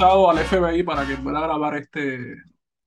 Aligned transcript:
Al 0.00 0.38
FBI 0.38 0.84
para 0.84 1.04
que 1.04 1.16
pueda 1.16 1.40
grabar 1.40 1.76
este. 1.76 2.36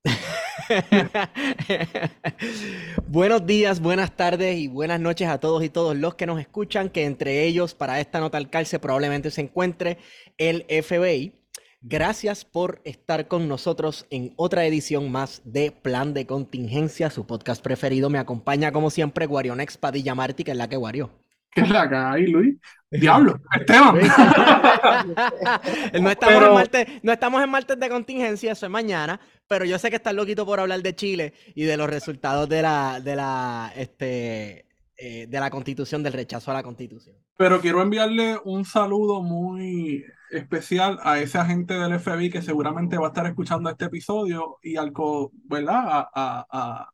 Buenos 3.07 3.45
días, 3.45 3.81
buenas 3.81 4.15
tardes 4.15 4.57
y 4.57 4.69
buenas 4.69 5.01
noches 5.01 5.27
a 5.27 5.37
todos 5.37 5.61
y 5.61 5.67
todos 5.67 5.97
los 5.97 6.15
que 6.15 6.25
nos 6.25 6.39
escuchan, 6.39 6.89
que 6.89 7.03
entre 7.03 7.43
ellos 7.43 7.75
para 7.75 7.99
esta 7.99 8.21
nota 8.21 8.37
al 8.37 8.49
calce 8.49 8.79
probablemente 8.79 9.29
se 9.29 9.41
encuentre 9.41 9.97
el 10.37 10.65
FBI. 10.69 11.33
Gracias 11.81 12.45
por 12.45 12.79
estar 12.85 13.27
con 13.27 13.49
nosotros 13.49 14.05
en 14.09 14.33
otra 14.37 14.65
edición 14.65 15.11
más 15.11 15.41
de 15.43 15.71
Plan 15.71 16.13
de 16.13 16.25
Contingencia, 16.25 17.09
su 17.09 17.27
podcast 17.27 17.61
preferido. 17.61 18.09
Me 18.09 18.19
acompaña 18.19 18.71
como 18.71 18.89
siempre 18.89 19.25
Guarionex 19.25 19.75
Padilla 19.75 20.15
Martí, 20.15 20.45
que 20.45 20.51
es 20.51 20.57
la 20.57 20.69
que 20.69 20.77
guarió. 20.77 21.11
¿Qué 21.51 21.61
es 21.61 21.69
la 21.69 21.89
que 21.89 21.95
hay, 21.95 22.27
Luis? 22.27 22.55
Diablo, 22.91 23.39
Esteban. 23.57 23.95
no, 26.01 26.09
estamos 26.09 26.35
Pero- 26.35 26.47
en 26.47 26.53
martes, 26.53 26.87
no 27.03 27.11
estamos 27.11 27.43
en 27.43 27.49
martes 27.49 27.79
de 27.79 27.89
contingencia, 27.89 28.51
eso 28.51 28.65
es 28.65 28.71
mañana, 28.71 29.19
pero 29.47 29.65
yo 29.65 29.77
sé 29.79 29.89
que 29.89 29.95
estás 29.97 30.13
loquito 30.13 30.45
por 30.45 30.59
hablar 30.59 30.81
de 30.81 30.95
Chile 30.95 31.33
y 31.55 31.63
de 31.63 31.77
los 31.77 31.89
resultados 31.89 32.47
de 32.49 32.61
la, 32.61 32.99
de 33.01 33.15
la, 33.15 33.71
este, 33.75 34.65
eh, 34.97 35.27
de 35.27 35.39
la 35.39 35.49
constitución, 35.49 36.03
del 36.03 36.13
rechazo 36.13 36.51
a 36.51 36.55
la 36.55 36.63
constitución. 36.63 37.15
Pero 37.37 37.59
quiero 37.61 37.81
enviarle 37.81 38.37
un 38.43 38.65
saludo 38.65 39.21
muy 39.23 40.03
especial 40.29 40.99
a 41.03 41.19
ese 41.19 41.37
agente 41.37 41.73
del 41.73 41.99
FBI 41.99 42.29
que 42.29 42.41
seguramente 42.41 42.97
va 42.97 43.07
a 43.07 43.09
estar 43.09 43.25
escuchando 43.25 43.69
este 43.69 43.85
episodio 43.85 44.57
y 44.61 44.75
al, 44.77 44.91
co- 44.93 45.31
¿verdad? 45.45 45.81
A- 45.85 46.09
a- 46.13 46.45
a- 46.51 46.89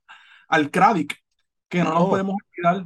al 0.48 0.72
que 0.72 1.84
no 1.84 1.94
nos 1.94 2.04
Oh. 2.04 2.10
podemos 2.10 2.36
olvidar. 2.56 2.86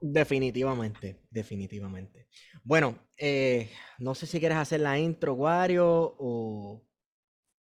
Definitivamente, 0.00 1.20
definitivamente. 1.30 2.28
Bueno, 2.62 2.96
eh, 3.16 3.70
no 3.98 4.14
sé 4.14 4.26
si 4.26 4.38
quieres 4.38 4.58
hacer 4.58 4.80
la 4.80 4.98
intro, 4.98 5.34
Wario, 5.34 5.86
o... 6.18 6.84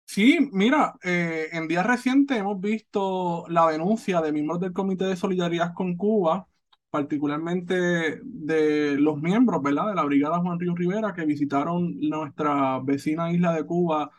Sí, 0.05 0.49
mira, 0.51 0.95
eh, 1.03 1.47
en 1.51 1.67
días 1.67 1.85
recientes 1.85 2.37
hemos 2.37 2.59
visto 2.61 3.45
la 3.49 3.69
denuncia 3.71 4.21
de 4.21 4.31
miembros 4.31 4.59
del 4.59 4.73
Comité 4.73 5.05
de 5.05 5.15
Solidaridad 5.15 5.73
con 5.73 5.95
Cuba, 5.97 6.47
particularmente 6.89 8.21
de 8.23 8.97
los 8.97 9.21
miembros, 9.21 9.61
¿verdad? 9.61 9.89
De 9.89 9.95
la 9.95 10.03
Brigada 10.03 10.39
Juan 10.39 10.59
Río 10.59 10.75
Rivera 10.75 11.13
que 11.13 11.25
visitaron 11.25 11.99
nuestra 11.99 12.79
vecina 12.79 13.31
isla 13.31 13.53
de 13.53 13.65
Cuba 13.65 14.11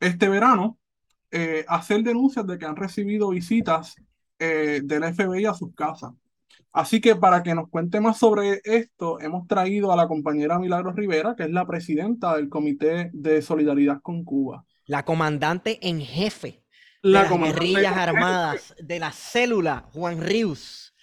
este 0.00 0.28
verano, 0.28 0.78
eh, 1.30 1.64
hacer 1.68 2.02
denuncias 2.02 2.46
de 2.46 2.58
que 2.58 2.66
han 2.66 2.76
recibido 2.76 3.30
visitas 3.30 3.96
eh, 4.38 4.80
del 4.84 5.04
FBI 5.04 5.46
a 5.46 5.54
sus 5.54 5.74
casas. 5.74 6.12
Así 6.72 7.00
que 7.00 7.14
para 7.14 7.42
que 7.42 7.54
nos 7.54 7.68
cuente 7.68 8.00
más 8.00 8.18
sobre 8.18 8.60
esto, 8.64 9.20
hemos 9.20 9.46
traído 9.46 9.92
a 9.92 9.96
la 9.96 10.08
compañera 10.08 10.58
Milagros 10.58 10.96
Rivera, 10.96 11.34
que 11.36 11.44
es 11.44 11.50
la 11.50 11.66
presidenta 11.66 12.36
del 12.36 12.48
Comité 12.48 13.10
de 13.12 13.42
Solidaridad 13.42 14.00
con 14.02 14.24
Cuba. 14.24 14.64
La 14.86 15.04
comandante 15.04 15.78
en 15.86 16.00
jefe 16.00 16.64
de 17.02 17.10
La 17.10 17.22
las 17.22 17.38
guerrillas 17.38 17.96
armadas 17.96 18.74
de 18.78 18.98
la 18.98 19.12
célula 19.12 19.88
Juan 19.92 20.20
Rius. 20.20 20.94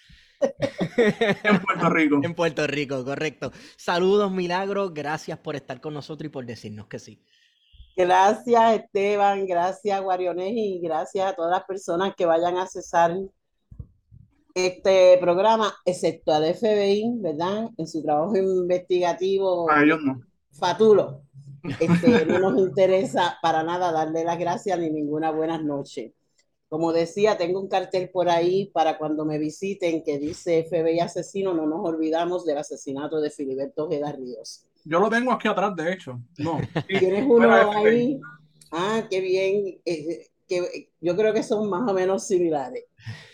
en 0.97 1.61
Puerto 1.61 1.89
Rico. 1.89 2.19
En 2.23 2.33
Puerto 2.33 2.67
Rico, 2.67 3.05
correcto. 3.05 3.51
Saludos, 3.77 4.31
Milagros. 4.31 4.93
Gracias 4.93 5.37
por 5.39 5.55
estar 5.55 5.79
con 5.79 5.93
nosotros 5.93 6.25
y 6.25 6.29
por 6.29 6.45
decirnos 6.45 6.87
que 6.87 6.99
sí. 6.99 7.23
Gracias 7.95 8.79
Esteban, 8.79 9.45
gracias 9.45 10.01
Guariones 10.01 10.51
y 10.55 10.79
gracias 10.81 11.27
a 11.27 11.35
todas 11.35 11.51
las 11.51 11.65
personas 11.65 12.13
que 12.15 12.25
vayan 12.25 12.57
a 12.57 12.63
accesar 12.63 13.11
este 14.53 15.17
programa, 15.19 15.73
excepto 15.85 16.33
al 16.33 16.43
FBI, 16.53 17.19
¿verdad? 17.19 17.69
En 17.77 17.87
su 17.87 18.01
trabajo 18.01 18.35
investigativo 18.35 19.69
A 19.69 19.83
ellos 19.83 19.99
no. 20.03 20.21
fatulo. 20.51 21.23
Este, 21.79 22.25
no 22.25 22.39
nos 22.39 22.59
interesa 22.59 23.37
para 23.41 23.63
nada 23.63 23.91
darle 23.91 24.23
las 24.23 24.37
gracias 24.39 24.79
ni 24.79 24.89
ninguna 24.89 25.31
buenas 25.31 25.63
noches. 25.63 26.11
Como 26.69 26.93
decía, 26.93 27.37
tengo 27.37 27.59
un 27.59 27.67
cartel 27.67 28.09
por 28.09 28.29
ahí 28.29 28.67
para 28.73 28.97
cuando 28.97 29.25
me 29.25 29.37
visiten 29.37 30.03
que 30.03 30.17
dice 30.17 30.65
FBI 30.69 31.01
asesino, 31.01 31.53
no 31.53 31.65
nos 31.65 31.81
olvidamos 31.83 32.45
del 32.45 32.59
asesinato 32.59 33.19
de 33.19 33.29
Filiberto 33.29 33.87
Ojeda 33.87 34.13
Ríos. 34.13 34.65
Yo 34.85 34.99
lo 34.99 35.09
tengo 35.09 35.31
aquí 35.31 35.47
atrás, 35.47 35.75
de 35.75 35.93
hecho. 35.93 36.19
No. 36.37 36.59
¿Tienes 36.87 37.25
uno 37.27 37.51
ahí? 37.53 38.19
Ah, 38.71 39.05
qué 39.09 39.19
bien. 39.19 39.81
Eh, 39.83 40.30
que 40.51 40.89
yo 40.99 41.15
creo 41.15 41.33
que 41.33 41.43
son 41.43 41.69
más 41.69 41.89
o 41.89 41.93
menos 41.93 42.27
similares. 42.27 42.83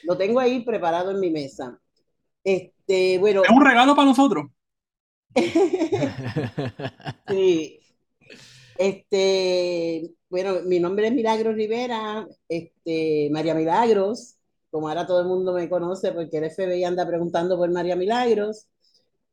Lo 0.04 0.16
tengo 0.18 0.40
ahí 0.40 0.64
preparado 0.64 1.10
en 1.10 1.20
mi 1.20 1.32
mesa. 1.32 1.80
Este, 2.44 3.18
bueno, 3.18 3.44
Es 3.44 3.50
un 3.50 3.66
regalo 3.66 3.96
para 3.96 4.08
nosotros. 4.08 4.46
sí. 7.28 7.80
Este, 8.78 10.12
bueno, 10.30 10.62
mi 10.66 10.80
nombre 10.80 11.08
es 11.08 11.14
Milagros 11.14 11.56
Rivera, 11.56 12.28
este, 12.48 13.30
María 13.32 13.56
Milagros, 13.56 14.36
como 14.70 14.88
ahora 14.88 15.08
todo 15.08 15.22
el 15.22 15.28
mundo 15.28 15.54
me 15.54 15.68
conoce 15.68 16.12
porque 16.12 16.38
el 16.38 16.52
FBI 16.52 16.84
anda 16.84 17.08
preguntando 17.08 17.58
por 17.58 17.72
María 17.72 17.96
Milagros. 17.96 18.68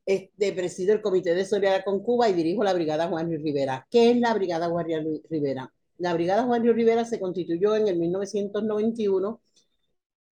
Este, 0.06 0.53
presido 0.53 0.95
el 0.95 1.03
Comité 1.03 1.34
de 1.34 1.45
Solidaridad 1.45 1.84
con 1.84 2.03
Cuba 2.03 2.28
y 2.28 2.34
dirijo 2.34 2.65
la 2.65 2.75
Brigada 2.75 3.09
Juan 3.09 3.27
Luis 3.27 3.43
Rivera. 3.43 3.87
¿Qué 3.91 4.11
es 4.11 4.16
la 4.19 4.33
Brigada 4.34 4.69
Juan 4.69 4.87
Luis 5.05 5.22
Rivera? 5.31 5.71
La 5.99 6.15
Brigada 6.15 6.44
Juan 6.44 6.62
Luis 6.62 6.75
Rivera 6.75 7.05
se 7.05 7.21
constituyó 7.21 7.77
en 7.77 7.88
el 7.88 7.99
1991 7.99 9.41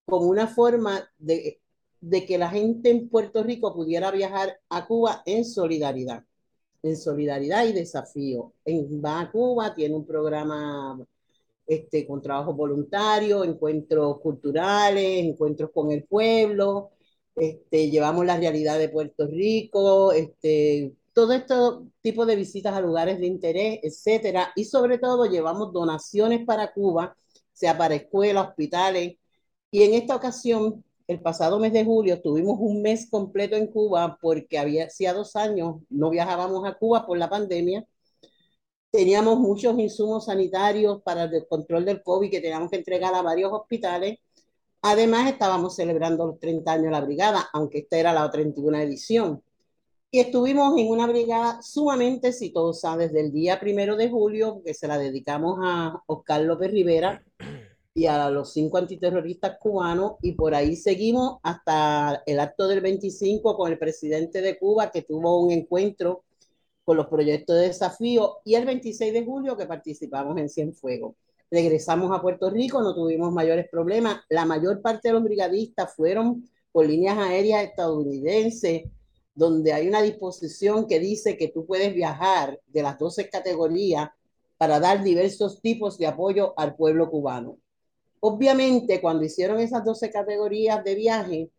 como 0.06 0.26
una 0.26 0.46
forma 0.46 1.08
de, 1.18 1.60
de 2.00 2.26
que 2.26 2.38
la 2.38 2.50
gente 2.50 2.90
en 2.90 3.08
Puerto 3.08 3.42
Rico 3.42 3.74
pudiera 3.74 4.10
viajar 4.10 4.60
a 4.68 4.86
Cuba 4.86 5.22
en 5.26 5.44
solidaridad 5.44 6.24
en 6.82 6.96
solidaridad 6.96 7.66
y 7.66 7.72
desafío. 7.72 8.54
En, 8.64 9.02
va 9.04 9.20
a 9.20 9.30
Cuba, 9.30 9.74
tiene 9.74 9.94
un 9.94 10.06
programa 10.06 11.04
este, 11.66 12.06
con 12.06 12.20
trabajo 12.22 12.54
voluntario, 12.54 13.44
encuentros 13.44 14.20
culturales, 14.20 15.24
encuentros 15.24 15.70
con 15.72 15.90
el 15.92 16.04
pueblo, 16.04 16.90
este, 17.36 17.90
llevamos 17.90 18.26
la 18.26 18.36
realidad 18.36 18.78
de 18.78 18.88
Puerto 18.88 19.26
Rico, 19.26 20.12
este, 20.12 20.92
todo 21.12 21.32
este 21.32 21.54
tipo 22.00 22.26
de 22.26 22.36
visitas 22.36 22.74
a 22.74 22.80
lugares 22.80 23.18
de 23.20 23.26
interés, 23.26 23.80
etcétera, 23.82 24.52
y 24.56 24.64
sobre 24.64 24.98
todo 24.98 25.26
llevamos 25.26 25.72
donaciones 25.72 26.44
para 26.46 26.72
Cuba, 26.72 27.16
sea 27.52 27.76
para 27.78 27.94
escuelas, 27.94 28.48
hospitales, 28.48 29.16
y 29.70 29.82
en 29.82 29.94
esta 29.94 30.16
ocasión 30.16 30.84
el 31.08 31.20
pasado 31.20 31.58
mes 31.58 31.72
de 31.72 31.84
julio 31.84 32.20
tuvimos 32.22 32.58
un 32.60 32.82
mes 32.82 33.08
completo 33.10 33.56
en 33.56 33.66
Cuba 33.68 34.18
porque 34.20 34.58
había 34.58 34.86
hacía 34.86 35.12
dos 35.12 35.36
años 35.36 35.76
no 35.90 36.10
viajábamos 36.10 36.66
a 36.66 36.74
Cuba 36.74 37.06
por 37.06 37.18
la 37.18 37.28
pandemia. 37.28 37.86
Teníamos 38.90 39.38
muchos 39.38 39.78
insumos 39.78 40.26
sanitarios 40.26 41.02
para 41.02 41.24
el 41.24 41.46
control 41.48 41.84
del 41.84 42.02
COVID 42.02 42.30
que 42.30 42.40
teníamos 42.40 42.70
que 42.70 42.76
entregar 42.76 43.14
a 43.14 43.22
varios 43.22 43.50
hospitales. 43.52 44.18
Además, 44.82 45.30
estábamos 45.30 45.76
celebrando 45.76 46.26
los 46.26 46.38
30 46.40 46.72
años 46.72 46.84
de 46.86 46.90
la 46.90 47.00
brigada, 47.00 47.48
aunque 47.52 47.78
esta 47.80 47.98
era 47.98 48.12
la 48.12 48.30
31 48.30 48.78
edición. 48.80 49.42
Y 50.14 50.20
estuvimos 50.20 50.78
en 50.78 50.88
una 50.90 51.06
brigada 51.06 51.62
sumamente 51.62 52.28
exitosa 52.28 52.98
desde 52.98 53.20
el 53.20 53.32
día 53.32 53.58
primero 53.58 53.96
de 53.96 54.10
julio, 54.10 54.60
que 54.62 54.74
se 54.74 54.86
la 54.86 54.98
dedicamos 54.98 55.58
a 55.62 56.02
Oscar 56.06 56.42
López 56.42 56.70
Rivera, 56.70 57.24
y 57.94 58.04
a 58.04 58.28
los 58.28 58.52
cinco 58.52 58.76
antiterroristas 58.76 59.56
cubanos 59.58 60.16
y 60.20 60.32
por 60.32 60.54
ahí 60.54 60.76
seguimos 60.76 61.38
hasta 61.42 62.22
el 62.26 62.40
acto 62.40 62.68
del 62.68 62.82
25 62.82 63.56
con 63.56 63.72
el 63.72 63.78
presidente 63.78 64.42
de 64.42 64.58
Cuba 64.58 64.90
que 64.90 65.00
tuvo 65.00 65.40
un 65.40 65.50
encuentro 65.50 66.24
con 66.84 66.98
los 66.98 67.06
proyectos 67.06 67.56
de 67.56 67.68
desafío 67.68 68.40
y 68.44 68.54
el 68.54 68.66
26 68.66 69.14
de 69.14 69.24
julio 69.24 69.56
que 69.56 69.64
participamos 69.64 70.36
en 70.36 70.50
Cienfuegos. 70.50 71.14
Regresamos 71.50 72.14
a 72.14 72.20
Puerto 72.20 72.50
Rico, 72.50 72.82
no 72.82 72.94
tuvimos 72.94 73.32
mayores 73.32 73.66
problemas. 73.70 74.20
La 74.28 74.44
mayor 74.44 74.82
parte 74.82 75.08
de 75.08 75.14
los 75.14 75.22
brigadistas 75.22 75.94
fueron 75.94 76.44
por 76.70 76.86
líneas 76.86 77.16
aéreas 77.16 77.64
estadounidenses, 77.64 78.84
donde 79.34 79.72
hay 79.72 79.88
una 79.88 80.02
disposición 80.02 80.86
que 80.86 81.00
dice 81.00 81.36
que 81.36 81.48
tú 81.48 81.66
puedes 81.66 81.94
viajar 81.94 82.60
de 82.66 82.82
las 82.82 82.98
12 82.98 83.28
categorías 83.30 84.10
para 84.58 84.78
dar 84.78 85.02
diversos 85.02 85.60
tipos 85.60 85.98
de 85.98 86.06
apoyo 86.06 86.54
al 86.56 86.76
pueblo 86.76 87.10
cubano. 87.10 87.58
Obviamente, 88.20 89.00
cuando 89.00 89.24
hicieron 89.24 89.58
esas 89.58 89.84
12 89.84 90.10
categorías 90.10 90.84
de 90.84 90.94
viaje, 90.94 91.50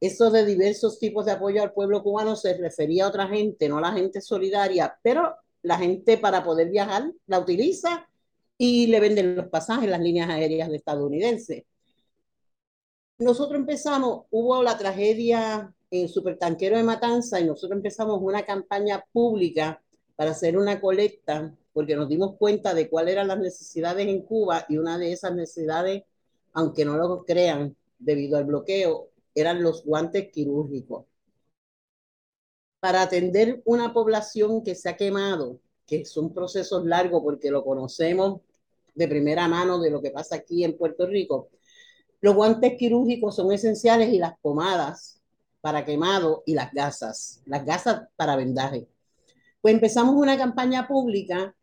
eso 0.00 0.30
de 0.30 0.44
diversos 0.44 0.98
tipos 0.98 1.24
de 1.26 1.32
apoyo 1.32 1.62
al 1.62 1.72
pueblo 1.72 2.02
cubano 2.02 2.36
se 2.36 2.56
refería 2.56 3.04
a 3.04 3.08
otra 3.08 3.28
gente, 3.28 3.68
no 3.68 3.78
a 3.78 3.82
la 3.82 3.92
gente 3.92 4.20
solidaria, 4.20 4.98
pero 5.02 5.36
la 5.62 5.78
gente 5.78 6.18
para 6.18 6.42
poder 6.42 6.70
viajar 6.70 7.10
la 7.26 7.38
utiliza 7.38 8.08
y 8.58 8.88
le 8.88 9.00
venden 9.00 9.36
los 9.36 9.48
pasajes 9.48 9.88
las 9.88 10.00
líneas 10.00 10.28
aéreas 10.28 10.68
de 10.68 10.76
estadounidenses. 10.76 11.64
Nosotros 13.18 13.58
empezamos, 13.58 14.24
hubo 14.30 14.62
la 14.62 14.76
tragedia 14.78 15.74
en 15.90 16.08
Supertanquero 16.08 16.76
de 16.76 16.82
Matanza 16.84 17.40
y 17.40 17.46
nosotros 17.46 17.76
empezamos 17.76 18.20
una 18.22 18.44
campaña 18.44 19.04
pública 19.12 19.82
para 20.16 20.30
hacer 20.30 20.56
una 20.56 20.80
colecta 20.80 21.54
porque 21.72 21.96
nos 21.96 22.08
dimos 22.08 22.36
cuenta 22.36 22.74
de 22.74 22.88
cuáles 22.88 23.12
eran 23.12 23.28
las 23.28 23.38
necesidades 23.38 24.06
en 24.06 24.22
Cuba 24.22 24.66
y 24.68 24.76
una 24.76 24.98
de 24.98 25.12
esas 25.12 25.34
necesidades, 25.34 26.04
aunque 26.52 26.84
no 26.84 26.96
lo 26.96 27.24
crean, 27.24 27.76
debido 27.98 28.36
al 28.36 28.44
bloqueo, 28.44 29.10
eran 29.34 29.62
los 29.62 29.84
guantes 29.84 30.30
quirúrgicos. 30.30 31.06
Para 32.80 33.02
atender 33.02 33.62
una 33.64 33.92
población 33.92 34.62
que 34.64 34.74
se 34.74 34.88
ha 34.88 34.96
quemado, 34.96 35.60
que 35.86 36.04
son 36.04 36.32
procesos 36.32 36.84
largos 36.86 37.22
porque 37.22 37.50
lo 37.50 37.64
conocemos 37.64 38.40
de 38.94 39.08
primera 39.08 39.48
mano 39.48 39.80
de 39.80 39.90
lo 39.90 40.00
que 40.00 40.10
pasa 40.10 40.36
aquí 40.36 40.64
en 40.64 40.76
Puerto 40.76 41.06
Rico, 41.06 41.50
los 42.20 42.34
guantes 42.34 42.76
quirúrgicos 42.76 43.36
son 43.36 43.52
esenciales 43.52 44.12
y 44.12 44.18
las 44.18 44.38
pomadas 44.40 45.19
para 45.60 45.84
quemado 45.84 46.42
y 46.46 46.54
las 46.54 46.72
gasas, 46.72 47.42
las 47.46 47.64
gasas 47.64 48.02
para 48.16 48.36
vendaje. 48.36 48.88
Pues 49.60 49.74
empezamos 49.74 50.14
una 50.14 50.36
campaña 50.38 50.88
pública 50.88 51.54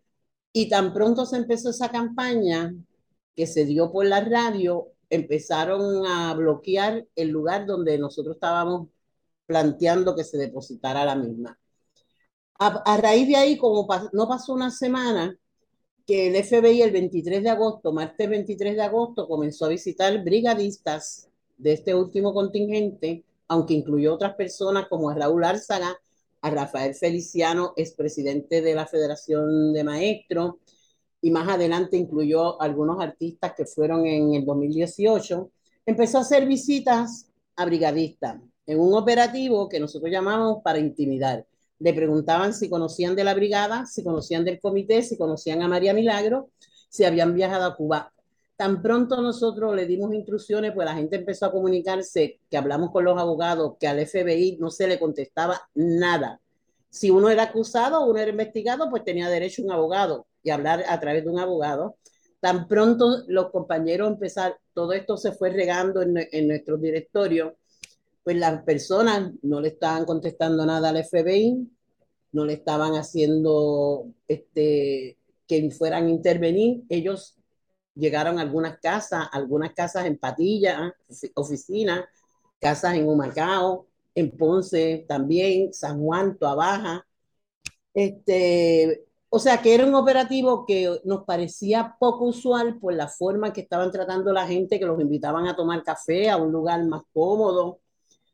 y 0.53 0.69
tan 0.69 0.94
pronto 0.94 1.25
se 1.25 1.38
empezó 1.38 1.69
esa 1.69 1.89
campaña 1.89 2.73
que 3.35 3.47
se 3.47 3.65
dio 3.65 3.91
por 3.91 4.05
la 4.05 4.21
radio, 4.21 4.88
empezaron 5.09 6.05
a 6.05 6.33
bloquear 6.33 7.05
el 7.15 7.29
lugar 7.29 7.65
donde 7.65 7.97
nosotros 7.97 8.35
estábamos 8.35 8.89
planteando 9.45 10.15
que 10.15 10.23
se 10.23 10.38
depositara 10.38 11.05
la 11.05 11.15
misma. 11.15 11.57
A, 12.59 12.97
raíz 12.97 13.27
de 13.27 13.35
ahí, 13.35 13.57
como 13.57 13.88
no 14.13 14.27
pasó 14.27 14.53
una 14.53 14.71
semana, 14.71 15.38
que 16.07 16.27
el 16.27 16.35
FBI 16.44 16.81
el 16.81 16.91
23 16.91 17.44
de 17.44 17.49
agosto, 17.49 17.94
martes 17.94 18.29
23 18.29 18.75
de 18.75 18.81
agosto, 18.81 19.27
comenzó 19.27 19.65
a 19.65 19.69
visitar 19.69 20.23
brigadistas 20.23 21.29
de 21.57 21.73
este 21.73 21.94
último 21.94 22.33
contingente, 22.33 23.23
aunque 23.47 23.73
incluyó 23.73 24.13
otras 24.13 24.35
personas 24.35 24.88
como 24.88 25.09
a 25.09 25.15
Raúl 25.15 25.44
Árzaga, 25.44 25.97
a 26.41 26.49
Rafael 26.49 26.94
Feliciano, 26.94 27.73
expresidente 27.75 28.61
de 28.61 28.75
la 28.75 28.85
Federación 28.85 29.73
de 29.73 29.83
Maestros, 29.83 30.55
y 31.21 31.31
más 31.31 31.47
adelante 31.47 31.97
incluyó 31.97 32.61
algunos 32.61 33.01
artistas 33.01 33.53
que 33.55 33.65
fueron 33.65 34.05
en 34.05 34.33
el 34.33 34.45
2018, 34.45 35.51
empezó 35.85 36.19
a 36.19 36.21
hacer 36.21 36.45
visitas 36.45 37.31
a 37.55 37.65
brigadistas 37.65 38.39
en 38.65 38.79
un 38.79 38.94
operativo 38.94 39.67
que 39.67 39.79
nosotros 39.79 40.11
llamamos 40.11 40.61
para 40.63 40.79
intimidar. 40.79 41.45
Le 41.79 41.94
preguntaban 41.94 42.53
si 42.53 42.69
conocían 42.69 43.15
de 43.15 43.23
la 43.23 43.33
brigada, 43.33 43.85
si 43.85 44.03
conocían 44.03 44.44
del 44.44 44.59
comité, 44.59 45.01
si 45.01 45.17
conocían 45.17 45.61
a 45.61 45.67
María 45.67 45.94
Milagro, 45.94 46.51
si 46.89 47.03
habían 47.03 47.33
viajado 47.33 47.65
a 47.65 47.75
Cuba. 47.75 48.13
Tan 48.57 48.81
pronto 48.81 49.21
nosotros 49.21 49.75
le 49.75 49.86
dimos 49.86 50.13
instrucciones, 50.13 50.74
pues 50.74 50.86
la 50.86 50.95
gente 50.95 51.15
empezó 51.15 51.45
a 51.45 51.51
comunicarse, 51.51 52.42
que 52.50 52.57
hablamos 52.57 52.92
con 52.92 53.06
los 53.06 53.18
abogados, 53.19 53.75
que 53.80 53.88
al 53.88 54.00
FBI 54.00 54.57
no 54.59 54.71
se 54.71 54.88
le 54.88 55.00
contestaba 55.00 55.62
nada. 55.75 56.42
Si 56.89 57.12
uno 57.12 57.30
era 57.30 57.44
acusado 57.44 58.06
uno 58.06 58.19
era 58.19 58.31
investigado, 58.31 58.89
pues 58.89 59.04
tenía 59.04 59.30
derecho 59.30 59.62
a 59.62 59.65
un 59.65 59.71
abogado 59.71 60.27
y 60.42 60.50
hablar 60.50 60.83
a 60.89 61.00
través 61.00 61.24
de 61.24 61.30
un 61.30 61.39
abogado. 61.39 61.98
Tan 62.39 62.68
pronto 62.68 63.24
los 63.27 63.51
compañeros 63.51 64.09
empezaron, 64.09 64.57
todo 64.74 64.94
esto 64.94 65.18
se 65.18 65.33
fue 65.33 65.51
regando 65.51 66.01
en, 66.01 66.18
en 66.31 66.48
nuestro 66.48 66.77
directorio, 66.77 67.57
pues 68.24 68.38
las 68.38 68.63
personas 68.63 69.31
no 69.44 69.62
le 69.62 69.69
estaban 69.69 70.06
contestando 70.06 70.65
nada 70.65 70.89
al 70.89 70.98
FBI, 70.98 71.69
no 72.31 72.45
le 72.45 72.54
estaban 72.54 72.94
haciendo 72.94 74.07
este, 74.27 75.18
que 75.48 75.71
fueran 75.71 76.07
a 76.07 76.09
intervenir. 76.09 76.83
Ellos 76.89 77.38
llegaron 77.97 78.39
algunas 78.39 78.79
casas, 78.79 79.27
algunas 79.31 79.73
casas 79.73 80.05
en 80.05 80.17
Patilla, 80.17 80.95
oficinas, 81.35 82.05
casas 82.59 82.95
en 82.95 83.07
Humacao, 83.07 83.88
en 84.15 84.31
Ponce 84.31 85.05
también, 85.07 85.73
San 85.73 85.99
Juan, 85.99 86.38
Baja. 86.39 87.05
Este, 87.94 89.05
o 89.29 89.39
sea 89.39 89.61
que 89.61 89.73
era 89.75 89.85
un 89.85 89.95
operativo 89.95 90.65
que 90.65 90.99
nos 91.03 91.23
parecía 91.25 91.95
poco 91.99 92.25
usual 92.25 92.79
por 92.79 92.94
la 92.94 93.07
forma 93.07 93.53
que 93.53 93.61
estaban 93.61 93.91
tratando 93.91 94.33
la 94.33 94.47
gente, 94.47 94.79
que 94.79 94.85
los 94.85 94.99
invitaban 95.01 95.47
a 95.47 95.55
tomar 95.55 95.83
café 95.83 96.29
a 96.29 96.38
un 96.38 96.51
lugar 96.51 96.83
más 96.85 97.03
cómodo, 97.13 97.79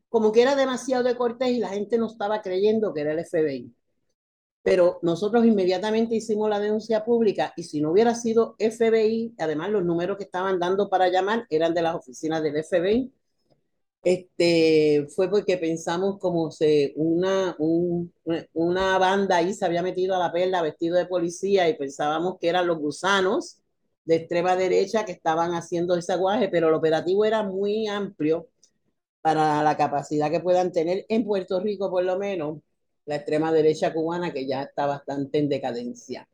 como 0.08 0.32
que 0.32 0.42
era 0.42 0.54
demasiado 0.56 1.02
de 1.04 1.16
cortés 1.16 1.50
y 1.50 1.58
la 1.58 1.70
gente 1.70 1.98
no 1.98 2.06
estaba 2.06 2.42
creyendo 2.42 2.94
que 2.94 3.00
era 3.02 3.12
el 3.12 3.24
FBI. 3.24 3.74
Pero 4.64 4.98
nosotros 5.02 5.46
inmediatamente 5.46 6.16
hicimos 6.16 6.50
la 6.50 6.58
denuncia 6.60 7.04
pública 7.04 7.52
y 7.56 7.64
si 7.64 7.82
no 7.82 7.92
hubiera 7.92 8.14
sido 8.16 8.56
FBI, 8.58 9.34
además 9.38 9.70
los 9.70 9.84
números 9.84 10.18
que 10.18 10.24
estaban 10.24 10.58
dando 10.58 10.90
para 10.90 11.08
llamar 11.10 11.46
eran 11.50 11.74
de 11.74 11.82
las 11.82 11.94
oficinas 11.96 12.42
del 12.42 12.56
FBI, 12.56 13.12
este, 14.04 15.06
fue 15.14 15.30
porque 15.30 15.58
pensamos 15.58 16.18
como 16.18 16.50
se, 16.50 16.92
una, 16.96 17.56
una 18.52 18.98
banda 18.98 19.36
ahí 19.38 19.54
se 19.54 19.64
había 19.64 19.82
metido 19.82 20.14
a 20.14 20.18
la 20.18 20.32
perla 20.32 20.62
vestido 20.62 20.96
de 20.96 21.06
policía 21.06 21.68
y 21.68 21.76
pensábamos 21.76 22.38
que 22.40 22.48
eran 22.48 22.66
los 22.66 22.78
gusanos 22.78 23.58
de 24.04 24.16
extrema 24.16 24.56
derecha 24.56 25.04
que 25.04 25.12
estaban 25.12 25.54
haciendo 25.54 25.96
ese 25.96 26.12
aguaje, 26.12 26.48
pero 26.48 26.68
el 26.68 26.74
operativo 26.74 27.24
era 27.24 27.42
muy 27.42 27.86
amplio 27.86 28.48
para 29.22 29.62
la 29.62 29.76
capacidad 29.76 30.30
que 30.30 30.40
puedan 30.40 30.72
tener 30.72 31.06
en 31.08 31.24
Puerto 31.24 31.60
Rico, 31.60 31.90
por 31.90 32.04
lo 32.04 32.18
menos, 32.18 32.58
la 33.06 33.16
extrema 33.16 33.52
derecha 33.52 33.92
cubana, 33.92 34.32
que 34.32 34.46
ya 34.46 34.62
está 34.62 34.86
bastante 34.86 35.38
en 35.38 35.48
decadencia. 35.48 36.28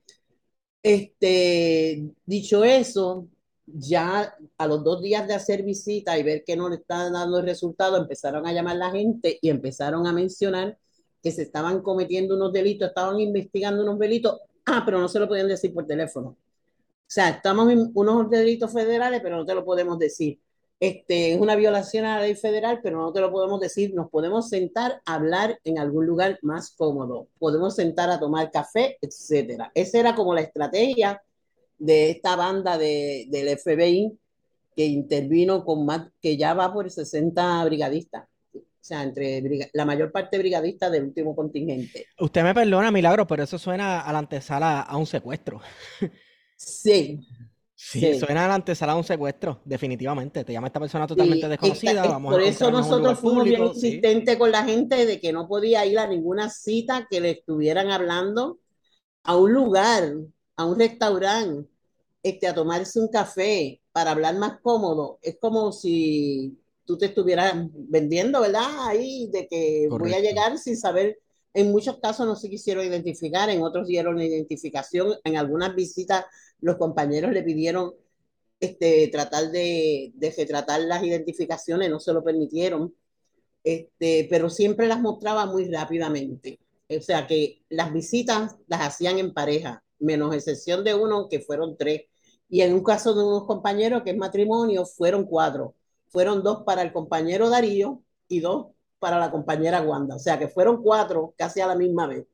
Este, 0.83 2.11
dicho 2.25 2.65
eso, 2.65 3.29
ya 3.67 4.35
a 4.59 4.67
los 4.67 4.83
dos 4.83 5.03
días 5.03 5.27
de 5.29 5.35
hacer 5.35 5.63
visita 5.63 6.19
y 6.19 6.23
ver 6.23 6.45
que 6.45 6.57
no 6.57 6.69
le 6.69 6.77
están 6.77 7.13
dando 7.13 7.39
el 7.39 7.47
resultado, 7.47 7.97
empezaron 7.97 8.47
a 8.47 8.53
llamar 8.53 8.77
la 8.77 8.91
gente 8.91 9.39
y 9.41 9.51
empezaron 9.51 10.07
a 10.07 10.13
mencionar 10.13 10.79
que 11.23 11.31
se 11.33 11.43
estaban 11.43 11.83
cometiendo 11.83 12.37
unos 12.37 12.53
delitos, 12.53 12.89
estaban 12.89 13.21
investigando 13.21 13.83
unos 13.83 13.99
delitos, 13.99 14.41
ah, 14.67 14.83
pero 14.85 14.99
no 15.01 15.09
se 15.09 15.19
lo 15.19 15.29
podían 15.29 15.49
decir 15.49 15.73
por 15.75 15.87
teléfono. 15.87 16.31
O 16.31 17.13
sea, 17.13 17.31
estamos 17.31 17.71
en 17.73 17.91
unos 17.95 18.31
delitos 18.31 18.73
federales, 18.73 19.21
pero 19.23 19.37
no 19.37 19.45
te 19.45 19.55
lo 19.55 19.65
podemos 19.65 19.99
decir. 19.99 20.39
Este, 20.81 21.35
es 21.35 21.39
una 21.39 21.57
violación 21.57 22.07
a 22.07 22.17
la 22.17 22.23
ley 22.23 22.35
federal, 22.35 22.81
pero 22.83 22.99
no 22.99 23.13
te 23.13 23.21
lo 23.21 23.31
podemos 23.31 23.61
decir. 23.61 23.93
Nos 23.95 24.09
podemos 24.09 24.49
sentar 24.49 25.03
a 25.05 25.15
hablar 25.15 25.61
en 25.63 25.79
algún 25.79 26.07
lugar 26.07 26.39
más 26.41 26.71
cómodo. 26.71 27.29
Podemos 27.39 27.77
sentar 27.77 28.09
a 28.11 28.19
tomar 28.19 28.51
café, 28.51 28.97
etcétera. 29.03 29.71
Esa 29.75 30.01
era 30.01 30.15
como 30.15 30.35
la 30.35 30.41
estrategia 30.41 31.23
de 31.79 32.11
esta 32.11 32.35
banda 32.35 32.79
de, 32.79 33.27
del 33.29 33.59
FBI 33.59 34.19
que 34.75 34.87
intervino 34.87 35.67
con 35.67 35.85
más, 35.85 36.09
que 36.21 36.39
ya 36.39 36.55
va 36.55 36.73
por 36.73 36.91
60 36.91 37.63
brigadistas. 37.67 38.27
O 38.55 38.83
sea, 38.83 39.03
entre 39.03 39.71
la 39.75 39.85
mayor 39.85 40.11
parte 40.11 40.39
brigadistas 40.39 40.91
del 40.91 41.05
último 41.05 41.37
contingente. 41.37 42.07
Usted 42.19 42.43
me 42.43 42.55
perdona, 42.55 42.91
Milagro, 42.91 43.27
pero 43.27 43.43
eso 43.43 43.59
suena 43.59 44.01
a 44.01 44.13
la 44.15 44.21
antesala 44.21 44.81
a 44.81 44.97
un 44.97 45.05
secuestro. 45.07 45.61
Sí, 46.57 47.21
Sí, 47.83 48.21
suena 48.21 48.45
a 48.45 48.49
la 48.49 48.55
antesala 48.55 48.93
de 48.93 48.99
un 48.99 49.05
secuestro, 49.05 49.63
definitivamente. 49.65 50.45
Te 50.45 50.53
llama 50.53 50.67
esta 50.67 50.79
persona 50.79 51.07
totalmente 51.07 51.49
desconocida. 51.49 52.07
Vamos 52.07 52.33
por 52.35 52.43
eso 52.43 52.71
nosotros 52.71 53.19
fuimos 53.19 53.45
bien 53.45 53.65
insistentes 53.65 54.37
con 54.37 54.53
la 54.53 54.65
gente 54.65 55.07
de 55.07 55.19
que 55.19 55.33
no 55.33 55.49
podía 55.49 55.85
ir 55.87 55.99
a 55.99 56.07
ninguna 56.07 56.51
cita 56.51 57.09
que 57.11 57.21
le 57.21 57.31
estuvieran 57.31 57.91
hablando 57.91 58.59
a 59.25 59.35
un 59.35 59.55
lugar, 59.55 60.13
a 60.57 60.67
un 60.67 60.79
restaurante, 60.79 61.69
este, 62.23 62.47
a 62.47 62.55
tomarse 62.55 63.01
un 63.01 63.09
café 63.09 63.81
para 63.93 64.11
hablar 64.13 64.37
más 64.37 64.61
cómodo. 64.61 65.19
Es 65.23 65.39
como 65.41 65.73
si 65.73 66.59
tú 66.85 66.99
te 66.99 67.07
estuvieras 67.07 67.55
vendiendo, 67.73 68.43
¿verdad? 68.43 68.89
Ahí 68.89 69.29
de 69.33 69.49
que 69.49 69.89
voy 69.91 70.13
a 70.13 70.21
llegar 70.21 70.59
sin 70.59 70.77
saber. 70.77 71.19
En 71.53 71.73
muchos 71.73 71.99
casos 71.99 72.27
no 72.27 72.37
se 72.37 72.49
quisieron 72.49 72.85
identificar, 72.85 73.51
en 73.51 73.63
otros 73.63 73.87
dieron 73.89 74.21
identificación, 74.21 75.15
en 75.25 75.37
algunas 75.37 75.75
visitas 75.75 76.25
los 76.61 76.77
compañeros 76.77 77.33
le 77.33 77.43
pidieron 77.43 77.95
este, 78.61 79.09
tratar 79.09 79.51
de, 79.51 80.13
de 80.15 80.35
retratar 80.37 80.81
las 80.83 81.03
identificaciones, 81.03 81.91
no 81.91 81.99
se 81.99 82.13
lo 82.13 82.23
permitieron, 82.23 82.95
este, 83.65 84.27
pero 84.31 84.51
siempre 84.51 84.87
las 84.87 85.01
mostraba 85.01 85.47
muy 85.47 85.65
rápidamente. 85.71 86.61
O 86.89 87.01
sea 87.01 87.27
que 87.27 87.63
las 87.69 87.93
visitas 87.93 88.57
las 88.67 88.81
hacían 88.81 89.19
en 89.19 89.33
pareja, 89.33 89.85
menos 89.99 90.35
excepción 90.35 90.85
de 90.85 90.95
uno 90.95 91.29
que 91.29 91.41
fueron 91.41 91.77
tres. 91.77 92.03
Y 92.49 92.63
en 92.63 92.75
un 92.75 92.83
caso 92.83 93.15
de 93.15 93.23
unos 93.23 93.45
compañeros 93.47 94.03
que 94.03 94.11
es 94.11 94.17
matrimonio, 94.17 94.85
fueron 94.85 95.25
cuatro. 95.25 95.77
Fueron 96.09 96.43
dos 96.43 96.65
para 96.65 96.83
el 96.83 96.93
compañero 96.93 97.49
Darío 97.49 98.03
y 98.29 98.41
dos 98.41 98.69
para 99.01 99.19
la 99.19 99.31
compañera 99.31 99.83
Wanda. 99.83 100.15
O 100.15 100.19
sea 100.21 100.39
que 100.39 100.49
fueron 100.49 100.83
cuatro 100.83 101.35
casi 101.37 101.61
a 101.61 101.67
la 101.67 101.75
misma 101.75 102.07
vez. 102.07 102.25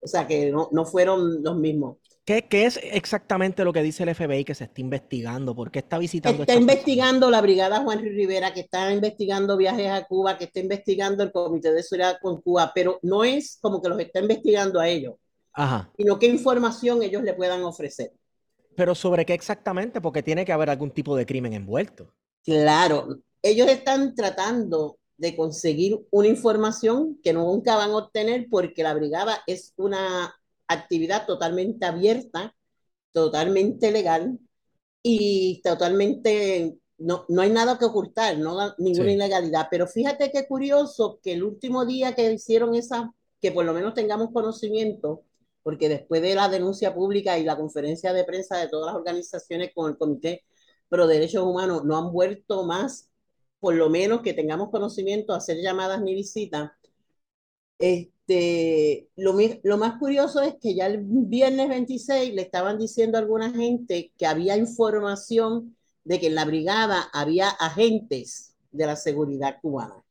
O 0.00 0.06
sea 0.06 0.26
que 0.26 0.50
no, 0.50 0.68
no 0.72 0.84
fueron 0.84 1.42
los 1.42 1.56
mismos. 1.56 1.96
¿Qué, 2.24 2.46
¿Qué, 2.46 2.66
es 2.66 2.78
exactamente 2.82 3.64
lo 3.64 3.72
que 3.72 3.82
dice 3.82 4.04
el 4.04 4.14
FBI 4.14 4.44
que 4.44 4.54
se 4.54 4.64
está 4.64 4.80
investigando? 4.80 5.56
¿Por 5.56 5.72
qué 5.72 5.80
está 5.80 5.98
visitando? 5.98 6.42
Está 6.42 6.54
investigando 6.54 7.30
la 7.30 7.40
Brigada 7.40 7.80
Juan 7.80 8.00
Rivera, 8.00 8.52
que 8.52 8.60
está 8.60 8.92
investigando 8.92 9.56
viajes 9.56 9.90
a 9.90 10.04
Cuba, 10.04 10.38
que 10.38 10.44
está 10.44 10.60
investigando 10.60 11.24
el 11.24 11.32
Comité 11.32 11.72
de 11.72 11.82
Seguridad 11.82 12.18
con 12.22 12.40
Cuba, 12.40 12.70
pero 12.72 13.00
no 13.02 13.24
es 13.24 13.58
como 13.60 13.82
que 13.82 13.88
los 13.88 13.98
está 13.98 14.20
investigando 14.20 14.78
a 14.78 14.88
ellos, 14.88 15.14
Ajá. 15.52 15.90
sino 15.96 16.18
qué 16.20 16.26
información 16.26 17.02
ellos 17.02 17.24
le 17.24 17.34
puedan 17.34 17.64
ofrecer. 17.64 18.12
Pero 18.76 18.94
sobre 18.94 19.26
qué 19.26 19.34
exactamente, 19.34 20.00
porque 20.00 20.22
tiene 20.22 20.44
que 20.44 20.52
haber 20.52 20.70
algún 20.70 20.92
tipo 20.92 21.16
de 21.16 21.26
crimen 21.26 21.54
envuelto. 21.54 22.14
Claro, 22.44 23.18
ellos 23.42 23.68
están 23.68 24.14
tratando 24.14 24.98
de 25.22 25.36
conseguir 25.36 26.04
una 26.10 26.26
información 26.26 27.20
que 27.22 27.32
nunca 27.32 27.76
van 27.76 27.92
a 27.92 27.96
obtener 27.96 28.48
porque 28.50 28.82
la 28.82 28.92
brigada 28.92 29.40
es 29.46 29.72
una 29.76 30.34
actividad 30.66 31.26
totalmente 31.26 31.86
abierta, 31.86 32.56
totalmente 33.12 33.92
legal 33.92 34.40
y 35.00 35.62
totalmente, 35.62 36.76
no, 36.98 37.24
no 37.28 37.40
hay 37.40 37.50
nada 37.50 37.78
que 37.78 37.84
ocultar, 37.84 38.36
no 38.36 38.74
ninguna 38.78 39.10
sí. 39.10 39.14
ilegalidad. 39.14 39.68
Pero 39.70 39.86
fíjate 39.86 40.32
qué 40.32 40.48
curioso 40.48 41.20
que 41.22 41.34
el 41.34 41.44
último 41.44 41.86
día 41.86 42.16
que 42.16 42.32
hicieron 42.32 42.74
esa, 42.74 43.14
que 43.40 43.52
por 43.52 43.64
lo 43.64 43.74
menos 43.74 43.94
tengamos 43.94 44.32
conocimiento, 44.32 45.22
porque 45.62 45.88
después 45.88 46.20
de 46.20 46.34
la 46.34 46.48
denuncia 46.48 46.92
pública 46.92 47.38
y 47.38 47.44
la 47.44 47.56
conferencia 47.56 48.12
de 48.12 48.24
prensa 48.24 48.58
de 48.58 48.66
todas 48.66 48.86
las 48.86 48.96
organizaciones 48.96 49.70
con 49.72 49.88
el 49.88 49.96
Comité 49.96 50.42
Pro 50.88 51.06
Derechos 51.06 51.44
Humanos, 51.44 51.84
no 51.84 51.96
han 51.96 52.10
vuelto 52.10 52.64
más, 52.64 53.11
por 53.62 53.76
lo 53.76 53.88
menos 53.88 54.22
que 54.22 54.34
tengamos 54.34 54.70
conocimiento, 54.70 55.32
hacer 55.32 55.58
llamadas 55.62 56.02
ni 56.02 56.16
visitas. 56.16 56.72
Este, 57.78 59.08
lo, 59.14 59.36
lo, 59.62 59.78
más 59.78 60.00
curioso 60.00 60.40
es 60.42 60.56
que 60.60 60.74
ya 60.74 60.86
el 60.86 61.04
viernes 61.04 61.68
26 61.68 62.34
le 62.34 62.42
estaban 62.42 62.76
diciendo 62.76 63.18
a 63.18 63.20
alguna 63.20 63.52
gente 63.52 64.12
que 64.18 64.26
había 64.26 64.56
información 64.56 65.76
de 66.02 66.18
que 66.18 66.26
en 66.26 66.34
la 66.34 66.44
brigada 66.44 67.08
había 67.12 67.50
agentes 67.50 68.56
de 68.72 68.86
la 68.86 68.96
seguridad 68.96 69.58
cubana. 69.62 69.94
O 69.94 70.04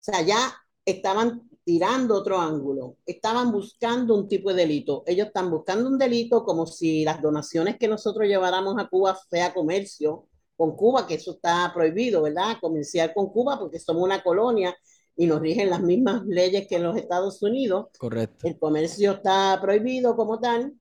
sea, 0.00 0.20
ya 0.20 0.36
estaban 0.84 1.48
tirando 1.64 2.16
otro 2.16 2.38
ángulo, 2.38 2.98
estaban 3.06 3.50
buscando 3.50 4.14
un 4.14 4.28
tipo 4.28 4.50
de 4.50 4.56
delito. 4.56 5.04
Ellos 5.06 5.28
están 5.28 5.50
buscando 5.50 5.88
un 5.88 5.96
delito 5.96 6.44
como 6.44 6.66
si 6.66 7.02
las 7.02 7.22
donaciones 7.22 7.78
que 7.78 7.88
nosotros 7.88 8.28
lleváramos 8.28 8.76
a 8.78 8.88
Cuba 8.88 9.18
sea 9.30 9.54
comercio 9.54 10.26
con 10.60 10.76
Cuba, 10.76 11.06
que 11.06 11.14
eso 11.14 11.30
está 11.30 11.72
prohibido, 11.72 12.20
¿verdad? 12.20 12.58
Comerciar 12.60 13.14
con 13.14 13.30
Cuba 13.30 13.58
porque 13.58 13.78
somos 13.78 14.02
una 14.02 14.22
colonia 14.22 14.76
y 15.16 15.24
nos 15.26 15.40
rigen 15.40 15.70
las 15.70 15.80
mismas 15.80 16.22
leyes 16.26 16.68
que 16.68 16.76
en 16.76 16.82
los 16.82 16.98
Estados 16.98 17.42
Unidos. 17.42 17.86
Correcto. 17.98 18.46
El 18.46 18.58
comercio 18.58 19.12
está 19.12 19.58
prohibido 19.58 20.14
como 20.14 20.38
tal 20.38 20.74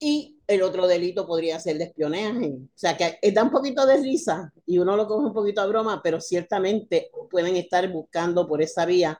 y 0.00 0.40
el 0.48 0.62
otro 0.62 0.88
delito 0.88 1.28
podría 1.28 1.60
ser 1.60 1.78
de 1.78 1.84
espionaje. 1.84 2.54
O 2.56 2.68
sea 2.74 2.96
que 2.96 3.20
da 3.30 3.44
un 3.44 3.52
poquito 3.52 3.86
de 3.86 3.98
risa 3.98 4.52
y 4.66 4.78
uno 4.78 4.96
lo 4.96 5.06
coge 5.06 5.26
un 5.28 5.32
poquito 5.32 5.60
a 5.60 5.66
broma, 5.66 6.00
pero 6.02 6.20
ciertamente 6.20 7.12
pueden 7.30 7.54
estar 7.54 7.88
buscando 7.92 8.48
por 8.48 8.62
esa 8.62 8.84
vía 8.84 9.16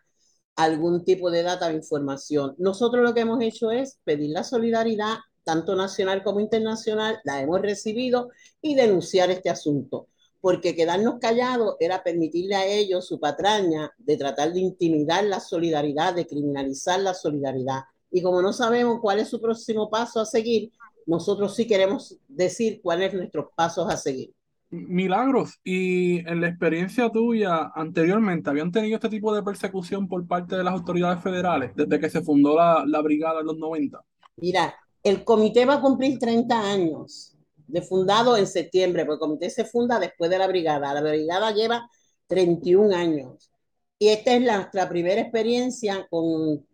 algún 0.56 1.04
tipo 1.04 1.30
de 1.30 1.44
data 1.44 1.68
o 1.68 1.70
información. 1.70 2.56
Nosotros 2.58 3.04
lo 3.04 3.14
que 3.14 3.20
hemos 3.20 3.40
hecho 3.40 3.70
es 3.70 4.00
pedir 4.02 4.30
la 4.30 4.42
solidaridad, 4.42 5.18
tanto 5.44 5.76
nacional 5.76 6.22
como 6.22 6.40
internacional, 6.40 7.20
la 7.24 7.40
hemos 7.40 7.60
recibido 7.60 8.30
y 8.60 8.74
denunciar 8.74 9.30
este 9.30 9.50
asunto 9.50 10.08
porque 10.44 10.76
quedarnos 10.76 11.20
callados 11.22 11.76
era 11.80 12.02
permitirle 12.02 12.54
a 12.54 12.66
ellos 12.66 13.08
su 13.08 13.18
patraña 13.18 13.90
de 13.96 14.18
tratar 14.18 14.52
de 14.52 14.60
intimidar 14.60 15.24
la 15.24 15.40
solidaridad, 15.40 16.14
de 16.14 16.26
criminalizar 16.26 17.00
la 17.00 17.14
solidaridad. 17.14 17.84
Y 18.10 18.20
como 18.20 18.42
no 18.42 18.52
sabemos 18.52 18.98
cuál 19.00 19.20
es 19.20 19.30
su 19.30 19.40
próximo 19.40 19.88
paso 19.88 20.20
a 20.20 20.26
seguir, 20.26 20.70
nosotros 21.06 21.56
sí 21.56 21.66
queremos 21.66 22.18
decir 22.28 22.82
cuáles 22.82 23.12
son 23.12 23.20
nuestros 23.20 23.46
pasos 23.56 23.90
a 23.90 23.96
seguir. 23.96 24.34
Milagros, 24.68 25.60
y 25.64 26.18
en 26.28 26.42
la 26.42 26.48
experiencia 26.48 27.08
tuya 27.08 27.72
anteriormente, 27.74 28.50
¿habían 28.50 28.70
tenido 28.70 28.96
este 28.96 29.08
tipo 29.08 29.34
de 29.34 29.42
persecución 29.42 30.06
por 30.06 30.26
parte 30.26 30.56
de 30.56 30.64
las 30.64 30.74
autoridades 30.74 31.22
federales 31.22 31.70
desde 31.74 31.98
que 31.98 32.10
se 32.10 32.20
fundó 32.20 32.54
la, 32.54 32.84
la 32.86 33.00
brigada 33.00 33.40
en 33.40 33.46
los 33.46 33.56
90? 33.56 33.98
Mira, 34.36 34.74
el 35.04 35.22
comité 35.24 35.66
va 35.66 35.74
a 35.74 35.80
cumplir 35.82 36.18
30 36.18 36.72
años 36.72 37.36
de 37.66 37.82
fundado 37.82 38.36
en 38.36 38.46
septiembre, 38.46 39.04
porque 39.04 39.16
el 39.16 39.28
comité 39.28 39.50
se 39.50 39.64
funda 39.64 40.00
después 40.00 40.30
de 40.30 40.38
la 40.38 40.46
brigada. 40.46 40.94
La 40.94 41.02
brigada 41.02 41.52
lleva 41.52 41.88
31 42.26 42.94
años. 42.96 43.50
Y 43.98 44.08
esta 44.08 44.34
es 44.34 44.40
nuestra 44.40 44.88
primera 44.88 45.20
experiencia 45.20 46.06
con 46.10 46.66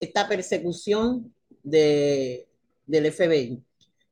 esta 0.00 0.26
persecución 0.28 1.34
de, 1.62 2.48
del 2.86 3.12
FBI. 3.12 3.62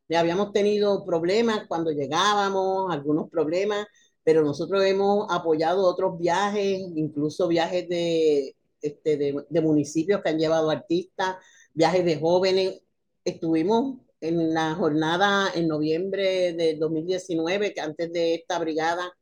Ya 0.09 0.21
habíamos 0.21 0.53
tenido 0.53 1.05
problemas 1.05 1.67
cuando 1.67 1.91
llegábamos, 1.91 2.93
algunos 2.93 3.31
problemas, 3.31 3.87
pero 4.23 4.43
nosotros 4.43 4.85
hemos 4.85 5.27
apoyado 5.31 5.85
otros 5.87 6.19
viajes, 6.19 6.81
incluso 6.95 7.49
viajes 7.49 7.89
de, 7.89 8.55
este, 8.83 9.17
de 9.49 9.61
municipios 9.61 10.21
que 10.23 10.29
han 10.29 10.39
llevado 10.39 10.71
artistas, 10.71 11.37
viajes 11.75 12.05
de 12.05 12.19
jóvenes. 12.21 12.83
Estuvimos 13.25 13.99
en 14.21 14.55
la 14.55 14.75
jornada 14.75 15.51
en 15.55 15.69
noviembre 15.69 16.53
de 16.53 16.77
2019, 16.77 17.75
que 17.75 17.81
antes 17.81 18.13
de 18.13 18.35
esta 18.35 18.59
brigada 18.59 19.13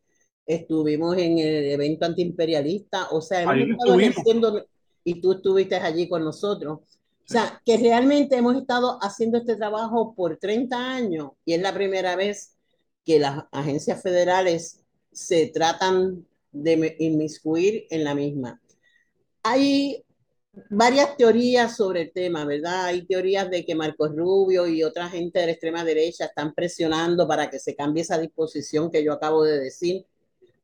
estuvimos 0.47 1.17
en 1.17 1.39
el 1.39 1.71
evento 1.71 2.07
antiimperialista, 2.07 3.09
o 3.11 3.21
sea, 3.21 3.43
hemos 3.43 3.57
estado 3.57 3.99
haciendo, 3.99 4.67
y 5.05 5.21
tú 5.21 5.33
estuviste 5.33 5.77
allí 5.77 6.09
con 6.09 6.25
nosotros. 6.25 6.81
O 6.81 7.33
sea, 7.33 7.63
que 7.65 7.77
realmente 7.77 8.37
hemos 8.37 8.57
estado 8.57 8.99
haciendo 9.01 9.39
este 9.39 9.55
trabajo 9.55 10.15
por 10.15 10.37
30 10.37 10.77
años 10.77 11.31
y 11.45 11.55
es 11.55 11.63
la 11.63 11.73
primera 11.73 12.17
vez 12.17 12.57
que 13.05 13.21
las 13.21 13.45
agencias 13.53 14.03
federales 14.03 14.83
se 15.13 15.47
tratan 15.47 16.27
de 16.51 16.97
inmiscuir 16.99 17.87
en 17.91 18.03
la 18.03 18.15
misma. 18.17 18.61
Hay 19.45 20.05
varias 20.71 21.17
teorías 21.17 21.77
sobre 21.77 22.03
el 22.03 22.13
tema, 22.13 22.45
¿verdad? 22.45 22.87
Hay 22.87 23.07
teorías 23.07 23.51
de 23.51 23.65
que 23.65 23.75
Marcos 23.75 24.15
Rubio 24.15 24.67
y 24.67 24.83
otra 24.83 25.09
gente 25.09 25.39
de 25.41 25.47
la 25.47 25.53
extrema 25.53 25.85
derecha 25.85 26.27
están 26.27 26.55
presionando 26.55 27.27
para 27.29 27.51
que 27.51 27.59
se 27.59 27.75
cambie 27.77 28.03
esa 28.03 28.19
disposición 28.19 28.91
que 28.91 29.05
yo 29.05 29.13
acabo 29.13 29.45
de 29.45 29.61
decir, 29.61 30.07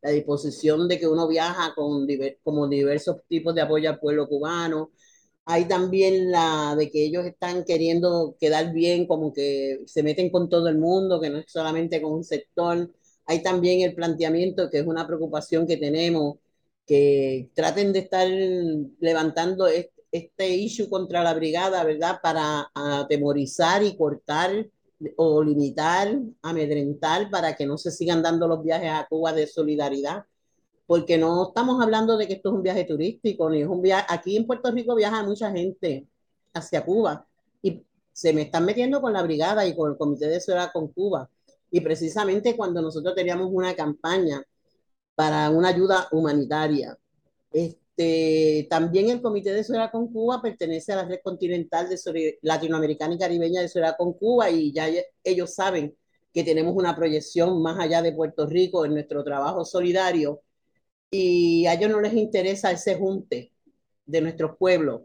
la 0.03 0.11
disposición 0.11 0.89
de 0.89 0.99
que 0.99 1.09
uno 1.09 1.29
viaja 1.29 1.75
con 1.75 2.07
como 2.43 2.69
diversos 2.69 3.19
tipos 3.29 3.55
de 3.55 3.63
apoyo 3.63 3.91
al 3.91 3.99
pueblo 4.01 4.29
cubano. 4.29 4.91
Hay 5.47 5.67
también 5.69 6.31
la 6.33 6.75
de 6.77 6.91
que 6.91 7.05
ellos 7.05 7.25
están 7.27 7.65
queriendo 7.65 8.37
quedar 8.41 8.73
bien, 8.73 9.07
como 9.07 9.33
que 9.33 9.81
se 9.87 10.03
meten 10.03 10.31
con 10.31 10.49
todo 10.49 10.69
el 10.69 10.79
mundo, 10.79 11.21
que 11.21 11.31
no 11.31 11.39
es 11.39 11.47
solamente 11.49 12.03
con 12.03 12.13
un 12.13 12.25
sector. 12.25 12.91
Hay 13.27 13.43
también 13.43 13.81
el 13.83 13.95
planteamiento, 13.95 14.71
que 14.71 14.79
es 14.81 14.87
una 14.87 15.07
preocupación 15.07 15.67
que 15.67 15.77
tenemos, 15.77 16.39
que 16.87 17.51
traten 17.55 17.93
de 17.93 17.99
estar 17.99 18.29
levantando 19.01 19.67
este, 19.67 20.49
issue 20.49 20.89
contra 20.89 21.23
la 21.23 21.35
brigada, 21.35 21.83
¿verdad? 21.85 22.21
Para 22.23 22.71
atemorizar 22.75 23.83
y 23.83 23.97
cortar 23.97 24.67
o 25.17 25.43
limitar, 25.43 26.17
amedrentar 26.43 27.29
para 27.29 27.55
que 27.57 27.67
no 27.67 27.77
se 27.77 27.91
sigan 27.91 28.23
dando 28.23 28.49
los 28.49 28.63
viajes 28.63 28.91
a 28.91 29.07
Cuba 29.09 29.33
de 29.33 29.47
solidaridad, 29.47 30.25
porque 30.87 31.19
no 31.19 31.49
estamos 31.49 31.83
hablando 31.83 32.17
de 32.17 32.29
que 32.29 32.35
esto 32.35 32.51
es 32.51 32.55
un 32.55 32.63
viaje 32.63 32.85
turístico, 32.85 33.51
ni 33.51 33.63
es 33.63 33.69
un 33.69 33.83
viaje, 33.83 34.07
aquí 34.09 34.37
en 34.37 34.47
Puerto 34.47 34.71
Rico 34.71 34.95
viaja 34.95 35.23
mucha 35.25 35.51
gente 35.51 36.07
hacia 36.55 36.85
Cuba 36.85 37.27
y 37.61 37.85
se 38.13 38.33
me 38.33 38.43
están 38.43 38.65
metiendo 38.65 39.01
con 39.01 39.13
la 39.13 39.23
brigada 39.23 39.67
y 39.67 39.75
con 39.75 39.91
el 39.91 39.99
Comité 39.99 40.29
de 40.29 40.41
Seguridad 40.41 40.71
con 40.73 40.89
Cuba. 40.89 41.29
Y 41.71 41.81
precisamente 41.81 42.57
cuando 42.57 42.81
nosotros 42.81 43.15
teníamos 43.15 43.51
una 43.53 43.75
campaña 43.75 44.43
para 45.17 45.51
una 45.51 45.71
ayuda 45.71 46.09
humanitaria. 46.13 46.97
Este, 47.51 48.69
también 48.71 49.09
el 49.09 49.23
Comité 49.23 49.53
de 49.53 49.65
Seguridad 49.65 49.91
con 49.91 50.13
Cuba 50.13 50.41
pertenece 50.43 50.93
a 50.93 50.97
la 50.97 51.07
Red 51.07 51.21
Continental 51.25 51.89
de 51.89 52.39
Latinoamericana 52.43 53.15
y 53.15 53.19
Caribeña 53.19 53.63
de 53.63 53.69
Seguridad 53.69 53.97
con 53.97 54.13
Cuba 54.13 54.51
y 54.51 54.73
ya 54.73 54.89
ellos 55.25 55.55
saben 55.55 55.97
que 56.33 56.45
tenemos 56.45 56.77
una 56.77 56.95
proyección 56.95 57.63
más 57.63 57.79
allá 57.81 58.03
de 58.03 58.13
Puerto 58.13 58.47
Rico 58.47 58.85
en 58.85 58.93
nuestro 58.93 59.25
trabajo 59.25 59.65
solidario 59.65 60.43
y 61.11 61.67
a 61.67 61.75
ellos 61.75 61.91
no 61.91 62.01
les 62.01 62.13
interesa 62.13 62.71
ese 62.71 62.97
junte 62.97 63.53
de 64.05 64.21
nuestros 64.21 64.57
pueblos 64.59 65.03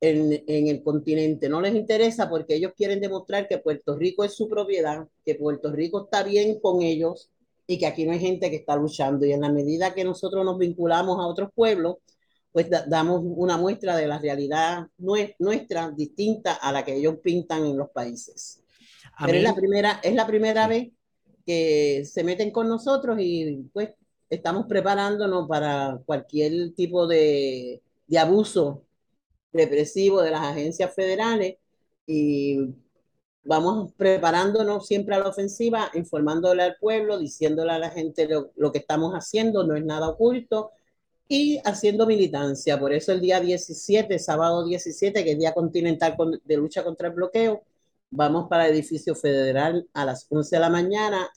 en, 0.00 0.44
en, 0.46 0.68
el 0.68 0.84
continente. 0.84 1.48
No 1.48 1.60
les 1.60 1.74
interesa 1.74 2.30
porque 2.30 2.54
ellos 2.54 2.72
quieren 2.76 3.00
demostrar 3.00 3.48
que 3.48 3.58
Puerto 3.58 3.96
Rico 3.96 4.22
es 4.22 4.34
su 4.34 4.48
propiedad, 4.48 5.08
que 5.24 5.34
Puerto 5.34 5.72
Rico 5.72 6.04
está 6.04 6.22
bien 6.22 6.60
con 6.60 6.82
ellos 6.82 7.30
y 7.70 7.78
que 7.78 7.86
aquí 7.86 8.06
no 8.06 8.12
hay 8.12 8.18
gente 8.18 8.50
que 8.50 8.56
está 8.56 8.74
luchando. 8.74 9.26
Y 9.26 9.32
en 9.32 9.42
la 9.42 9.52
medida 9.52 9.94
que 9.94 10.02
nosotros 10.02 10.42
nos 10.44 10.58
vinculamos 10.58 11.18
a 11.18 11.26
otros 11.26 11.50
pueblos, 11.54 11.96
pues 12.50 12.68
damos 12.88 13.20
una 13.22 13.58
muestra 13.58 13.94
de 13.94 14.06
la 14.06 14.18
realidad 14.18 14.86
nuestra 14.96 15.90
distinta 15.90 16.54
a 16.54 16.72
la 16.72 16.82
que 16.82 16.96
ellos 16.96 17.16
pintan 17.22 17.66
en 17.66 17.76
los 17.76 17.90
países. 17.90 18.64
Pero 19.20 19.36
es 19.36 19.44
la 19.44 19.54
primera, 19.54 20.00
es 20.02 20.14
la 20.14 20.26
primera 20.26 20.66
vez 20.66 20.88
que 21.44 22.04
se 22.06 22.24
meten 22.24 22.50
con 22.50 22.68
nosotros 22.68 23.18
y 23.20 23.68
pues 23.72 23.90
estamos 24.30 24.66
preparándonos 24.66 25.46
para 25.46 26.00
cualquier 26.06 26.72
tipo 26.74 27.06
de, 27.06 27.82
de 28.06 28.18
abuso 28.18 28.86
represivo 29.52 30.22
de 30.22 30.30
las 30.30 30.42
agencias 30.42 30.94
federales 30.94 31.56
y 32.06 32.60
vamos 33.48 33.92
preparándonos 33.96 34.86
siempre 34.86 35.14
a 35.14 35.20
la 35.20 35.28
ofensiva, 35.28 35.90
informándole 35.94 36.62
al 36.62 36.76
pueblo, 36.76 37.18
diciéndole 37.18 37.72
a 37.72 37.78
la 37.78 37.90
gente 37.90 38.28
lo, 38.28 38.52
lo, 38.56 38.70
que 38.70 38.78
estamos 38.78 39.14
haciendo, 39.14 39.64
no 39.64 39.74
es 39.74 39.84
nada 39.84 40.10
oculto, 40.10 40.72
y 41.28 41.58
haciendo 41.64 42.06
militancia. 42.06 42.78
Por 42.78 42.92
eso 42.92 43.12
el 43.12 43.22
día 43.22 43.40
17, 43.40 44.18
sábado 44.18 44.66
17, 44.66 45.24
que 45.24 45.32
es 45.32 45.38
Día 45.38 45.54
Continental 45.54 46.14
de 46.44 46.56
Lucha 46.58 46.84
contra 46.84 47.08
el 47.08 47.14
Bloqueo, 47.14 47.62
vamos 48.10 48.48
para 48.50 48.66
el 48.66 48.74
edificio 48.74 49.14
federal 49.14 49.88
a 49.94 50.04
las 50.04 50.26
11 50.28 50.56
de 50.56 50.60
la 50.60 50.70
mañana 50.70 51.30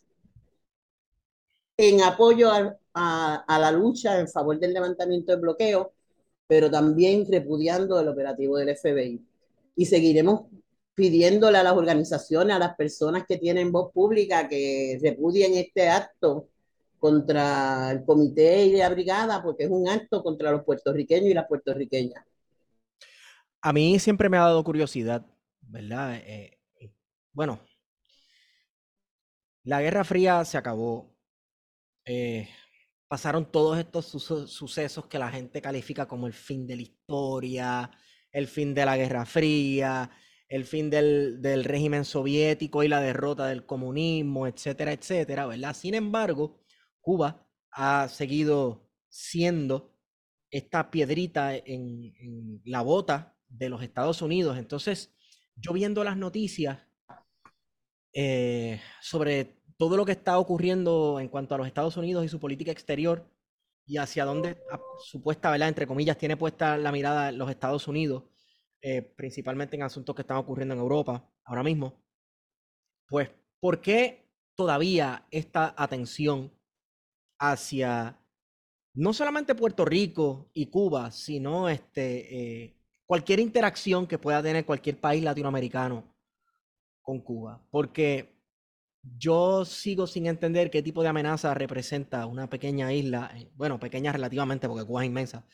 en 1.77 2.01
apoyo 2.01 2.51
a, 2.51 2.77
a, 2.93 3.59
la 3.59 3.71
lucha 3.71 4.19
en 4.19 4.27
favor 4.27 4.59
del 4.59 4.73
levantamiento 4.73 5.31
del 5.31 5.41
bloqueo, 5.41 5.93
pero 6.45 6.69
también 6.69 7.25
repudiando 7.29 7.99
el 7.99 8.09
operativo 8.09 8.57
del 8.57 8.75
FBI. 8.75 9.25
Y 9.77 9.85
seguiremos 9.85 10.41
pidiéndole 11.01 11.57
a 11.57 11.63
las 11.63 11.73
organizaciones, 11.73 12.55
a 12.55 12.59
las 12.59 12.75
personas 12.75 13.25
que 13.27 13.39
tienen 13.39 13.71
voz 13.71 13.91
pública, 13.91 14.47
que 14.47 14.99
repudien 15.01 15.55
este 15.55 15.89
acto 15.89 16.49
contra 16.99 17.89
el 17.89 18.05
comité 18.05 18.67
y 18.67 18.73
la 18.73 18.87
brigada, 18.89 19.41
porque 19.41 19.63
es 19.63 19.71
un 19.71 19.89
acto 19.89 20.21
contra 20.21 20.51
los 20.51 20.63
puertorriqueños 20.63 21.25
y 21.25 21.33
las 21.33 21.47
puertorriqueñas. 21.47 22.23
A 23.63 23.73
mí 23.73 23.97
siempre 23.97 24.29
me 24.29 24.37
ha 24.37 24.41
dado 24.41 24.63
curiosidad, 24.63 25.25
¿verdad? 25.61 26.17
Eh, 26.17 26.59
bueno, 27.33 27.59
la 29.63 29.81
Guerra 29.81 30.03
Fría 30.03 30.45
se 30.45 30.59
acabó. 30.59 31.15
Eh, 32.05 32.47
pasaron 33.07 33.51
todos 33.51 33.79
estos 33.79 34.05
sucesos 34.05 35.07
que 35.07 35.17
la 35.17 35.31
gente 35.31 35.63
califica 35.63 36.07
como 36.07 36.27
el 36.27 36.33
fin 36.33 36.67
de 36.67 36.75
la 36.75 36.83
historia, 36.83 37.91
el 38.31 38.47
fin 38.47 38.75
de 38.75 38.85
la 38.85 38.97
Guerra 38.97 39.25
Fría, 39.25 40.11
el 40.51 40.65
fin 40.65 40.89
del, 40.89 41.41
del 41.41 41.63
régimen 41.63 42.03
soviético 42.03 42.83
y 42.83 42.89
la 42.89 42.99
derrota 42.99 43.47
del 43.47 43.65
comunismo, 43.65 44.47
etcétera, 44.47 44.91
etcétera, 44.91 45.45
¿verdad? 45.47 45.73
Sin 45.73 45.93
embargo, 45.93 46.59
Cuba 46.99 47.47
ha 47.71 48.09
seguido 48.09 48.89
siendo 49.07 49.95
esta 50.49 50.91
piedrita 50.91 51.55
en, 51.55 52.61
la 52.65 52.81
bota 52.81 53.37
de 53.47 53.69
los 53.69 53.81
Estados 53.81 54.21
Unidos. 54.21 54.57
Entonces, 54.57 55.15
yo 55.55 55.71
viendo 55.71 56.03
las 56.03 56.17
noticias 56.17 56.79
eh, 58.13 58.81
sobre 58.99 59.55
todo 59.77 59.95
lo 59.95 60.05
que 60.05 60.11
está 60.11 60.37
ocurriendo 60.37 61.21
en 61.21 61.29
cuanto 61.29 61.55
a 61.55 61.59
los 61.59 61.67
Estados 61.67 61.95
Unidos 61.95 62.25
y 62.25 62.27
su 62.27 62.41
política 62.41 62.73
exterior 62.73 63.25
y 63.85 63.97
hacia 63.97 64.25
dónde 64.25 64.57
supuesta, 65.05 65.49
¿verdad? 65.49 65.69
Entre 65.69 65.87
comillas, 65.87 66.17
tiene 66.17 66.35
puesta 66.35 66.77
la 66.77 66.91
mirada 66.91 67.31
los 67.31 67.49
Estados 67.49 67.87
Unidos, 67.87 68.23
eh, 68.81 69.01
principalmente 69.01 69.75
en 69.75 69.83
asuntos 69.83 70.15
que 70.15 70.21
están 70.21 70.37
ocurriendo 70.37 70.73
en 70.73 70.81
Europa 70.81 71.29
ahora 71.43 71.63
mismo. 71.63 72.01
Pues, 73.07 73.29
¿por 73.59 73.81
qué 73.81 74.29
todavía 74.55 75.25
esta 75.31 75.73
atención 75.77 76.51
hacia 77.39 78.17
no 78.93 79.13
solamente 79.13 79.55
Puerto 79.55 79.85
Rico 79.85 80.49
y 80.53 80.67
Cuba, 80.67 81.11
sino 81.11 81.69
este, 81.69 82.63
eh, 82.63 82.77
cualquier 83.05 83.39
interacción 83.39 84.07
que 84.07 84.17
pueda 84.17 84.43
tener 84.43 84.65
cualquier 84.65 84.99
país 84.99 85.23
latinoamericano 85.23 86.03
con 87.01 87.19
Cuba. 87.21 87.61
Porque 87.71 88.35
yo 89.01 89.65
sigo 89.65 90.07
sin 90.07 90.27
entender 90.27 90.69
qué 90.69 90.83
tipo 90.83 91.01
de 91.01 91.09
amenaza 91.09 91.53
representa 91.53 92.25
una 92.25 92.49
pequeña 92.49 92.93
isla, 92.93 93.31
eh, 93.35 93.49
bueno, 93.55 93.79
pequeña 93.79 94.11
relativamente 94.11 94.67
porque 94.67 94.85
Cuba 94.85 95.01
es 95.03 95.07
inmensa, 95.07 95.45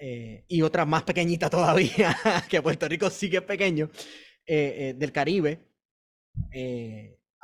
eh, 0.00 0.44
y 0.48 0.62
otra 0.62 0.84
más 0.84 1.02
pequeñita 1.04 1.48
todavía, 1.48 2.16
que 2.48 2.62
Puerto 2.62 2.88
Rico 2.88 3.10
sí 3.10 3.30
que 3.30 3.38
es 3.38 3.42
pequeño, 3.42 3.90
del 4.46 5.10
Caribe 5.12 5.60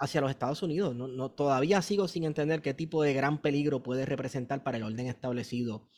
hacia 0.00 0.20
los 0.20 0.30
Estados 0.30 0.62
Unidos. 0.62 0.94
No, 0.96 1.30
todavía 1.30 1.80
sigo 1.82 2.08
sin 2.08 2.24
entender 2.24 2.62
qué 2.62 2.74
tipo 2.74 3.02
de 3.02 3.12
gran 3.12 3.40
peligro 3.40 3.82
puede 3.82 4.06
representar 4.06 4.64
para 4.64 4.78
el 4.78 4.82
orden 4.82 5.06
establecido 5.06 5.88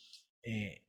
eh, 0.43 0.83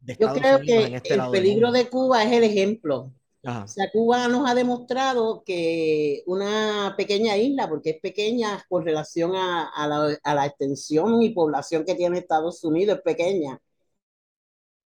de 0.00 0.12
Estados 0.14 0.36
Yo 0.36 0.40
creo 0.40 0.60
que 0.60 0.96
este 0.96 1.14
el 1.14 1.30
peligro 1.30 1.70
de 1.70 1.88
Cuba 1.88 2.24
es 2.24 2.32
el 2.32 2.44
ejemplo. 2.44 3.12
O 3.44 3.68
sea, 3.68 3.88
Cuba 3.92 4.26
nos 4.26 4.50
ha 4.50 4.56
demostrado 4.56 5.44
que 5.44 6.24
una 6.26 6.94
pequeña 6.96 7.36
isla, 7.36 7.68
porque 7.68 7.90
es 7.90 8.00
pequeña 8.00 8.64
con 8.68 8.84
relación 8.84 9.36
a, 9.36 9.86
la, 9.86 10.18
a 10.24 10.34
la 10.34 10.46
extensión 10.46 11.22
y 11.22 11.30
población 11.30 11.84
que 11.84 11.94
tiene 11.94 12.18
Estados 12.18 12.64
Unidos, 12.64 12.96
es 12.96 13.02
pequeña. 13.04 13.60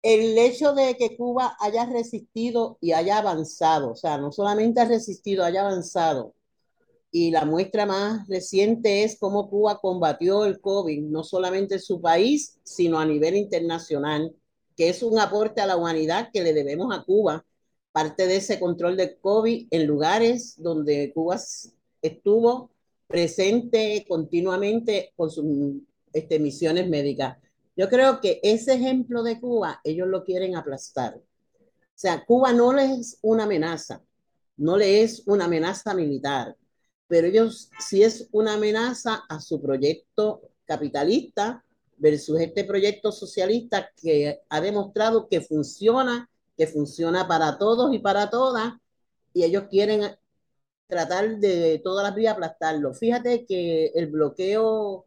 El 0.01 0.37
hecho 0.37 0.73
de 0.73 0.95
que 0.97 1.15
Cuba 1.15 1.55
haya 1.59 1.85
resistido 1.85 2.77
y 2.81 2.93
haya 2.93 3.19
avanzado, 3.19 3.91
o 3.91 3.95
sea, 3.95 4.17
no 4.17 4.31
solamente 4.31 4.81
ha 4.81 4.85
resistido, 4.85 5.43
haya 5.43 5.61
avanzado, 5.61 6.33
y 7.11 7.31
la 7.31 7.45
muestra 7.45 7.85
más 7.85 8.27
reciente 8.27 9.03
es 9.03 9.19
cómo 9.19 9.49
Cuba 9.49 9.79
combatió 9.79 10.45
el 10.45 10.61
COVID, 10.61 11.03
no 11.03 11.23
solamente 11.23 11.75
en 11.75 11.81
su 11.81 12.01
país, 12.01 12.57
sino 12.63 12.99
a 12.99 13.05
nivel 13.05 13.35
internacional, 13.35 14.33
que 14.77 14.89
es 14.89 15.03
un 15.03 15.19
aporte 15.19 15.61
a 15.61 15.67
la 15.67 15.75
humanidad 15.75 16.29
que 16.31 16.41
le 16.41 16.53
debemos 16.53 16.95
a 16.95 17.03
Cuba, 17.03 17.45
parte 17.91 18.27
de 18.27 18.37
ese 18.37 18.59
control 18.59 18.95
del 18.95 19.17
COVID 19.19 19.67
en 19.69 19.87
lugares 19.87 20.55
donde 20.57 21.11
Cuba 21.13 21.37
estuvo 22.01 22.71
presente 23.07 24.05
continuamente 24.07 25.11
con 25.17 25.29
sus 25.29 25.45
este, 26.13 26.39
misiones 26.39 26.87
médicas. 26.87 27.37
Yo 27.75 27.89
creo 27.89 28.21
que 28.21 28.39
ese 28.43 28.73
ejemplo 28.73 29.23
de 29.23 29.39
Cuba, 29.39 29.81
ellos 29.83 30.07
lo 30.07 30.23
quieren 30.23 30.55
aplastar. 30.55 31.15
O 31.15 31.95
sea, 31.95 32.25
Cuba 32.25 32.53
no 32.53 32.73
les 32.73 32.91
es 32.91 33.19
una 33.21 33.43
amenaza, 33.43 34.01
no 34.57 34.77
le 34.77 35.03
es 35.03 35.23
una 35.25 35.45
amenaza 35.45 35.93
militar 35.93 36.55
pero 37.11 37.27
ellos 37.27 37.69
sí 37.77 38.03
es 38.03 38.29
una 38.31 38.53
amenaza 38.53 39.25
a 39.27 39.41
su 39.41 39.61
proyecto 39.61 40.49
capitalista 40.63 41.61
versus 41.97 42.39
este 42.39 42.63
proyecto 42.63 43.11
socialista 43.11 43.91
que 44.01 44.39
ha 44.47 44.61
demostrado 44.61 45.27
que 45.27 45.41
funciona, 45.41 46.29
que 46.55 46.67
funciona 46.67 47.27
para 47.27 47.57
todos 47.57 47.93
y 47.93 47.99
para 47.99 48.29
todas, 48.29 48.75
y 49.33 49.43
ellos 49.43 49.65
quieren 49.69 50.15
tratar 50.87 51.37
de 51.39 51.81
todas 51.83 52.05
las 52.05 52.15
vías 52.15 52.33
aplastarlo. 52.33 52.93
Fíjate 52.93 53.45
que 53.45 53.87
el 53.87 54.07
bloqueo 54.07 55.05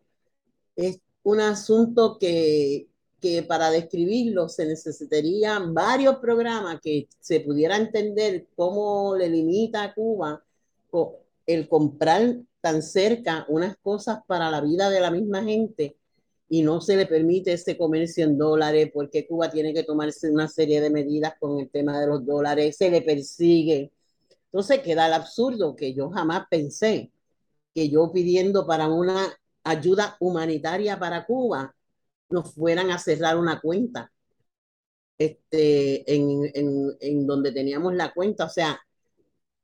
es 0.77 1.01
un 1.25 1.41
asunto 1.41 2.19
que, 2.19 2.89
que 3.21 3.43
para 3.43 3.71
describirlo 3.71 4.49
se 4.49 4.67
necesitarían 4.67 5.75
varios 5.75 6.17
programas 6.17 6.81
que 6.81 7.09
se 7.21 7.41
pudiera 7.41 7.77
entender 7.77 8.47
cómo 8.55 9.17
le 9.17 9.29
limita 9.29 9.83
a 9.83 9.95
Cuba 9.95 10.45
el 11.47 11.69
comprar 11.69 12.37
tan 12.61 12.83
cerca 12.83 13.45
unas 13.49 13.77
cosas 13.79 14.21
para 14.27 14.51
la 14.51 14.61
vida 14.61 14.91
de 14.91 15.01
la 15.01 15.11
misma 15.11 15.43
gente 15.43 15.97
y 16.49 16.63
no 16.63 16.81
se 16.81 16.97
le 16.97 17.07
permite 17.07 17.55
ese 17.55 17.77
comercio 17.77 18.25
en 18.25 18.39
dólares 18.39 18.91
porque 18.93 19.27
Cuba 19.27 19.51
tiene 19.51 19.75
que 19.75 19.83
tomarse 19.83 20.31
una 20.31 20.49
serie 20.49 20.81
de 20.81 20.91
medidas 20.91 21.35
con 21.41 21.59
el 21.59 21.71
tema 21.71 21.99
de 21.99 22.07
los 22.07 22.25
dólares, 22.25 22.77
se 22.77 22.91
le 22.91 23.03
persigue. 23.03 23.91
Entonces 24.45 24.81
queda 24.81 25.07
el 25.07 25.15
absurdo 25.15 25.75
que 25.75 25.95
yo 25.95 26.11
jamás 26.11 26.45
pensé 26.49 27.11
que 27.75 27.89
yo 27.89 28.13
pidiendo 28.13 28.67
para 28.67 28.89
una 28.89 29.35
ayuda 29.65 30.17
humanitaria 30.21 30.99
para 30.99 31.27
Cuba 31.27 31.75
nos 32.31 32.55
fueran 32.55 32.91
a 32.91 32.99
cerrar 32.99 33.39
una 33.39 33.61
cuenta 33.61 34.11
este, 35.19 36.15
en, 36.15 36.51
en, 36.55 36.97
en 37.01 37.27
donde 37.27 37.53
teníamos 37.53 37.95
la 37.95 38.13
cuenta. 38.13 38.45
O 38.47 38.51
sea, 38.51 38.79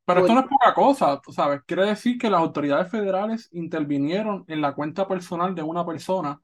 pero 0.04 0.22
esto 0.22 0.34
no 0.34 0.40
es 0.40 0.46
poca 0.48 0.74
cosa, 0.74 1.20
tú 1.24 1.32
sabes. 1.32 1.60
Quiere 1.66 1.86
decir 1.86 2.18
que 2.18 2.30
las 2.30 2.40
autoridades 2.40 2.90
federales 2.90 3.48
intervinieron 3.52 4.44
en 4.48 4.60
la 4.60 4.74
cuenta 4.74 5.06
personal 5.06 5.54
de 5.54 5.62
una 5.62 5.86
persona 5.86 6.40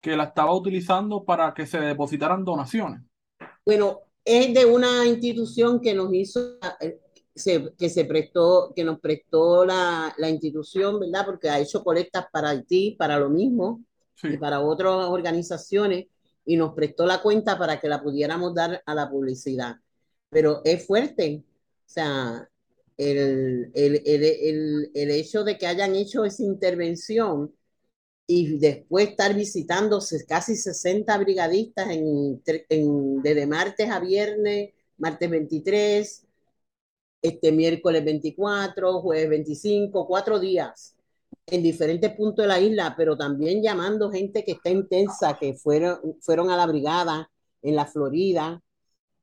que 0.00 0.16
la 0.16 0.24
estaba 0.24 0.54
utilizando 0.54 1.24
para 1.24 1.54
que 1.54 1.66
se 1.66 1.80
depositaran 1.80 2.44
donaciones. 2.44 3.00
Bueno, 3.64 4.00
es 4.24 4.52
de 4.52 4.66
una 4.66 5.06
institución 5.06 5.80
que 5.80 5.94
nos 5.94 6.12
hizo, 6.12 6.58
eh, 7.34 7.72
que 7.78 7.88
se 7.88 8.04
prestó, 8.04 8.72
que 8.74 8.84
nos 8.84 9.00
prestó 9.00 9.64
la, 9.64 10.14
la, 10.18 10.28
institución, 10.28 10.98
¿verdad? 10.98 11.24
Porque 11.26 11.48
ha 11.48 11.60
hecho 11.60 11.84
colectas 11.84 12.26
para 12.32 12.50
Haití, 12.50 12.96
para 12.98 13.18
lo 13.18 13.30
mismo, 13.30 13.84
y 14.22 14.36
para 14.36 14.60
otras 14.60 14.92
organizaciones, 15.08 16.06
y 16.44 16.56
nos 16.56 16.74
prestó 16.74 17.06
la 17.06 17.22
cuenta 17.22 17.58
para 17.58 17.80
que 17.80 17.88
la 17.88 18.02
pudiéramos 18.02 18.54
dar 18.54 18.82
a 18.84 18.94
la 18.94 19.08
publicidad. 19.08 19.76
Pero 20.28 20.60
es 20.64 20.86
fuerte, 20.86 21.44
o 21.86 21.88
sea, 21.88 22.48
el, 22.96 23.70
el, 23.74 24.02
el, 24.04 24.90
el, 24.94 25.10
hecho 25.10 25.44
de 25.44 25.56
que 25.56 25.66
hayan 25.66 25.94
hecho 25.94 26.24
esa 26.24 26.42
intervención 26.42 27.54
y 28.26 28.58
después 28.58 29.08
estar 29.08 29.34
visitando 29.34 30.00
casi 30.28 30.56
60 30.56 31.16
brigadistas 31.18 31.90
en, 31.90 32.42
en, 32.68 33.22
desde 33.22 33.46
martes 33.46 33.90
a 33.90 34.00
viernes, 34.00 34.70
martes 34.98 35.30
23, 35.30 36.26
este 37.22 37.52
miércoles 37.52 38.04
24, 38.04 39.00
jueves 39.00 39.28
25, 39.28 40.06
cuatro 40.06 40.38
días 40.38 40.96
en 41.46 41.62
diferentes 41.62 42.12
puntos 42.14 42.44
de 42.44 42.48
la 42.48 42.60
isla, 42.60 42.94
pero 42.96 43.16
también 43.16 43.62
llamando 43.62 44.10
gente 44.10 44.44
que 44.44 44.52
está 44.52 44.70
intensa, 44.70 45.36
que 45.38 45.54
fueron, 45.54 45.98
fueron 46.20 46.50
a 46.50 46.56
la 46.56 46.66
brigada 46.66 47.30
en 47.62 47.76
la 47.76 47.86
Florida, 47.86 48.62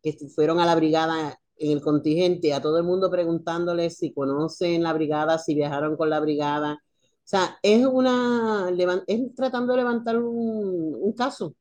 que 0.01 0.13
fueron 0.35 0.59
a 0.59 0.65
la 0.65 0.75
brigada 0.75 1.39
en 1.57 1.71
el 1.71 1.81
contingente, 1.81 2.53
a 2.53 2.61
todo 2.61 2.77
el 2.77 2.83
mundo 2.83 3.09
preguntándoles 3.09 3.97
si 3.97 4.13
conocen 4.13 4.83
la 4.83 4.93
brigada, 4.93 5.39
si 5.39 5.55
viajaron 5.55 5.97
con 5.97 6.09
la 6.09 6.19
brigada, 6.19 6.81
o 7.27 7.29
sea, 7.29 7.59
es 7.61 7.85
una, 7.85 8.71
es 9.05 9.35
tratando 9.35 9.73
de 9.73 9.79
levantar 9.79 10.17
un, 10.17 10.95
un 10.97 11.11
caso. 11.11 11.55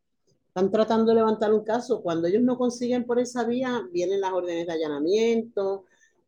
Están 0.47 0.71
tratando 0.71 1.11
de 1.11 1.17
levantar 1.17 1.53
un 1.53 1.65
caso. 1.65 2.03
Cuando 2.03 2.29
ellos 2.29 2.43
no 2.43 2.57
consiguen 2.57 3.05
por 3.05 3.19
esa 3.19 3.43
vía, 3.43 3.83
vienen 3.91 4.21
las 4.21 4.33
órdenes 4.33 4.69
de 4.69 4.73
allanamiento. 4.75 5.87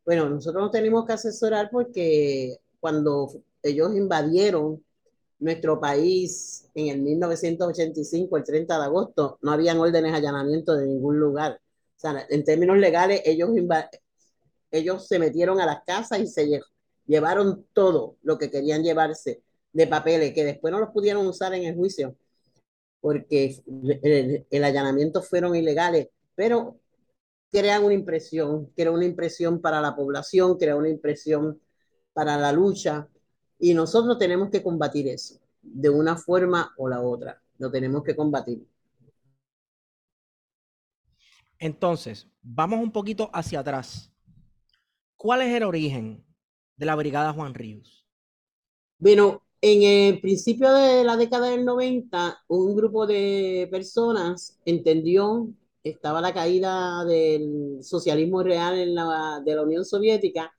Bueno, 0.09 0.27
nosotros 0.31 0.63
nos 0.63 0.73
tenemos 0.73 1.05
que 1.05 1.13
asesorar 1.13 1.69
porque 1.71 2.57
cuando 2.81 3.31
ellos 3.63 3.95
invadieron 3.95 4.83
nuestro 5.39 5.79
país 5.79 6.67
en 6.75 6.87
el 6.87 7.03
1985, 7.03 8.39
el 8.39 8.43
30 8.43 8.79
de 8.79 8.85
agosto, 8.87 9.39
no 9.43 9.53
habían 9.53 9.79
órdenes 9.79 10.13
de 10.13 10.17
allanamiento 10.17 10.75
de 10.75 10.87
ningún 10.87 11.21
lugar. 11.21 11.61
O 11.95 12.01
sea, 12.01 12.27
en 12.31 12.43
términos 12.43 12.79
legales, 12.79 13.21
ellos, 13.27 13.51
ellos 14.71 15.07
se 15.07 15.19
metieron 15.19 15.61
a 15.61 15.67
las 15.67 15.85
casas 15.85 16.21
y 16.21 16.27
se 16.27 16.59
llevaron 17.05 17.67
todo 17.75 18.17
lo 18.23 18.39
que 18.39 18.51
querían 18.51 18.83
llevarse 18.83 19.43
de 19.75 19.87
papeles, 19.89 20.33
que 20.33 20.43
después 20.43 20.73
no 20.73 20.81
los 20.81 20.89
pudieron 20.89 21.27
usar 21.27 21.53
en 21.53 21.65
el 21.65 21.75
juicio, 21.75 22.17
porque 23.03 23.63
el, 24.51 24.65
allanamiento 24.65 25.21
fueron 25.21 25.55
ilegales, 25.55 26.09
pero 26.35 26.81
crean 27.51 27.85
una 27.85 27.95
impresión, 27.95 28.67
crean 28.77 28.95
una 28.95 29.05
impresión 29.05 29.61
para 29.61 29.81
la 29.81 29.95
población, 29.95 30.57
crean 30.57 30.79
una 30.79 30.89
impresión 30.89 31.61
para 32.13 32.37
la 32.37 32.53
lucha, 32.53 33.09
y 33.59 33.75
nosotros 33.75 34.19
tenemos 34.19 34.51
que 34.51 34.63
combatir 34.63 35.09
eso, 35.09 35.41
de 35.63 35.91
una 35.91 36.17
forma 36.17 36.73
o 36.77 36.89
la 36.89 37.01
otra, 37.01 37.43
lo 37.59 37.71
tenemos 37.71 38.03
que 38.03 38.15
combatir. 38.15 38.67
Entonces, 41.59 42.29
vamos 42.41 42.81
un 42.81 42.93
poquito 42.93 43.31
hacia 43.33 43.61
atrás. 43.61 44.13
¿Cuál 45.17 45.43
es 45.43 45.55
el 45.55 45.65
origen 45.65 46.25
de 46.77 46.87
la 46.87 46.95
Brigada 46.95 47.33
Juan 47.33 47.55
Ríos? 47.55 48.07
Bueno, 48.99 49.43
en 49.61 49.83
el 49.83 50.21
principio 50.21 50.73
de 50.73 51.03
la 51.03 51.17
década 51.17 51.49
del 51.49 51.65
90, 51.65 52.45
un 52.47 52.77
grupo 52.77 53.07
de 53.09 53.67
personas 53.73 54.61
entendió, 54.65 55.53
estaba 55.91 56.21
la 56.21 56.35
caída 56.35 57.05
del 57.05 57.79
socialismo 57.83 58.43
real 58.43 58.79
en 58.79 58.95
la, 58.95 59.43
de 59.45 59.55
la 59.55 59.63
Unión 59.63 59.85
Soviética, 59.85 60.53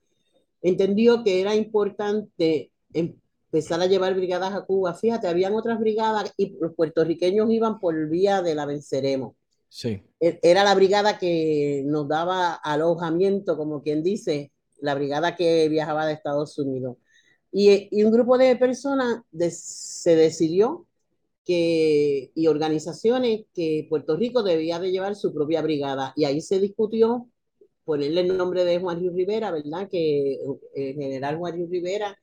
entendió 0.62 1.22
que 1.24 1.40
era 1.40 1.54
importante 1.54 2.70
empezar 2.92 3.80
a 3.80 3.86
llevar 3.86 4.14
brigadas 4.14 4.54
a 4.54 4.64
Cuba. 4.64 4.94
Fíjate, 4.94 5.28
habían 5.28 5.54
otras 5.54 5.78
brigadas 5.80 6.32
y 6.36 6.56
los 6.60 6.74
puertorriqueños 6.74 7.50
iban 7.50 7.80
por 7.80 8.08
vía 8.08 8.42
de 8.42 8.54
la 8.54 8.66
venceremos. 8.66 9.34
Sí. 9.68 10.02
E, 10.20 10.38
era 10.42 10.64
la 10.64 10.74
brigada 10.74 11.18
que 11.18 11.82
nos 11.86 12.08
daba 12.08 12.54
alojamiento, 12.54 13.56
como 13.56 13.82
quien 13.82 14.02
dice, 14.02 14.52
la 14.80 14.94
brigada 14.94 15.36
que 15.36 15.68
viajaba 15.68 16.06
de 16.06 16.12
Estados 16.12 16.58
Unidos. 16.58 16.96
Y, 17.52 17.88
y 17.90 18.04
un 18.04 18.12
grupo 18.12 18.38
de 18.38 18.56
personas 18.56 19.22
se 19.50 20.14
decidió 20.14 20.86
que, 21.44 22.32
y 22.34 22.46
organizaciones 22.46 23.46
que 23.54 23.86
Puerto 23.88 24.16
Rico 24.16 24.42
debía 24.42 24.78
de 24.78 24.90
llevar 24.90 25.16
su 25.16 25.32
propia 25.32 25.62
brigada. 25.62 26.12
Y 26.16 26.24
ahí 26.24 26.40
se 26.40 26.60
discutió 26.60 27.28
ponerle 27.84 28.22
el 28.22 28.36
nombre 28.36 28.64
de 28.64 28.78
Juan 28.80 29.00
Río 29.00 29.12
Rivera, 29.12 29.50
¿verdad? 29.50 29.88
Que 29.90 30.38
el 30.74 30.94
general 30.94 31.38
Juan 31.38 31.54
Río 31.54 31.66
Rivera 31.68 32.16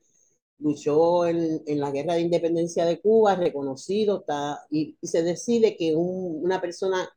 luchó 0.58 1.26
en, 1.26 1.62
en, 1.66 1.80
la 1.80 1.90
guerra 1.90 2.14
de 2.14 2.22
independencia 2.22 2.84
de 2.84 3.00
Cuba, 3.00 3.36
reconocido, 3.36 4.20
está, 4.20 4.60
y, 4.70 4.96
y 5.00 5.06
se 5.06 5.22
decide 5.22 5.76
que 5.76 5.94
un, 5.94 6.44
una 6.44 6.60
persona 6.60 7.08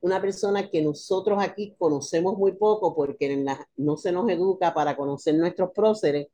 una 0.00 0.20
persona 0.20 0.70
que 0.70 0.82
nosotros 0.82 1.38
aquí 1.40 1.74
conocemos 1.78 2.38
muy 2.38 2.52
poco 2.52 2.94
porque 2.94 3.44
no 3.76 3.96
se 3.96 4.12
nos 4.12 4.28
educa 4.30 4.72
para 4.72 4.96
conocer 4.96 5.34
nuestros 5.34 5.70
próceres, 5.72 6.28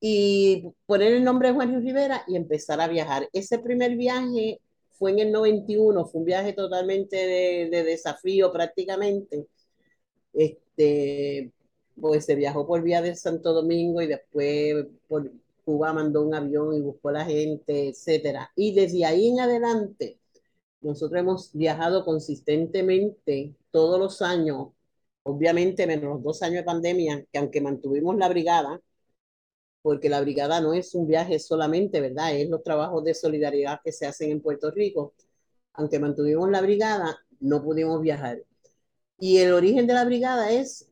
y 0.00 0.72
poner 0.86 1.12
el 1.14 1.24
nombre 1.24 1.48
de 1.48 1.54
Juan 1.54 1.72
Luis 1.72 1.84
Rivera 1.84 2.24
y 2.28 2.36
empezar 2.36 2.80
a 2.80 2.88
viajar. 2.88 3.28
Ese 3.32 3.58
primer 3.58 3.96
viaje 3.96 4.60
fue 4.92 5.12
en 5.12 5.20
el 5.20 5.32
91, 5.32 6.06
fue 6.06 6.20
un 6.20 6.24
viaje 6.24 6.52
totalmente 6.52 7.16
de, 7.16 7.82
desafío 7.84 8.52
prácticamente. 8.52 9.46
Este, 10.32 11.52
pues 12.00 12.24
se 12.26 12.34
viajó 12.36 12.66
por 12.66 12.82
vía 12.82 13.02
de 13.02 13.16
Santo 13.16 13.52
Domingo 13.52 14.02
y 14.02 14.06
después 14.06 14.86
por 15.08 15.32
Cuba 15.64 15.92
mandó 15.92 16.22
un 16.22 16.34
avión 16.34 16.74
y 16.74 16.80
buscó 16.80 17.10
a 17.10 17.12
la 17.12 17.24
gente, 17.24 17.88
etcétera. 17.88 18.50
Y 18.56 18.74
desde 18.74 19.04
ahí 19.04 19.28
en 19.28 19.40
adelante, 19.40 20.18
nosotros 20.80 21.20
hemos 21.20 21.52
viajado 21.54 22.04
consistentemente 22.04 23.54
todos 23.70 23.98
los 23.98 24.22
años, 24.22 24.68
obviamente 25.24 25.86
menos 25.86 26.04
los 26.16 26.22
dos 26.22 26.42
años 26.42 26.58
de 26.58 26.64
pandemia, 26.64 27.24
que 27.32 27.38
aunque 27.38 27.60
mantuvimos 27.60 28.16
la 28.16 28.28
brigada, 28.28 28.80
porque 29.88 30.10
la 30.10 30.20
brigada 30.20 30.60
no 30.60 30.74
es 30.74 30.94
un 30.94 31.06
viaje 31.06 31.38
solamente, 31.38 32.02
¿verdad? 32.02 32.36
Es 32.36 32.50
los 32.50 32.62
trabajos 32.62 33.02
de 33.04 33.14
solidaridad 33.14 33.80
que 33.82 33.90
se 33.90 34.04
hacen 34.04 34.30
en 34.30 34.42
Puerto 34.42 34.70
Rico. 34.70 35.14
Aunque 35.72 35.98
mantuvimos 35.98 36.50
la 36.50 36.60
brigada, 36.60 37.18
no 37.40 37.62
pudimos 37.62 38.02
viajar. 38.02 38.44
Y 39.18 39.38
el 39.38 39.54
origen 39.54 39.86
de 39.86 39.94
la 39.94 40.04
brigada 40.04 40.52
es, 40.52 40.90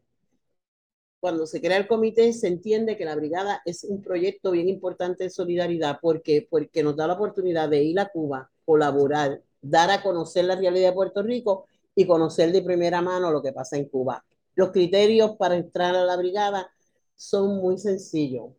cuando 1.21 1.47
se 1.47 1.61
crea 1.61 1.77
el 1.77 1.87
comité, 1.87 2.33
se 2.33 2.49
entiende 2.49 2.97
que 2.97 3.05
la 3.05 3.15
brigada 3.15 3.61
es 3.67 3.85
un 3.85 4.01
proyecto 4.01 4.53
bien 4.53 4.67
importante 4.67 5.25
de 5.25 5.31
solidaridad 5.31 5.99
porque, 6.01 6.49
porque 6.49 6.83
nos 6.83 6.97
da 6.97 7.07
la 7.07 7.17
oportunidad 7.17 7.69
de 7.69 7.83
ir 7.83 8.01
a 8.01 8.09
Cuba, 8.09 8.51
colaborar, 8.65 9.43
dar 9.61 9.91
a 9.91 10.03
conocer 10.03 10.47
la 10.47 10.57
realidad 10.57 10.89
de 10.89 10.95
Puerto 10.95 11.23
Rico 11.23 11.67
y 11.95 12.07
conocer 12.07 12.51
de 12.51 12.63
primera 12.63 13.03
mano 13.03 13.31
lo 13.31 13.43
que 13.43 13.53
pasa 13.53 13.77
en 13.77 13.91
Cuba. 13.91 14.25
Los 14.55 14.71
criterios 14.71 15.37
para 15.37 15.57
entrar 15.57 15.95
a 15.95 16.07
la 16.07 16.17
brigada 16.17 16.71
son 17.15 17.59
muy 17.59 17.77
sencillos. 17.77 18.53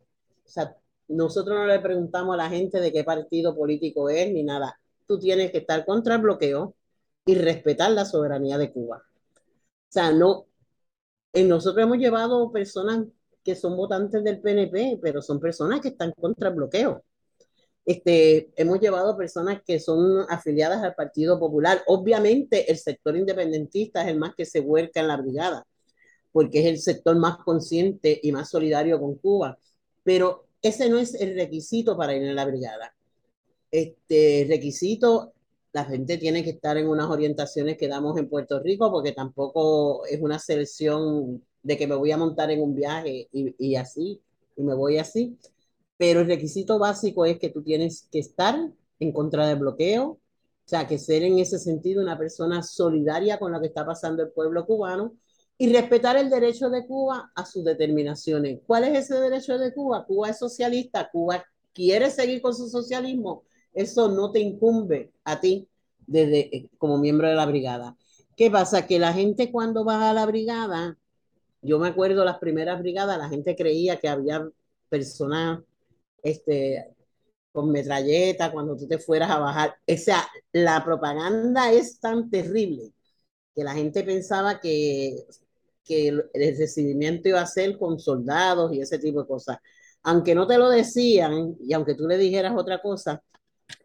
O 0.48 0.50
sea, 0.50 0.76
nosotros 1.08 1.56
no 1.56 1.66
le 1.66 1.78
preguntamos 1.80 2.34
a 2.34 2.38
la 2.38 2.48
gente 2.48 2.80
de 2.80 2.92
qué 2.92 3.04
partido 3.04 3.54
político 3.54 4.08
es 4.08 4.32
ni 4.32 4.42
nada. 4.42 4.80
Tú 5.06 5.18
tienes 5.18 5.52
que 5.52 5.58
estar 5.58 5.84
contra 5.84 6.16
el 6.16 6.22
bloqueo 6.22 6.74
y 7.26 7.34
respetar 7.34 7.90
la 7.92 8.06
soberanía 8.06 8.58
de 8.58 8.72
Cuba. 8.72 9.02
O 9.06 9.90
sea, 9.92 10.10
no, 10.12 10.46
nosotros 11.34 11.82
hemos 11.82 11.98
llevado 11.98 12.50
personas 12.50 13.04
que 13.44 13.54
son 13.54 13.76
votantes 13.76 14.24
del 14.24 14.40
PNP, 14.40 14.98
pero 15.02 15.22
son 15.22 15.40
personas 15.40 15.80
que 15.80 15.88
están 15.88 16.12
contra 16.12 16.48
el 16.48 16.54
bloqueo. 16.56 17.04
Este, 17.84 18.50
hemos 18.56 18.80
llevado 18.80 19.16
personas 19.16 19.62
que 19.66 19.80
son 19.80 20.26
afiliadas 20.28 20.82
al 20.82 20.94
Partido 20.94 21.38
Popular. 21.38 21.82
Obviamente 21.86 22.70
el 22.70 22.78
sector 22.78 23.16
independentista 23.16 24.02
es 24.02 24.08
el 24.08 24.18
más 24.18 24.34
que 24.34 24.44
se 24.44 24.60
vuelca 24.60 25.00
en 25.00 25.08
la 25.08 25.16
brigada, 25.16 25.66
porque 26.32 26.60
es 26.60 26.66
el 26.66 26.78
sector 26.78 27.16
más 27.16 27.38
consciente 27.38 28.18
y 28.22 28.32
más 28.32 28.50
solidario 28.50 29.00
con 29.00 29.16
Cuba. 29.16 29.58
Pero 30.08 30.46
ese 30.62 30.88
no 30.88 30.98
es 30.98 31.12
el 31.20 31.34
requisito 31.34 31.94
para 31.94 32.16
ir 32.16 32.26
a 32.26 32.32
la 32.32 32.46
brigada. 32.46 32.94
Este 33.70 34.46
requisito, 34.48 35.34
la 35.74 35.84
gente 35.84 36.16
tiene 36.16 36.42
que 36.42 36.50
estar 36.50 36.78
en 36.78 36.88
unas 36.88 37.10
orientaciones 37.10 37.76
que 37.76 37.88
damos 37.88 38.16
en 38.16 38.26
Puerto 38.30 38.58
Rico, 38.58 38.90
porque 38.90 39.12
tampoco 39.12 40.06
es 40.06 40.18
una 40.22 40.38
selección 40.38 41.44
de 41.62 41.76
que 41.76 41.86
me 41.86 41.94
voy 41.94 42.10
a 42.12 42.16
montar 42.16 42.50
en 42.50 42.62
un 42.62 42.74
viaje 42.74 43.28
y, 43.30 43.54
y 43.58 43.76
así, 43.76 44.22
y 44.56 44.62
me 44.62 44.74
voy 44.74 44.96
así 44.96 45.36
pero 45.98 46.20
el 46.20 46.28
requisito 46.28 46.78
básico 46.78 47.26
es 47.26 47.38
que 47.38 47.50
tú 47.50 47.62
tienes 47.62 48.08
que 48.10 48.20
estar 48.20 48.56
en 49.00 49.12
contra 49.12 49.46
del 49.48 49.58
bloqueo, 49.58 50.06
o 50.06 50.18
sea, 50.64 50.86
que 50.86 50.96
ser 50.96 51.24
en 51.24 51.38
ese 51.38 51.58
sentido 51.58 52.00
una 52.00 52.16
persona 52.16 52.62
solidaria 52.62 53.38
con 53.38 53.52
lo 53.52 53.60
que 53.60 53.66
está 53.66 53.84
pasando 53.84 54.22
el 54.22 54.30
pueblo 54.30 54.64
cubano 54.64 55.14
y 55.58 55.72
respetar 55.72 56.16
el 56.16 56.30
derecho 56.30 56.70
de 56.70 56.86
Cuba 56.86 57.32
a 57.34 57.44
sus 57.44 57.64
determinaciones. 57.64 58.60
¿Cuál 58.64 58.84
es 58.84 58.98
ese 58.98 59.20
derecho 59.20 59.58
de 59.58 59.74
Cuba? 59.74 60.06
Cuba 60.06 60.30
es 60.30 60.38
socialista, 60.38 61.10
Cuba 61.10 61.44
quiere 61.72 62.10
seguir 62.10 62.40
con 62.40 62.54
su 62.54 62.68
socialismo, 62.68 63.42
eso 63.74 64.08
no 64.08 64.30
te 64.30 64.40
incumbe 64.40 65.12
a 65.24 65.40
ti 65.40 65.68
desde, 66.06 66.56
eh, 66.56 66.70
como 66.78 66.98
miembro 66.98 67.28
de 67.28 67.34
la 67.34 67.46
brigada. 67.46 67.96
¿Qué 68.36 68.50
pasa? 68.50 68.86
Que 68.86 68.98
la 68.98 69.12
gente 69.12 69.50
cuando 69.50 69.84
va 69.84 70.10
a 70.10 70.14
la 70.14 70.26
brigada, 70.26 70.96
yo 71.60 71.78
me 71.78 71.88
acuerdo 71.88 72.24
las 72.24 72.38
primeras 72.38 72.80
brigadas, 72.80 73.18
la 73.18 73.28
gente 73.28 73.56
creía 73.56 73.98
que 73.98 74.08
había 74.08 74.48
personas 74.88 75.60
este, 76.22 76.94
con 77.52 77.70
metralleta, 77.70 78.52
cuando 78.52 78.76
tú 78.76 78.86
te 78.86 78.98
fueras 78.98 79.30
a 79.30 79.38
bajar. 79.38 79.76
O 79.88 79.96
sea, 79.96 80.26
la 80.52 80.84
propaganda 80.84 81.72
es 81.72 81.98
tan 82.00 82.30
terrible 82.30 82.92
que 83.54 83.64
la 83.64 83.74
gente 83.74 84.04
pensaba 84.04 84.60
que, 84.60 85.26
que 85.88 86.08
el, 86.08 86.30
recibimiento 86.34 87.28
iba 87.28 87.40
a 87.40 87.46
ser 87.46 87.78
con 87.78 87.98
soldados 87.98 88.72
y 88.74 88.80
ese 88.80 88.98
tipo 88.98 89.22
de 89.22 89.26
cosas. 89.26 89.58
aunque 90.02 90.34
no 90.34 90.46
te 90.46 90.58
lo 90.58 90.70
decían 90.70 91.56
y 91.60 91.72
aunque 91.74 91.94
tú 91.94 92.06
le 92.06 92.18
dijeras 92.18 92.54
otra 92.56 92.80
cosa, 92.80 93.22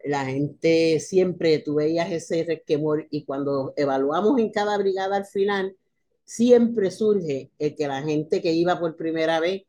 la 0.04 0.24
gente 0.26 1.00
siempre, 1.00 1.58
tú 1.58 1.76
veías 1.76 2.10
ese 2.12 2.44
resquemor 2.44 3.06
y 3.10 3.24
cuando 3.24 3.72
evaluamos 3.76 4.38
en 4.38 4.50
cada 4.50 4.78
brigada 4.78 5.16
al 5.16 5.26
final, 5.26 5.76
siempre 6.24 6.90
surge 6.90 7.50
el 7.58 7.74
que 7.74 7.88
la 7.88 8.02
gente 8.02 8.40
que 8.40 8.52
iba 8.52 8.78
por 8.78 8.96
primera 8.96 9.40
vez 9.40 9.62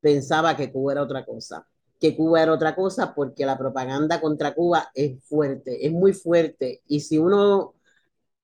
pensaba 0.00 0.56
que 0.56 0.72
Cuba 0.72 0.92
era 0.92 1.02
otra 1.02 1.24
cosa, 1.24 1.66
que 2.00 2.16
Cuba 2.16 2.42
era 2.42 2.52
otra 2.52 2.74
cosa 2.74 3.14
porque 3.14 3.46
la 3.46 3.58
propaganda 3.58 4.20
contra 4.20 4.54
Cuba 4.54 4.90
es 4.94 5.22
fuerte, 5.24 5.86
es 5.86 5.92
muy 5.92 6.12
fuerte 6.12 6.82
y 6.86 7.00
si 7.00 7.18
uno 7.18 7.74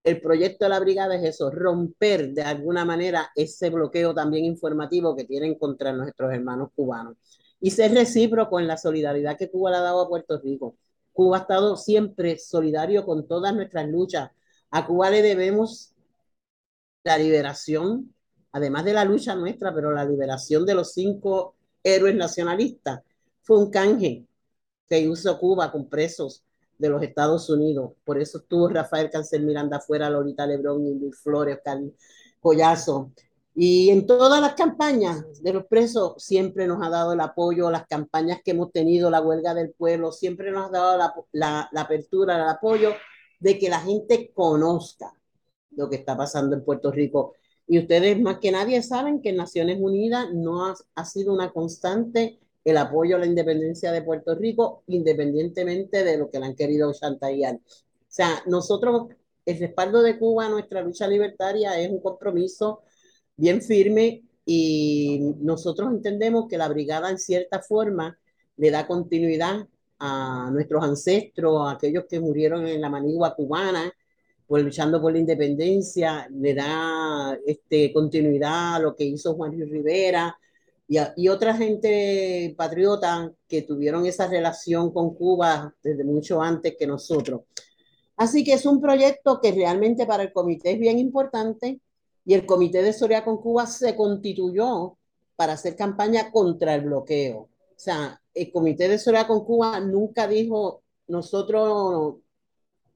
el 0.06 0.20
proyecto 0.20 0.64
de 0.64 0.68
la 0.68 0.78
brigada 0.78 1.16
es 1.16 1.24
eso, 1.24 1.50
romper 1.50 2.32
de 2.32 2.42
alguna 2.42 2.84
manera 2.84 3.32
ese 3.34 3.70
bloqueo 3.70 4.14
también 4.14 4.44
informativo 4.44 5.16
que 5.16 5.24
tienen 5.24 5.56
contra 5.58 5.92
nuestros 5.92 6.32
hermanos 6.32 6.70
cubanos 6.76 7.16
y 7.60 7.72
ser 7.72 7.92
recíproco 7.92 8.60
en 8.60 8.68
la 8.68 8.76
solidaridad 8.76 9.36
que 9.36 9.50
Cuba 9.50 9.72
le 9.72 9.78
ha 9.78 9.80
dado 9.80 10.02
a 10.02 10.08
Puerto 10.08 10.40
Rico. 10.40 10.76
Cuba 11.12 11.38
ha 11.38 11.40
estado 11.40 11.76
siempre 11.76 12.38
solidario 12.38 13.04
con 13.04 13.26
todas 13.26 13.52
nuestras 13.52 13.88
luchas. 13.88 14.30
A 14.70 14.86
Cuba 14.86 15.10
le 15.10 15.22
debemos 15.22 15.92
la 17.02 17.18
liberación, 17.18 18.14
además 18.52 18.84
de 18.84 18.92
la 18.92 19.04
lucha 19.04 19.34
nuestra, 19.34 19.74
pero 19.74 19.90
la 19.90 20.04
liberación 20.04 20.64
de 20.66 20.74
los 20.74 20.92
cinco 20.92 21.56
héroes 21.82 22.14
nacionalistas. 22.14 23.00
Fue 23.42 23.58
un 23.58 23.70
canje 23.72 24.24
que 24.88 25.00
hizo 25.00 25.36
Cuba 25.40 25.72
con 25.72 25.88
presos 25.88 26.44
de 26.78 26.88
los 26.88 27.02
Estados 27.02 27.48
Unidos. 27.50 27.92
Por 28.04 28.20
eso 28.20 28.38
estuvo 28.38 28.68
Rafael 28.68 29.10
Cancel 29.10 29.44
Miranda 29.44 29.78
afuera, 29.78 30.10
Lolita 30.10 30.46
Lebrón, 30.46 30.86
y 30.86 31.12
Flores, 31.12 31.56
Oscar 31.56 31.78
Collazo. 32.40 33.12
Y 33.54 33.88
en 33.88 34.06
todas 34.06 34.40
las 34.40 34.54
campañas 34.54 35.42
de 35.42 35.52
los 35.54 35.64
presos 35.64 36.22
siempre 36.22 36.66
nos 36.66 36.82
ha 36.82 36.90
dado 36.90 37.14
el 37.14 37.20
apoyo, 37.20 37.70
las 37.70 37.86
campañas 37.86 38.40
que 38.44 38.50
hemos 38.50 38.70
tenido, 38.70 39.10
la 39.10 39.22
huelga 39.22 39.54
del 39.54 39.72
pueblo, 39.72 40.12
siempre 40.12 40.50
nos 40.50 40.66
ha 40.66 40.70
dado 40.70 41.12
la, 41.32 41.70
apertura, 41.74 42.36
el 42.36 42.48
apoyo 42.50 42.90
de 43.40 43.58
que 43.58 43.70
la 43.70 43.80
gente 43.80 44.30
conozca 44.34 45.12
lo 45.70 45.88
que 45.88 45.96
está 45.96 46.16
pasando 46.16 46.54
en 46.54 46.64
Puerto 46.64 46.92
Rico. 46.92 47.34
Y 47.66 47.78
ustedes 47.78 48.20
más 48.20 48.38
que 48.38 48.52
nadie 48.52 48.82
saben 48.82 49.22
que 49.22 49.32
Naciones 49.32 49.78
Unidas 49.80 50.28
no 50.34 50.74
ha 50.94 51.04
sido 51.06 51.32
una 51.32 51.50
constante 51.50 52.38
el 52.66 52.76
apoyo 52.79 53.14
a 53.14 53.20
la 53.20 53.26
independencia 53.26 53.92
de 53.92 54.02
Puerto 54.02 54.35
Rico, 54.35 54.83
independientemente 54.88 56.02
de 56.02 56.18
lo 56.18 56.29
que 56.29 56.40
le 56.40 56.46
han 56.46 56.57
querido 56.57 56.92
chantajear. 56.92 57.55
O 57.55 57.61
sea, 58.09 58.42
nosotros, 58.46 59.07
el 59.44 59.61
respaldo 59.61 60.02
de 60.02 60.18
Cuba 60.18 60.46
a 60.46 60.48
nuestra 60.48 60.83
lucha 60.83 61.07
libertaria 61.07 61.79
es 61.81 61.88
un 61.88 62.00
compromiso 62.00 62.83
bien 63.37 63.62
firme 63.62 64.24
y 64.44 65.20
nosotros 65.38 65.90
entendemos 65.92 66.48
que 66.48 66.59
la 66.59 66.66
brigada 66.66 67.09
en 67.09 67.18
cierta 67.18 67.61
forma 67.62 68.18
le 68.57 68.72
da 68.72 68.88
continuidad 68.88 69.68
a 70.00 70.50
nuestros 70.52 70.83
ancestros, 70.83 71.68
a 71.68 71.74
aquellos 71.74 72.07
que 72.11 72.18
murieron 72.18 72.66
en 72.66 72.81
la 72.81 72.90
manigua 72.90 73.37
cubana, 73.37 73.92
pues 74.44 74.64
luchando 74.64 75.00
por 75.00 75.12
la 75.12 75.20
independencia, 75.20 76.29
le 76.33 76.52
da 76.52 77.38
este, 77.46 77.92
continuidad 77.92 78.74
a 78.74 78.79
lo 78.81 78.96
que 78.96 79.05
hizo 79.05 79.35
Juan 79.35 79.57
Luis 79.57 79.70
Rivera, 79.70 80.37
y, 80.88 81.29
otra 81.29 81.55
gente 81.55 82.55
patriota 82.57 83.33
que 83.49 83.62
tuvieron 83.62 84.07
esa 84.07 84.29
relación 84.29 84.92
con 84.92 85.14
Cuba 85.14 85.75
desde 85.83 86.05
mucho 86.05 86.40
antes 86.40 86.77
que 86.79 86.87
nosotros. 86.87 87.42
Así 88.16 88.44
que 88.44 88.55
es 88.55 88.64
un 88.66 88.81
proyecto 88.81 89.40
que 89.40 89.53
realmente 89.53 90.07
para 90.07 90.22
el 90.22 90.33
comité 90.33 90.72
es 90.72 90.79
bien 90.79 90.99
importante 90.99 91.81
y 92.25 92.35
el 92.35 92.46
comité 92.46 92.83
de 92.83 92.92
Soria 92.92 93.25
con 93.25 93.38
Cuba 93.38 93.66
se 93.66 93.96
constituyó 93.96 94.96
para 95.35 95.55
hacer 95.55 95.77
campaña 95.77 96.31
contra 96.31 96.75
el 96.75 96.83
bloqueo. 96.83 97.38
O 97.38 97.79
sea, 97.79 98.20
el 98.33 98.51
comité 98.53 98.88
de 98.88 98.99
Soria 98.99 99.27
con 99.27 99.44
Cuba 99.44 99.81
nunca 99.81 100.27
dijo 100.27 100.83
nosotros 101.09 102.16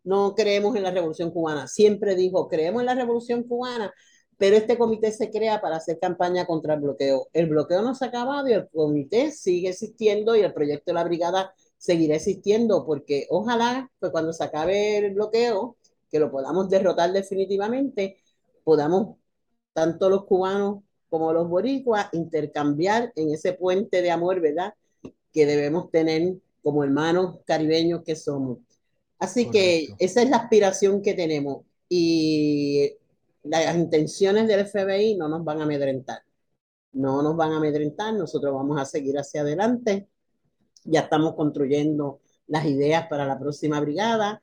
no 0.03 0.35
creemos 0.35 0.75
en 0.77 0.83
la 0.83 0.91
revolución 0.91 1.31
cubana, 1.31 1.67
siempre 1.67 2.15
dijo 2.15 2.49
creemos 2.49 2.81
en 2.81 2.87
la 2.87 2.95
revolución 2.95 3.43
cubana, 3.43 3.93
pero 4.41 4.57
este 4.57 4.79
comité 4.79 5.13
se 5.13 5.31
crea 5.31 5.61
para 5.61 5.77
hacer 5.77 5.99
campaña 5.99 6.47
contra 6.47 6.73
el 6.73 6.81
bloqueo. 6.81 7.29
El 7.35 7.47
bloqueo 7.51 7.83
no 7.83 7.95
se 7.95 8.07
ha 8.07 8.09
acabado 8.09 8.49
y 8.49 8.55
el 8.55 8.71
comité 8.71 9.33
sigue 9.33 9.69
existiendo 9.69 10.35
y 10.35 10.41
el 10.41 10.55
proyecto 10.55 10.85
de 10.87 10.95
la 10.95 11.05
brigada 11.05 11.53
seguirá 11.77 12.17
existiendo 12.17 12.87
porque 12.87 13.27
ojalá 13.29 13.91
pues 13.99 14.11
cuando 14.11 14.33
se 14.33 14.43
acabe 14.43 14.97
el 14.97 15.13
bloqueo, 15.13 15.77
que 16.11 16.19
lo 16.19 16.31
podamos 16.31 16.71
derrotar 16.71 17.13
definitivamente, 17.13 18.17
podamos 18.65 19.19
tanto 19.75 20.09
los 20.09 20.25
cubanos 20.25 20.85
como 21.11 21.35
los 21.35 21.47
boricuas 21.47 22.09
intercambiar 22.13 23.13
en 23.17 23.35
ese 23.35 23.53
puente 23.53 24.01
de 24.01 24.11
amor, 24.11 24.41
¿verdad? 24.41 24.73
Que 25.35 25.45
debemos 25.45 25.91
tener 25.91 26.37
como 26.63 26.83
hermanos 26.83 27.41
caribeños 27.45 28.05
que 28.05 28.17
somos. 28.17 28.57
Así 29.19 29.45
Correcto. 29.45 29.97
que 29.99 30.05
esa 30.07 30.23
es 30.23 30.31
la 30.31 30.39
aspiración 30.39 31.03
que 31.03 31.13
tenemos. 31.13 31.59
Y 31.91 32.95
las 33.43 33.77
intenciones 33.77 34.47
del 34.47 34.67
FBI 34.67 35.17
no 35.17 35.29
nos 35.29 35.45
van 35.45 35.61
a 35.61 35.65
amedrentar. 35.65 36.23
No 36.93 37.23
nos 37.23 37.37
van 37.37 37.53
a 37.53 37.59
amedrentar, 37.59 38.15
nosotros 38.15 38.53
vamos 38.53 38.81
a 38.81 38.85
seguir 38.85 39.17
hacia 39.19 39.43
adelante. 39.43 40.09
Ya 40.85 41.01
estamos 41.01 41.35
construyendo 41.35 42.21
las 42.47 42.67
ideas 42.67 43.07
para 43.09 43.27
la 43.27 43.39
próxima 43.39 43.81
brigada. 43.81 44.43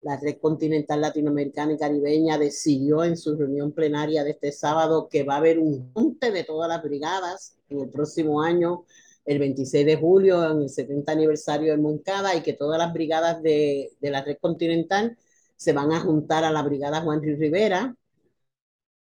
La 0.00 0.16
Red 0.16 0.38
Continental 0.40 1.00
Latinoamericana 1.00 1.72
y 1.72 1.78
Caribeña 1.78 2.38
decidió 2.38 3.02
en 3.02 3.16
su 3.16 3.36
reunión 3.36 3.72
plenaria 3.72 4.22
de 4.22 4.30
este 4.30 4.52
sábado 4.52 5.08
que 5.10 5.24
va 5.24 5.34
a 5.34 5.38
haber 5.38 5.58
un 5.58 5.92
junte 5.92 6.30
de 6.30 6.44
todas 6.44 6.68
las 6.68 6.82
brigadas 6.82 7.56
en 7.68 7.80
el 7.80 7.90
próximo 7.90 8.40
año, 8.40 8.84
el 9.24 9.40
26 9.40 9.84
de 9.84 9.96
julio, 9.96 10.48
en 10.52 10.62
el 10.62 10.68
70 10.68 11.10
aniversario 11.10 11.72
del 11.72 11.80
Moncada, 11.80 12.36
y 12.36 12.42
que 12.42 12.52
todas 12.52 12.78
las 12.78 12.92
brigadas 12.92 13.42
de, 13.42 13.90
de 14.00 14.10
la 14.10 14.22
Red 14.22 14.38
Continental 14.40 15.18
se 15.56 15.72
van 15.72 15.92
a 15.92 16.00
juntar 16.00 16.44
a 16.44 16.52
la 16.52 16.62
brigada 16.62 17.00
Juan 17.00 17.20
Luis 17.20 17.38
Rivera, 17.38 17.96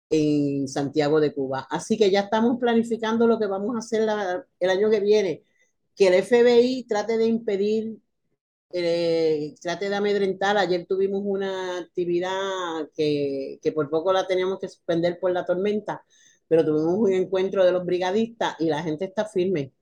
en 0.10 0.68
Santiago 0.68 1.20
de 1.20 1.34
Cuba. 1.34 1.68
Así 1.70 1.98
que 1.98 2.12
ya 2.12 2.22
estamos 2.22 2.60
planificando 2.60 3.28
lo 3.28 3.40
que 3.40 3.48
vamos 3.48 3.76
a 3.76 3.80
hacer 3.80 4.04
la, 4.04 4.46
el 4.60 4.70
año 4.70 4.90
que 4.90 5.00
viene, 5.00 5.44
que 5.96 6.08
el 6.08 6.24
FBI 6.24 6.86
trate 6.88 7.18
de 7.18 7.26
impedir, 7.28 7.98
eh, 8.72 9.56
trate 9.62 9.90
de 9.90 9.96
amedrentar. 9.96 10.58
Ayer 10.58 10.86
tuvimos 10.88 11.22
una 11.26 11.80
actividad 11.80 12.90
que, 12.96 13.60
que 13.62 13.72
por 13.72 13.90
poco 13.90 14.14
la 14.14 14.28
teníamos 14.28 14.60
que 14.60 14.70
suspender 14.70 15.20
por 15.20 15.32
la 15.32 15.46
tormenta, 15.46 16.04
pero 16.48 16.66
tuvimos 16.66 16.96
un 16.98 17.14
encuentro 17.14 17.66
de 17.66 17.72
los 17.72 17.86
brigadistas 17.86 18.56
y 18.60 18.66
la 18.68 18.84
gente 18.84 19.06
está 19.06 19.26
firme. 19.26 19.74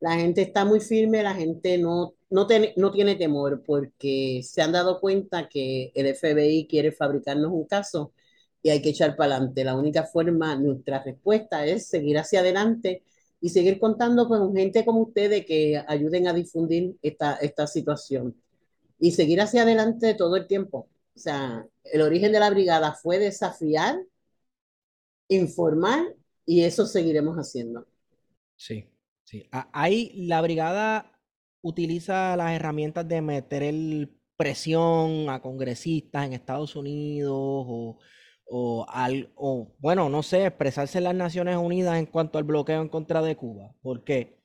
La 0.00 0.14
gente 0.16 0.42
está 0.42 0.64
muy 0.64 0.80
firme, 0.80 1.22
la 1.22 1.34
gente 1.34 1.76
no, 1.78 2.14
no, 2.30 2.46
ten, 2.46 2.72
no 2.76 2.90
tiene 2.90 3.16
temor 3.16 3.62
porque 3.64 4.40
se 4.42 4.62
han 4.62 4.72
dado 4.72 5.00
cuenta 5.00 5.48
que 5.48 5.92
el 5.94 6.06
FBI 6.16 6.66
quiere 6.68 6.92
fabricarnos 6.92 7.52
un 7.52 7.66
caso 7.66 8.12
y 8.62 8.70
hay 8.70 8.82
que 8.82 8.90
echar 8.90 9.16
para 9.16 9.36
adelante. 9.36 9.64
La 9.64 9.76
única 9.76 10.04
forma, 10.04 10.56
nuestra 10.56 11.02
respuesta 11.02 11.64
es 11.64 11.88
seguir 11.88 12.18
hacia 12.18 12.40
adelante 12.40 13.02
y 13.40 13.48
seguir 13.48 13.78
contando 13.78 14.28
con 14.28 14.54
gente 14.54 14.84
como 14.84 15.00
ustedes 15.00 15.46
que 15.46 15.82
ayuden 15.88 16.28
a 16.28 16.34
difundir 16.34 16.96
esta, 17.02 17.36
esta 17.36 17.66
situación 17.66 18.36
y 18.98 19.12
seguir 19.12 19.40
hacia 19.40 19.62
adelante 19.62 20.14
todo 20.14 20.36
el 20.36 20.46
tiempo. 20.46 20.88
O 21.14 21.18
sea, 21.18 21.66
el 21.84 22.02
origen 22.02 22.32
de 22.32 22.40
la 22.40 22.50
brigada 22.50 22.92
fue 22.92 23.18
desafiar, 23.18 23.98
informar 25.28 26.14
y 26.44 26.62
eso 26.62 26.86
seguiremos 26.86 27.36
haciendo. 27.36 27.86
Sí, 28.56 28.84
sí. 29.24 29.48
Ahí 29.72 30.26
la 30.26 30.42
brigada 30.42 31.18
utiliza 31.62 32.36
las 32.36 32.52
herramientas 32.52 33.08
de 33.08 33.22
meter 33.22 33.62
el 33.62 34.10
presión 34.36 35.28
a 35.28 35.40
congresistas 35.40 36.26
en 36.26 36.32
Estados 36.32 36.76
Unidos 36.76 37.32
o 37.34 37.98
o, 38.50 38.84
al, 38.88 39.32
o, 39.36 39.74
bueno, 39.78 40.08
no 40.08 40.22
sé, 40.22 40.46
expresarse 40.46 40.98
en 40.98 41.04
las 41.04 41.14
Naciones 41.14 41.56
Unidas 41.56 41.98
en 41.98 42.06
cuanto 42.06 42.38
al 42.38 42.44
bloqueo 42.44 42.82
en 42.82 42.88
contra 42.88 43.22
de 43.22 43.36
Cuba. 43.36 43.74
Porque 43.80 44.40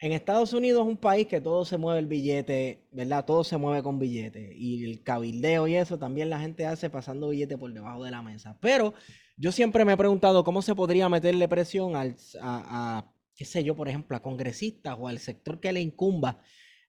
en 0.00 0.12
Estados 0.12 0.54
Unidos 0.54 0.82
es 0.86 0.88
un 0.88 0.96
país 0.96 1.26
que 1.26 1.42
todo 1.42 1.64
se 1.66 1.76
mueve 1.76 2.00
el 2.00 2.06
billete, 2.06 2.88
¿verdad? 2.90 3.26
Todo 3.26 3.44
se 3.44 3.58
mueve 3.58 3.82
con 3.82 3.98
billete. 3.98 4.54
Y 4.56 4.84
el 4.84 5.02
cabildeo 5.02 5.68
y 5.68 5.76
eso 5.76 5.98
también 5.98 6.30
la 6.30 6.40
gente 6.40 6.64
hace 6.66 6.88
pasando 6.88 7.28
billete 7.28 7.58
por 7.58 7.72
debajo 7.72 8.02
de 8.02 8.10
la 8.10 8.22
mesa. 8.22 8.56
Pero 8.60 8.94
yo 9.36 9.52
siempre 9.52 9.84
me 9.84 9.92
he 9.92 9.96
preguntado 9.96 10.42
cómo 10.42 10.62
se 10.62 10.74
podría 10.74 11.08
meterle 11.10 11.46
presión 11.48 11.96
al, 11.96 12.16
a, 12.40 13.12
qué 13.34 13.44
sé 13.44 13.62
yo, 13.62 13.76
por 13.76 13.88
ejemplo, 13.88 14.16
a 14.16 14.22
congresistas 14.22 14.96
o 14.98 15.06
al 15.06 15.18
sector 15.18 15.60
que 15.60 15.72
le 15.72 15.82
incumba 15.82 16.40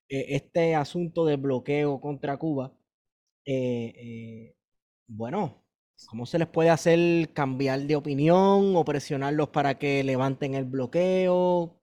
eh, 0.07 0.35
este 0.35 0.75
asunto 0.75 1.25
de 1.25 1.35
bloqueo 1.35 1.99
contra 1.99 2.37
Cuba. 2.37 2.73
Eh, 3.45 3.93
eh, 3.97 4.55
bueno, 5.07 5.61
¿Cómo 6.07 6.25
se 6.25 6.39
les 6.39 6.47
puede 6.47 6.69
hacer 6.69 7.31
cambiar 7.33 7.81
de 7.81 7.95
opinión 7.95 8.75
o 8.75 8.83
presionarlos 8.83 9.49
para 9.49 9.77
que 9.77 10.03
levanten 10.03 10.55
el 10.55 10.65
bloqueo? 10.65 11.79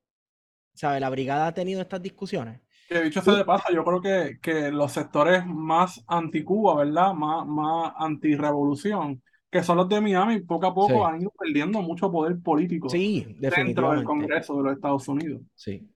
¿Sabe? 0.74 1.00
La 1.00 1.10
brigada 1.10 1.48
ha 1.48 1.54
tenido 1.54 1.80
estas 1.80 2.02
discusiones. 2.02 2.60
Que 2.88 3.02
dicho 3.02 3.20
sea 3.20 3.34
de 3.34 3.44
paso, 3.44 3.72
yo 3.72 3.84
creo 3.84 4.00
que, 4.00 4.38
que 4.40 4.70
los 4.70 4.92
sectores 4.92 5.44
más 5.46 6.02
anti-Cuba, 6.06 6.76
¿verdad? 6.84 7.12
Más, 7.12 7.46
más 7.46 7.92
anti-revolución, 7.98 9.22
que 9.50 9.62
son 9.62 9.76
los 9.76 9.88
de 9.88 10.00
Miami, 10.00 10.40
poco 10.40 10.66
a 10.66 10.74
poco 10.74 10.88
sí. 10.88 11.00
han 11.14 11.20
ido 11.20 11.32
perdiendo 11.38 11.82
mucho 11.82 12.10
poder 12.10 12.40
político 12.40 12.88
sí, 12.88 13.36
dentro 13.38 13.92
del 13.92 14.04
Congreso 14.04 14.56
de 14.56 14.62
los 14.62 14.72
Estados 14.74 15.06
Unidos. 15.08 15.42
Sí. 15.54 15.86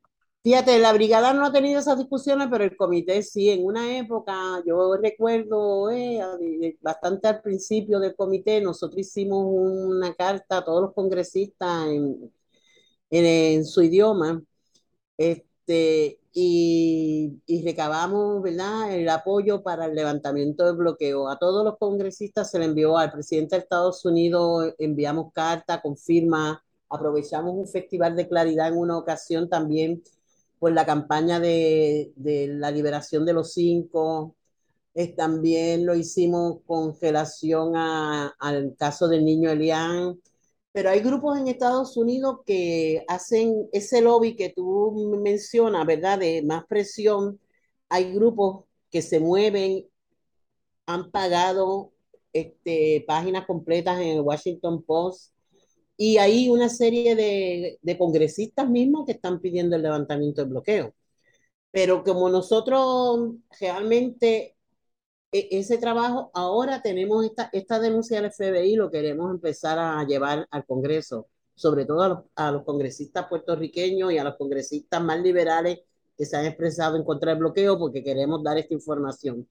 Fíjate, 0.43 0.79
la 0.81 0.93
brigada 0.93 1.33
no 1.33 1.45
ha 1.45 1.53
tenido 1.53 1.79
esas 1.79 1.99
discusiones, 1.99 2.49
pero 2.51 2.65
el 2.65 2.77
comité 2.77 3.23
sí. 3.23 3.49
En 3.51 3.65
una 3.65 3.97
época, 3.97 4.61
yo 4.67 4.97
recuerdo 4.97 5.89
eh, 5.91 6.21
bastante 6.81 7.29
al 7.29 7.41
principio 7.41 8.01
del 8.01 8.17
comité, 8.17 8.61
nosotros 8.61 8.99
hicimos 9.01 9.45
una 9.47 10.13
carta 10.15 10.59
a 10.59 10.65
todos 10.65 10.83
los 10.83 10.95
congresistas 10.95 11.87
en, 11.89 12.33
en, 13.11 13.65
su 13.67 13.83
idioma 13.83 14.43
este, 15.17 16.21
y, 16.33 17.41
y, 17.47 17.65
recabamos 17.65 18.43
¿verdad? 18.43 18.93
el 18.95 19.09
apoyo 19.09 19.63
para 19.63 19.87
el 19.87 19.95
levantamiento 19.95 20.67
del 20.67 20.77
bloqueo. 20.77 21.29
A 21.29 21.39
todos 21.39 21.65
los 21.65 21.79
congresistas 21.79 22.51
se 22.51 22.59
le 22.59 22.67
envió 22.67 22.99
al 22.99 23.13
presidente 23.13 23.57
de 23.57 23.63
Estados 23.63 24.05
Unidos, 24.05 24.75
enviamos 24.79 25.33
carta 25.33 25.81
con 25.83 25.97
firma, 25.97 26.65
aprovechamos 26.89 27.55
un 27.55 27.69
festival 27.69 28.17
de 28.17 28.29
claridad 28.29 28.69
en 28.69 28.79
una 28.79 28.99
ocasión 28.99 29.49
también 29.49 30.03
pues 30.63 30.75
la 30.75 30.87
campaña 30.87 31.41
de, 31.41 32.13
de 32.15 32.47
la 32.47 32.71
liberación 32.71 33.27
de 33.27 33.33
los 33.33 33.53
cinco, 33.53 34.37
también 35.17 35.85
lo 35.85 35.97
hicimos 35.97 36.61
con 36.67 36.95
relación 37.01 37.75
a, 37.77 38.29
al 38.39 38.77
caso 38.79 39.09
del 39.09 39.25
niño 39.25 39.51
Elian, 39.51 40.21
pero 40.71 40.91
hay 40.91 41.01
grupos 41.01 41.37
en 41.37 41.49
Estados 41.49 41.97
Unidos 41.97 42.43
que 42.47 43.05
hacen 43.09 43.69
ese 43.73 44.03
lobby 44.03 44.37
que 44.37 44.51
tú 44.51 45.19
mencionas, 45.21 45.85
¿verdad? 45.85 46.21
De 46.21 46.43
más 46.45 46.65
presión. 46.67 47.41
Hay 47.89 48.13
grupos 48.15 48.67
que 48.89 49.03
se 49.03 49.19
mueven, 49.19 49.89
han 50.87 51.11
pagado 51.11 51.93
este, 52.33 53.05
páginas 53.09 53.47
completas 53.47 54.01
en 54.01 54.09
el 54.09 54.21
Washington 54.21 54.83
Post, 54.85 55.32
y 55.97 56.19
hay 56.19 56.49
una 56.51 56.69
serie 56.69 57.15
de, 57.17 57.79
de, 57.83 57.99
congresistas 57.99 58.69
mismos 58.69 59.07
que 59.07 59.13
están 59.13 59.41
pidiendo 59.41 59.77
el 59.77 59.83
levantamiento 59.83 60.43
del 60.43 60.51
bloqueo. 60.51 60.95
Pero 61.71 62.05
como 62.05 62.29
nosotros 62.31 63.35
realmente 63.61 64.57
e, 65.33 65.49
ese 65.53 65.79
trabajo, 65.79 66.31
ahora 66.35 66.83
tenemos 66.83 67.25
esta, 67.25 67.51
esta 67.53 67.81
denuncia 67.81 68.21
del 68.21 68.31
FBI, 68.33 68.77
lo 68.77 68.91
queremos 68.91 69.31
empezar 69.31 69.79
a 69.79 70.05
llevar 70.05 70.47
al 70.51 70.67
Congreso, 70.67 71.29
sobre 71.55 71.85
todo 71.87 72.03
a 72.03 72.09
los, 72.09 72.19
a 72.37 72.53
los 72.53 72.65
congresistas 72.65 73.27
puertorriqueños 73.29 74.13
y 74.13 74.19
a 74.19 74.25
los 74.25 74.37
congresistas 74.37 75.03
más 75.03 75.21
liberales 75.21 75.81
que 76.17 76.27
se 76.27 76.37
han 76.37 76.47
expresado 76.47 76.97
en 76.97 77.05
contra 77.05 77.33
del 77.33 77.41
bloqueo 77.41 77.79
porque 77.79 78.05
queremos 78.05 78.43
dar 78.43 78.59
esta 78.59 78.75
información. 78.75 79.49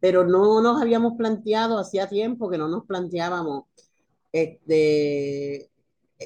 Pero 0.00 0.24
no 0.26 0.60
nos 0.62 0.82
habíamos 0.82 1.14
planteado, 1.16 1.78
hacía 1.78 2.08
tiempo 2.08 2.50
que 2.50 2.58
no 2.58 2.68
nos 2.68 2.86
planteábamos 2.86 3.64
este, 4.32 5.70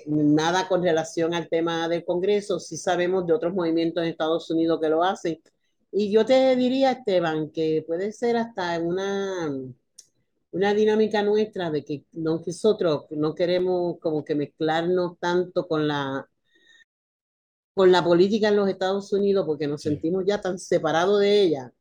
nada 0.07 0.69
con 0.69 0.83
relación 0.83 1.35
al 1.35 1.49
tema 1.49 1.89
del 1.89 2.05
Congreso, 2.05 2.61
sí 2.61 2.77
sabemos 2.77 3.27
de 3.27 3.33
otros 3.33 3.55
movimientos 3.55 4.03
en 4.03 4.11
Estados 4.11 4.51
Unidos 4.51 4.81
que 4.81 4.89
lo 4.89 5.03
hacen. 5.03 5.41
Y 5.93 6.11
yo 6.11 6.27
te 6.27 6.57
diría, 6.57 6.93
Esteban, 6.93 7.51
que 7.51 7.85
puede 7.87 8.13
ser 8.13 8.37
hasta 8.37 8.79
una, 8.81 9.51
una 10.51 10.75
dinámica 10.75 11.23
nuestra 11.23 11.71
de 11.71 11.85
que 11.85 12.05
nosotros 12.13 13.07
no 13.11 13.35
queremos 13.35 13.99
como 14.01 14.25
que 14.25 14.35
mezclarnos 14.35 15.19
tanto 15.19 15.67
con 15.67 15.89
la, 15.89 16.29
con 17.75 17.93
la 17.93 18.05
política 18.05 18.49
en 18.49 18.57
los 18.57 18.69
Estados 18.69 19.13
Unidos 19.13 19.47
porque 19.47 19.67
nos 19.67 19.83
sentimos 19.83 20.25
ya 20.27 20.41
tan 20.41 20.59
separados 20.59 21.21
de 21.21 21.43
ella 21.43 21.73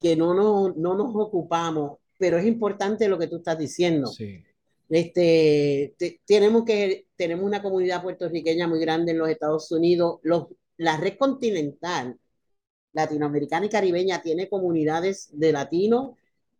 que 0.00 0.16
no, 0.16 0.34
no, 0.34 0.74
no 0.76 0.94
nos 0.94 1.14
ocupamos. 1.14 1.98
Pero 2.18 2.38
es 2.38 2.46
importante 2.46 3.08
lo 3.08 3.18
que 3.18 3.28
tú 3.28 3.36
estás 3.36 3.58
diciendo. 3.58 4.06
Sí 4.08 4.42
este, 4.88 5.94
tenemos, 6.24 6.64
que, 6.64 7.08
tenemos 7.16 7.44
una 7.44 7.62
comunidad 7.62 8.02
puertorriqueña 8.02 8.68
muy 8.68 8.80
grande 8.80 9.12
en 9.12 9.18
los 9.18 9.28
Estados 9.28 9.70
Unidos. 9.72 10.20
Los, 10.22 10.46
la 10.76 10.96
red 10.96 11.16
continental 11.18 12.18
latinoamericana 12.92 13.66
y 13.66 13.68
caribeña 13.68 14.22
tiene 14.22 14.48
comunidades 14.48 15.28
de 15.32 15.52
latinos 15.52 16.12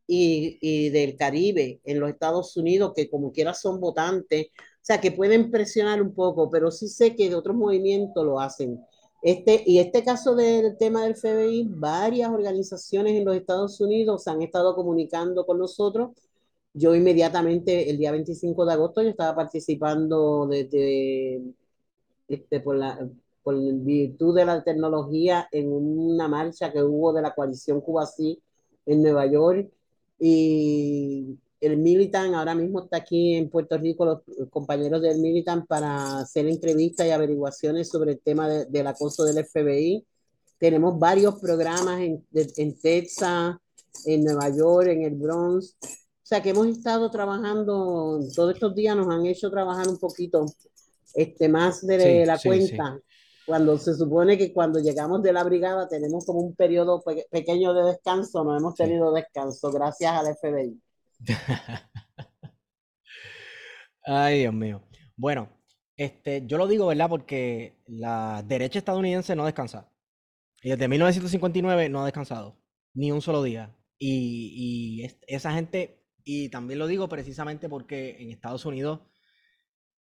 y, 0.06 0.58
y, 0.60 0.90
del 0.90 1.16
Caribe 1.16 1.80
en 1.84 2.00
los 2.00 2.10
Estados 2.10 2.56
Unidos 2.56 2.92
que 2.94 3.08
como 3.08 3.32
quiera 3.32 3.54
son 3.54 3.80
votantes, 3.80 4.48
o 4.48 4.52
sea, 4.82 5.00
que 5.00 5.12
pueden 5.12 5.50
presionar 5.50 6.00
un 6.02 6.14
poco, 6.14 6.50
pero 6.50 6.70
sí 6.70 6.88
sé 6.88 7.16
que 7.16 7.28
de 7.28 7.34
otros 7.34 7.56
movimientos 7.56 8.24
lo 8.24 8.38
hacen. 8.40 8.80
Este, 9.22 9.64
y 9.66 9.80
este 9.80 10.04
caso 10.04 10.36
del 10.36 10.76
tema 10.78 11.04
del 11.04 11.16
FBI, 11.16 11.66
varias 11.70 12.30
organizaciones 12.30 13.14
en 13.14 13.24
los 13.24 13.34
Estados 13.34 13.80
Unidos 13.80 14.28
han 14.28 14.42
estado 14.42 14.76
comunicando 14.76 15.44
con 15.46 15.58
nosotros 15.58 16.10
yo 16.76 16.94
inmediatamente, 16.94 17.88
el 17.88 17.96
día 17.96 18.12
25 18.12 18.66
de 18.66 18.72
agosto, 18.74 19.02
yo 19.02 19.08
estaba 19.08 19.34
participando 19.34 20.46
desde, 20.46 21.40
este, 22.28 22.60
por, 22.60 22.76
la, 22.76 23.08
por 23.42 23.56
virtud 23.56 24.36
de 24.36 24.44
la 24.44 24.62
tecnología 24.62 25.48
en 25.52 25.72
una 25.72 26.28
marcha 26.28 26.70
que 26.70 26.82
hubo 26.82 27.14
de 27.14 27.22
la 27.22 27.34
coalición 27.34 27.80
Cuba 27.80 28.04
Sí 28.04 28.42
en 28.84 29.02
Nueva 29.02 29.24
York. 29.24 29.70
Y 30.20 31.38
el 31.62 31.78
Militan 31.78 32.34
ahora 32.34 32.54
mismo 32.54 32.82
está 32.84 32.98
aquí 32.98 33.36
en 33.36 33.48
Puerto 33.48 33.78
Rico, 33.78 34.04
los 34.04 34.20
compañeros 34.50 35.00
del 35.00 35.18
Militan, 35.18 35.64
para 35.66 36.18
hacer 36.18 36.46
entrevistas 36.46 37.06
y 37.06 37.10
averiguaciones 37.10 37.88
sobre 37.88 38.12
el 38.12 38.20
tema 38.20 38.50
del 38.50 38.86
acoso 38.86 39.24
del 39.24 39.42
FBI. 39.46 40.04
Tenemos 40.58 40.98
varios 40.98 41.40
programas 41.40 42.02
en, 42.02 42.22
en 42.34 42.78
Texas, 42.78 43.56
en 44.04 44.24
Nueva 44.24 44.50
York, 44.50 44.88
en 44.88 45.04
el 45.04 45.14
Bronx, 45.14 45.74
o 46.26 46.28
sea 46.28 46.42
que 46.42 46.50
hemos 46.50 46.66
estado 46.66 47.08
trabajando, 47.08 48.18
todos 48.34 48.54
estos 48.54 48.74
días 48.74 48.96
nos 48.96 49.06
han 49.14 49.24
hecho 49.26 49.48
trabajar 49.48 49.86
un 49.86 49.96
poquito 49.96 50.44
este, 51.14 51.48
más 51.48 51.86
de 51.86 52.26
la 52.26 52.36
cuenta. 52.36 52.98
Cuando 53.46 53.78
se 53.78 53.94
supone 53.94 54.36
que 54.36 54.52
cuando 54.52 54.80
llegamos 54.80 55.22
de 55.22 55.32
la 55.32 55.44
brigada 55.44 55.88
tenemos 55.88 56.26
como 56.26 56.40
un 56.40 56.56
periodo 56.56 57.00
pequeño 57.30 57.72
de 57.74 57.92
descanso, 57.92 58.42
no 58.42 58.56
hemos 58.56 58.74
tenido 58.74 59.12
descanso, 59.12 59.70
gracias 59.70 60.14
al 60.14 60.34
FBI. 60.34 60.82
Ay, 64.04 64.40
Dios 64.40 64.52
mío. 64.52 64.82
Bueno, 65.14 65.48
este, 65.96 66.44
yo 66.44 66.58
lo 66.58 66.66
digo, 66.66 66.88
¿verdad? 66.88 67.08
Porque 67.08 67.76
la 67.86 68.42
derecha 68.44 68.80
estadounidense 68.80 69.36
no 69.36 69.44
descansa. 69.44 69.92
Y 70.60 70.70
desde 70.70 70.88
1959 70.88 71.88
no 71.88 72.02
ha 72.02 72.04
descansado, 72.04 72.56
ni 72.94 73.12
un 73.12 73.22
solo 73.22 73.44
día. 73.44 73.76
Y, 73.96 75.04
y 75.04 75.16
esa 75.28 75.52
gente 75.52 75.95
y 76.28 76.48
también 76.48 76.80
lo 76.80 76.88
digo 76.88 77.08
precisamente 77.08 77.68
porque 77.68 78.16
en 78.18 78.32
Estados 78.32 78.66
Unidos 78.66 79.00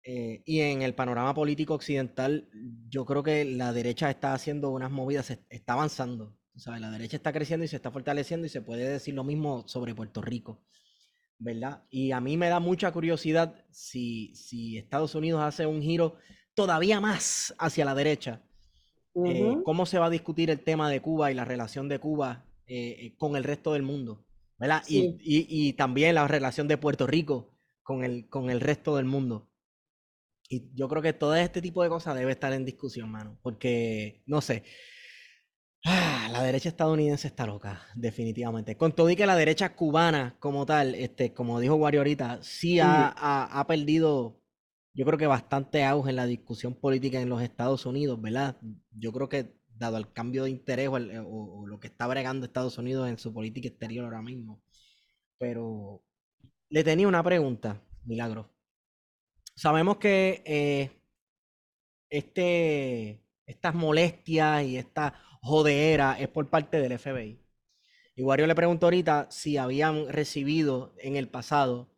eh, 0.03 0.43
y 0.47 0.61
en 0.61 0.81
el 0.81 0.95
panorama 0.95 1.35
político 1.35 1.75
occidental, 1.75 2.49
yo 2.89 3.05
creo 3.05 3.23
que 3.23 3.45
la 3.45 3.75
derecha 3.75 4.09
está 4.09 4.33
haciendo 4.33 4.71
unas 4.71 4.91
movidas, 4.91 5.39
está 5.51 5.75
avanzando. 5.75 6.35
¿sabes? 6.57 6.81
La 6.81 6.91
derecha 6.91 7.19
está 7.19 7.31
creciendo 7.31 7.65
y 7.65 7.69
se 7.69 7.77
está 7.77 7.91
fortaleciendo 7.91 8.47
y 8.47 8.49
se 8.49 8.63
puede 8.63 8.89
decir 8.89 9.13
lo 9.13 9.23
mismo 9.23 9.69
sobre 9.69 9.95
Puerto 9.95 10.23
Rico. 10.23 10.63
¿Verdad? 11.39 11.83
Y 11.91 12.13
a 12.13 12.23
mí 12.23 12.39
me 12.39 12.49
da 12.49 12.59
mucha 12.59 12.91
curiosidad 12.91 13.63
si, 13.71 14.35
si 14.35 14.79
Estados 14.79 15.15
Unidos 15.15 15.43
hace 15.43 15.67
un 15.67 15.83
giro 15.83 16.17
todavía 16.55 17.01
más 17.01 17.55
hacia 17.59 17.85
la 17.85 17.95
derecha. 17.95 18.43
Eh, 19.27 19.59
¿Cómo 19.63 19.85
se 19.85 19.99
va 19.99 20.07
a 20.07 20.11
discutir 20.11 20.49
el 20.49 20.61
tema 20.61 20.89
de 20.89 21.03
Cuba 21.03 21.31
y 21.31 21.35
la 21.35 21.45
relación 21.45 21.87
de 21.91 21.99
Cuba 21.99 22.47
eh, 22.67 23.15
con 23.19 23.37
el 23.37 23.45
resto 23.45 23.75
del 23.75 23.83
mundo? 23.83 24.25
Y, 24.89 25.73
también 25.75 26.15
la 26.15 26.29
relación 26.29 26.69
de 26.69 26.79
Puerto 26.79 27.07
Rico 27.07 27.55
con 27.83 28.05
el, 28.05 28.29
con 28.29 28.51
el 28.51 28.61
resto 28.61 28.97
del 28.97 29.05
mundo. 29.07 29.51
Y 30.49 30.71
yo 30.75 30.89
creo 30.89 31.03
que 31.03 31.13
todo 31.13 31.35
este 31.35 31.63
tipo 31.63 31.83
de 31.83 31.89
cosas 31.89 32.15
debe 32.17 32.33
estar 32.33 32.53
en 32.53 32.65
discusión, 32.65 33.11
mano. 33.11 33.39
Porque, 33.43 34.23
no 34.27 34.41
sé. 34.41 34.65
Ah, 35.87 36.29
la 36.33 36.43
derecha 36.43 36.71
estadounidense 36.71 37.29
está 37.29 37.47
loca, 37.47 37.83
definitivamente. 37.95 38.77
Con 38.77 38.95
todo 38.95 39.11
y 39.11 39.17
que 39.17 39.27
la 39.27 39.37
derecha 39.37 39.75
cubana, 39.75 40.37
como 40.41 40.65
tal, 40.65 40.95
este, 40.95 41.35
como 41.35 41.61
dijo 41.61 41.75
Wario 41.75 42.01
ahorita, 42.01 42.43
sí 42.43 42.81
ha, 42.81 43.09
ha, 43.09 43.67
perdido, 43.67 44.41
yo 44.95 45.05
creo 45.05 45.19
que 45.19 45.27
bastante 45.27 45.85
auge 45.85 46.11
en 46.11 46.17
la 46.17 46.27
discusión 46.27 46.75
política 46.75 47.21
en 47.21 47.29
los 47.29 47.43
Estados 47.43 47.85
Unidos, 47.85 48.21
¿verdad? 48.21 48.57
Yo 48.93 49.13
creo 49.13 49.29
que 49.29 49.59
dado 49.77 49.97
el 49.99 50.13
cambio 50.13 50.45
de 50.45 50.51
interés 50.51 50.87
eh, 50.87 51.23
o, 51.25 51.67
lo 51.67 51.81
que 51.81 51.89
está 51.89 52.07
bregando 52.07 52.47
Estados 52.47 52.79
Unidos 52.79 53.09
en 53.09 53.19
su 53.19 53.33
política 53.33 53.69
exterior 53.69 54.05
ahora 54.05 54.23
mismo. 54.23 54.63
Pero 55.39 56.03
le 56.71 56.85
tenía 56.85 57.09
una 57.09 57.23
pregunta, 57.23 57.83
Milagro. 58.05 58.51
Sabemos 59.57 59.99
que 59.99 60.43
eh, 60.45 60.91
este, 62.11 63.23
estas 63.47 63.75
molestias 63.75 64.65
y 64.65 64.77
esta 64.77 65.15
jodera 65.43 66.19
es 66.19 66.29
por 66.29 66.49
parte 66.49 66.81
del 66.81 66.99
FBI. 66.99 67.41
Y 68.17 68.23
Wario 68.23 68.47
le 68.47 68.55
preguntó 68.55 68.87
ahorita 68.87 69.29
si 69.31 69.57
habían 69.57 70.09
recibido 70.09 70.95
en 70.99 71.17
el 71.17 71.29
pasado 71.29 71.91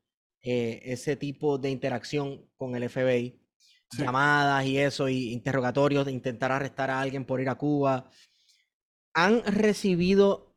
eh, 0.43 0.81
ese 0.85 1.17
tipo 1.17 1.59
de 1.59 1.71
interacción 1.71 2.49
con 2.57 2.75
el 2.75 2.89
FBI 2.89 3.46
llamadas 3.93 4.65
y 4.67 4.79
eso, 4.79 5.09
y 5.09 5.33
interrogatorios 5.33 6.07
de 6.07 6.13
intentar 6.13 6.53
arrestar 6.53 6.91
a 6.91 7.01
alguien 7.01 7.25
por 7.25 7.41
ir 7.41 7.49
a 7.49 7.55
Cuba. 7.55 8.11
Han 9.15 9.43
recibido, 9.45 10.55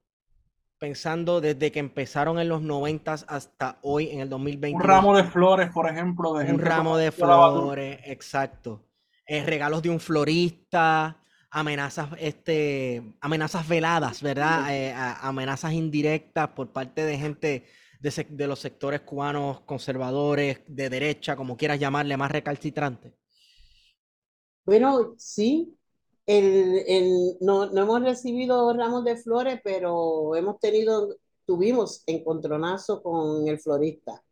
pensando 0.77 1.41
desde 1.41 1.71
que 1.71 1.80
empezaron 1.80 2.39
en 2.39 2.49
los 2.49 2.61
90 2.61 3.13
hasta 3.13 3.80
hoy, 3.82 4.09
en 4.09 4.21
el 4.21 4.30
2020. 4.30 4.75
Un 4.75 4.84
ramo 4.84 5.15
de 5.15 5.23
flores, 5.23 5.71
por 5.71 5.89
ejemplo. 5.89 6.34
De 6.34 6.51
un 6.51 6.59
ramo 6.59 6.97
de 6.97 7.11
flores, 7.11 7.99
exacto. 8.05 8.86
Eh, 9.25 9.45
regalos 9.45 9.82
de 9.82 9.89
un 9.89 9.99
florista, 9.99 11.17
amenazas, 11.51 12.09
este, 12.17 13.15
amenazas 13.21 13.67
veladas, 13.67 14.21
¿verdad? 14.21 14.73
Eh, 14.73 14.93
amenazas 15.21 15.73
indirectas 15.73 16.49
por 16.49 16.71
parte 16.71 17.05
de 17.05 17.17
gente 17.17 17.65
de, 17.99 18.27
de, 18.30 18.47
los 18.47 18.59
sectores 18.59 19.01
cubanos 19.01 19.61
conservadores, 19.61 20.61
de 20.67 20.89
derecha, 20.89 21.36
como 21.36 21.57
quieras 21.57 21.80
llamarle, 21.80 22.17
más 22.17 22.32
recalcitrantes? 22.32 23.13
Bueno, 24.66 25.16
sí. 25.18 25.76
No, 27.41 27.66
no 27.68 27.82
hemos 27.84 28.01
recibido 28.03 28.74
ramos 28.74 29.03
de 29.05 29.18
flores, 29.18 29.60
pero 29.64 30.36
hemos 30.36 30.60
tenido, 30.60 31.18
tuvimos 31.45 32.03
encontronazo 32.05 33.01
con 33.01 33.47
el 33.47 33.60
florista. 33.60 34.24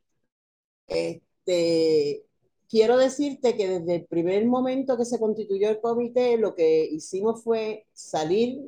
Este, 0.88 2.26
quiero 2.70 2.98
decirte 2.98 3.56
que 3.58 3.68
desde 3.80 3.96
el 3.96 4.06
primer 4.08 4.46
momento 4.46 4.98
que 4.98 5.06
se 5.06 5.20
constituyó 5.20 5.70
el 5.70 5.82
comité, 5.82 6.38
lo 6.38 6.56
que 6.56 6.86
hicimos 6.86 7.44
fue 7.44 7.88
salir 7.94 8.60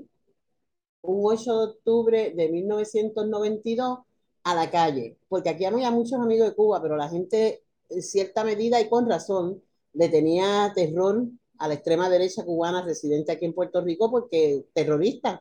un 1.01 1.21
8 1.25 1.57
de 1.59 1.65
octubre 1.71 2.33
de 2.35 2.49
1992 2.49 3.99
a 4.43 4.55
la 4.55 4.69
calle, 4.71 5.17
porque 5.27 5.49
aquí 5.49 5.65
había 5.65 5.91
muchos 5.91 6.19
amigos 6.19 6.49
de 6.49 6.55
Cuba, 6.55 6.81
pero 6.81 6.95
la 6.97 7.09
gente, 7.09 7.63
en 7.89 8.01
cierta 8.01 8.43
medida 8.43 8.79
y 8.81 8.89
con 8.89 9.09
razón, 9.09 9.61
le 9.93 10.09
tenía 10.09 10.71
terror 10.75 11.27
a 11.59 11.67
la 11.67 11.73
extrema 11.75 12.09
derecha 12.09 12.43
cubana 12.43 12.81
residente 12.81 13.31
aquí 13.31 13.45
en 13.45 13.53
Puerto 13.53 13.81
Rico, 13.81 14.09
porque 14.09 14.65
terroristas 14.73 15.39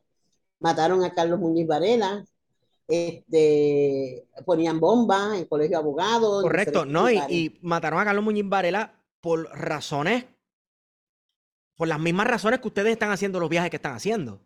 mataron 0.61 1.05
a 1.05 1.15
Carlos 1.15 1.39
Muñiz 1.39 1.67
Varela, 1.67 2.25
este, 2.89 4.27
ponían 4.45 4.81
bombas 4.81 5.39
en 5.39 5.45
colegio 5.45 5.77
de 5.77 5.83
abogados. 5.83 6.43
Correcto, 6.43 6.85
no, 6.85 7.11
y, 7.11 7.59
mataron 7.63 8.01
a 8.01 8.05
Carlos 8.05 8.25
Muñiz 8.25 8.49
Varela 8.49 8.95
por 9.21 9.49
razones, 9.51 10.27
por 11.77 11.87
las 11.87 12.01
mismas 12.01 12.27
razones 12.27 12.61
que 12.61 12.69
ustedes 12.69 12.93
están 12.93 13.11
haciendo 13.11 13.39
los 13.39 13.49
viajes 13.49 13.71
que 13.71 13.77
están 13.77 13.95
haciendo. 13.95 14.41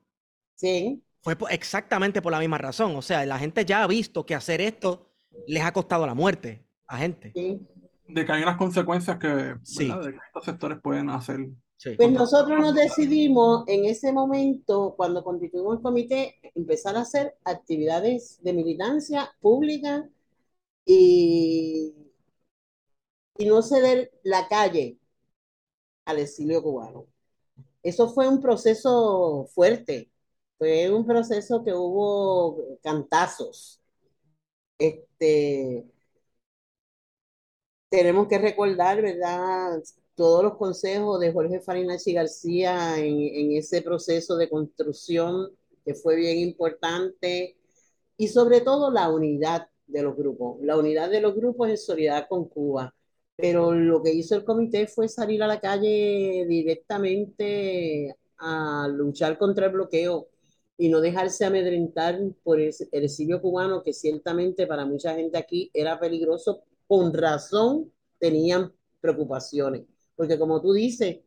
Sí. 0.55 1.03
Fue 1.23 1.37
exactamente 1.51 2.20
por 2.20 2.33
la 2.33 2.41
misma 2.41 2.59
razón. 2.59 2.97
O 2.97 3.03
sea, 3.03 3.25
la 3.25 3.39
gente 3.39 3.64
ya 3.64 3.83
ha 3.83 3.87
visto 3.87 4.27
que 4.27 4.35
hacer 4.35 4.61
esto 4.61 5.09
les 5.47 5.62
ha 5.62 5.73
costado 5.73 6.05
la 6.05 6.14
muerte 6.14 6.64
a 6.87 6.99
gente. 6.99 7.33
Sí. 7.35 7.66
De 8.09 8.27
que 8.27 8.33
hay 8.33 8.43
unas 8.43 8.57
consecuencias 8.57 9.18
que, 9.18 9.55
sí. 9.62 9.89
de 9.89 10.12
que 10.12 10.18
estos 10.27 10.45
sectores 10.45 10.79
pueden 10.83 11.09
hacer 11.09 11.49
pues 11.97 12.11
nosotros 12.12 12.59
nos 12.59 12.74
decidimos 12.74 13.64
en 13.66 13.85
ese 13.87 14.12
momento, 14.12 14.95
cuando 14.97 15.24
constituimos 15.24 15.76
el 15.76 15.83
comité, 15.83 16.37
empezar 16.55 16.97
a 16.97 17.01
hacer 17.03 17.37
actividades 17.45 18.39
de 18.43 18.53
militancia 18.53 19.30
pública 19.41 20.09
y, 20.85 21.95
y 23.39 23.47
no 23.47 23.62
ceder 23.62 24.12
la 24.22 24.49
calle 24.49 24.99
al 26.05 26.18
exilio 26.18 26.62
cubano. 26.62 27.07
Eso 27.83 28.09
fue 28.11 28.28
un 28.28 28.41
proceso 28.41 29.47
fuerte, 29.55 30.11
fue 30.59 30.93
un 30.93 31.07
proceso 31.07 31.64
que 31.64 31.74
hubo 31.74 32.78
cantazos. 32.83 33.80
Este, 34.78 35.85
tenemos 37.89 38.26
que 38.28 38.39
recordar, 38.39 39.03
¿verdad? 39.03 39.83
Todos 40.15 40.45
los 40.45 40.57
consejos 40.57 41.21
de 41.21 41.33
Jorge 41.33 41.61
Farinachi 41.61 42.13
García 42.13 42.99
en, 42.99 43.19
en 43.21 43.53
ese 43.57 43.83
proceso 43.83 44.37
de 44.37 44.49
construcción 44.49 45.51
que 45.85 45.95
fue 45.95 46.17
bien 46.17 46.39
importante 46.39 47.57
y 48.17 48.29
sobre 48.29 48.61
todo 48.61 48.91
la 48.91 49.11
unidad 49.11 49.69
de 49.87 50.03
los 50.03 50.17
grupos. 50.17 50.59
La 50.63 50.77
unidad 50.77 51.11
de 51.11 51.21
los 51.21 51.35
grupos 51.35 51.69
en 51.69 51.79
solidaridad 51.79 52.29
con 52.29 52.49
Cuba. 52.49 52.95
Pero 53.37 53.73
lo 53.73 54.03
que 54.03 54.13
hizo 54.13 54.37
el 54.37 54.45
comité 54.45 54.87
fue 54.87 55.09
salir 55.09 55.43
a 55.43 55.47
la 55.47 55.61
calle 55.61 56.47
directamente 56.49 58.15
a 58.39 58.89
luchar 58.93 59.39
contra 59.39 59.67
el 59.67 59.73
bloqueo 59.73 60.29
y 60.77 60.89
no 60.89 61.01
dejarse 61.01 61.45
amedrentar 61.45 62.21
por 62.43 62.61
el, 62.61 62.75
el 62.93 63.05
exilio 63.05 63.41
cubano, 63.41 63.83
que 63.83 63.93
ciertamente 63.93 64.67
para 64.67 64.85
mucha 64.85 65.15
gente 65.15 65.39
aquí 65.39 65.71
era 65.75 65.99
peligroso. 65.99 66.63
Con 66.87 67.13
razón 67.15 67.93
tenían 68.19 68.73
preocupaciones 69.01 69.85
porque 70.17 70.39
como 70.39 70.61
tú 70.61 70.73
dices, 70.73 71.21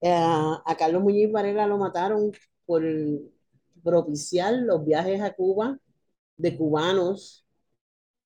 eh, 0.00 0.10
a 0.12 0.76
Carlos 0.78 1.02
Muñiz 1.02 1.30
Varela 1.32 1.66
lo 1.66 1.78
mataron 1.78 2.32
por 2.66 2.82
propiciar 3.82 4.54
los 4.54 4.84
viajes 4.84 5.20
a 5.20 5.32
Cuba 5.34 5.78
de 6.36 6.56
cubanos 6.56 7.44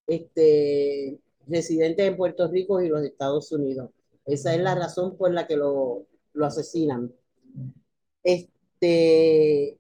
este, 0.07 1.19
residentes 1.47 2.07
en 2.07 2.17
Puerto 2.17 2.49
Rico 2.49 2.81
y 2.81 2.89
los 2.89 3.03
Estados 3.03 3.53
Unidos. 3.53 3.91
Esa 4.25 4.55
es 4.55 4.61
la 4.61 4.75
razón 4.75 5.17
por 5.17 5.33
la 5.33 5.47
que 5.47 5.57
lo, 5.57 6.07
lo 6.35 6.47
asesinan. 6.47 7.13
Este, 8.23 9.79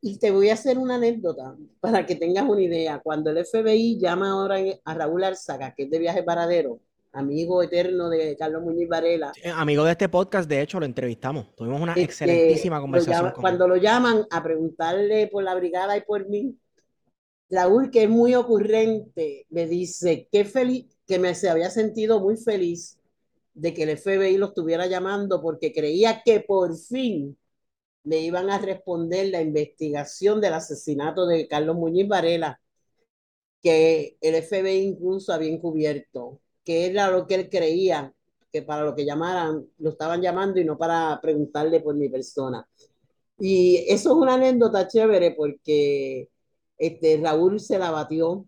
y 0.00 0.18
te 0.18 0.30
voy 0.30 0.50
a 0.50 0.54
hacer 0.54 0.78
una 0.78 0.96
anécdota 0.96 1.56
para 1.80 2.06
que 2.06 2.16
tengas 2.16 2.48
una 2.48 2.62
idea. 2.62 3.00
Cuando 3.00 3.30
el 3.30 3.38
FBI 3.38 3.98
llama 3.98 4.30
ahora 4.30 4.56
a 4.84 4.94
Raúl 4.94 5.24
Arzaga, 5.24 5.74
que 5.74 5.84
es 5.84 5.90
de 5.90 5.98
viaje 5.98 6.22
paradero, 6.22 6.80
amigo 7.12 7.62
eterno 7.62 8.08
de 8.08 8.36
Carlos 8.36 8.62
Muñiz 8.62 8.88
Varela. 8.88 9.32
amigo 9.54 9.84
de 9.84 9.92
este 9.92 10.08
podcast, 10.08 10.48
de 10.48 10.62
hecho, 10.62 10.78
lo 10.78 10.86
entrevistamos. 10.86 11.54
Tuvimos 11.56 11.80
una 11.80 11.92
este, 11.92 12.04
excelentísima 12.04 12.80
conversación. 12.80 13.32
cuando 13.40 13.66
lo 13.66 13.76
llaman 13.76 14.26
a 14.30 14.42
preguntarle 14.42 15.26
por 15.28 15.42
la 15.42 15.54
brigada 15.54 15.96
y 15.96 16.02
por 16.02 16.28
mí, 16.28 16.56
Raúl, 17.48 17.90
que 17.90 18.04
es 18.04 18.08
muy 18.08 18.34
ocurrente, 18.34 19.46
me 19.50 19.66
dice 19.66 20.28
que 20.30 20.44
feliz, 20.44 20.86
que 21.06 21.18
me 21.18 21.34
se 21.34 21.50
había 21.50 21.70
sentido 21.70 22.20
muy 22.20 22.36
feliz 22.36 22.98
de 23.54 23.74
que 23.74 23.82
el 23.82 23.98
FBI 23.98 24.36
lo 24.36 24.46
estuviera 24.46 24.86
llamando 24.86 25.42
porque 25.42 25.72
creía 25.72 26.22
que 26.24 26.40
por 26.40 26.76
fin 26.76 27.36
le 28.04 28.20
iban 28.20 28.50
a 28.50 28.58
responder 28.58 29.28
la 29.28 29.42
investigación 29.42 30.40
del 30.40 30.54
asesinato 30.54 31.26
de 31.26 31.48
Carlos 31.48 31.76
Muñiz 31.76 32.08
Varela, 32.08 32.60
que 33.60 34.16
el 34.20 34.42
FBI 34.42 34.78
incluso 34.78 35.32
había 35.32 35.52
encubierto 35.52 36.40
que 36.64 36.86
era 36.86 37.10
lo 37.10 37.26
que 37.26 37.34
él 37.36 37.48
creía 37.50 38.12
que 38.52 38.62
para 38.62 38.84
lo 38.84 38.94
que 38.94 39.04
llamaran, 39.04 39.66
lo 39.78 39.90
estaban 39.90 40.20
llamando 40.22 40.60
y 40.60 40.64
no 40.64 40.76
para 40.78 41.20
preguntarle 41.20 41.80
por 41.80 41.94
mi 41.94 42.08
persona. 42.08 42.66
Y 43.38 43.76
eso 43.88 44.10
es 44.10 44.16
una 44.16 44.34
anécdota 44.34 44.88
chévere 44.88 45.32
porque 45.32 46.28
este, 46.78 47.20
Raúl 47.22 47.60
se 47.60 47.78
la 47.78 47.90
batió 47.90 48.46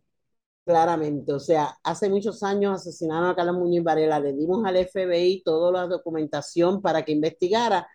claramente. 0.64 1.32
O 1.32 1.40
sea, 1.40 1.76
hace 1.84 2.08
muchos 2.10 2.42
años 2.42 2.74
asesinaron 2.74 3.30
a 3.30 3.36
Carlos 3.36 3.56
Muñoz 3.56 3.84
Varela, 3.84 4.20
le 4.20 4.32
dimos 4.34 4.64
al 4.66 4.76
FBI 4.76 5.42
toda 5.44 5.72
la 5.72 5.86
documentación 5.86 6.82
para 6.82 7.04
que 7.04 7.12
investigara 7.12 7.88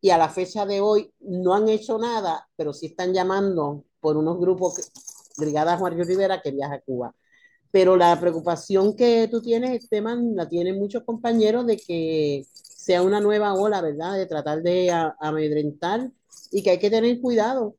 y 0.00 0.10
a 0.10 0.18
la 0.18 0.28
fecha 0.28 0.66
de 0.66 0.80
hoy 0.80 1.12
no 1.20 1.54
han 1.54 1.68
hecho 1.68 1.98
nada, 1.98 2.48
pero 2.56 2.72
sí 2.72 2.86
están 2.86 3.14
llamando 3.14 3.84
por 4.00 4.16
unos 4.16 4.38
grupos, 4.38 4.90
Brigada 5.38 5.78
Mario 5.78 6.04
Rivera, 6.04 6.42
que 6.42 6.50
viaja 6.50 6.74
a 6.74 6.80
Cuba 6.80 7.14
pero 7.72 7.96
la 7.96 8.20
preocupación 8.20 8.94
que 8.94 9.26
tú 9.28 9.40
tienes, 9.40 9.70
Esteban, 9.70 10.36
la 10.36 10.46
tienen 10.48 10.78
muchos 10.78 11.04
compañeros 11.04 11.66
de 11.66 11.78
que 11.78 12.46
sea 12.52 13.02
una 13.02 13.18
nueva 13.18 13.54
ola, 13.54 13.80
¿verdad? 13.80 14.18
De 14.18 14.26
tratar 14.26 14.62
de 14.62 14.90
amedrentar 15.18 16.12
y 16.52 16.62
que 16.62 16.70
hay 16.70 16.78
que 16.78 16.90
tener 16.90 17.18
cuidado. 17.20 17.76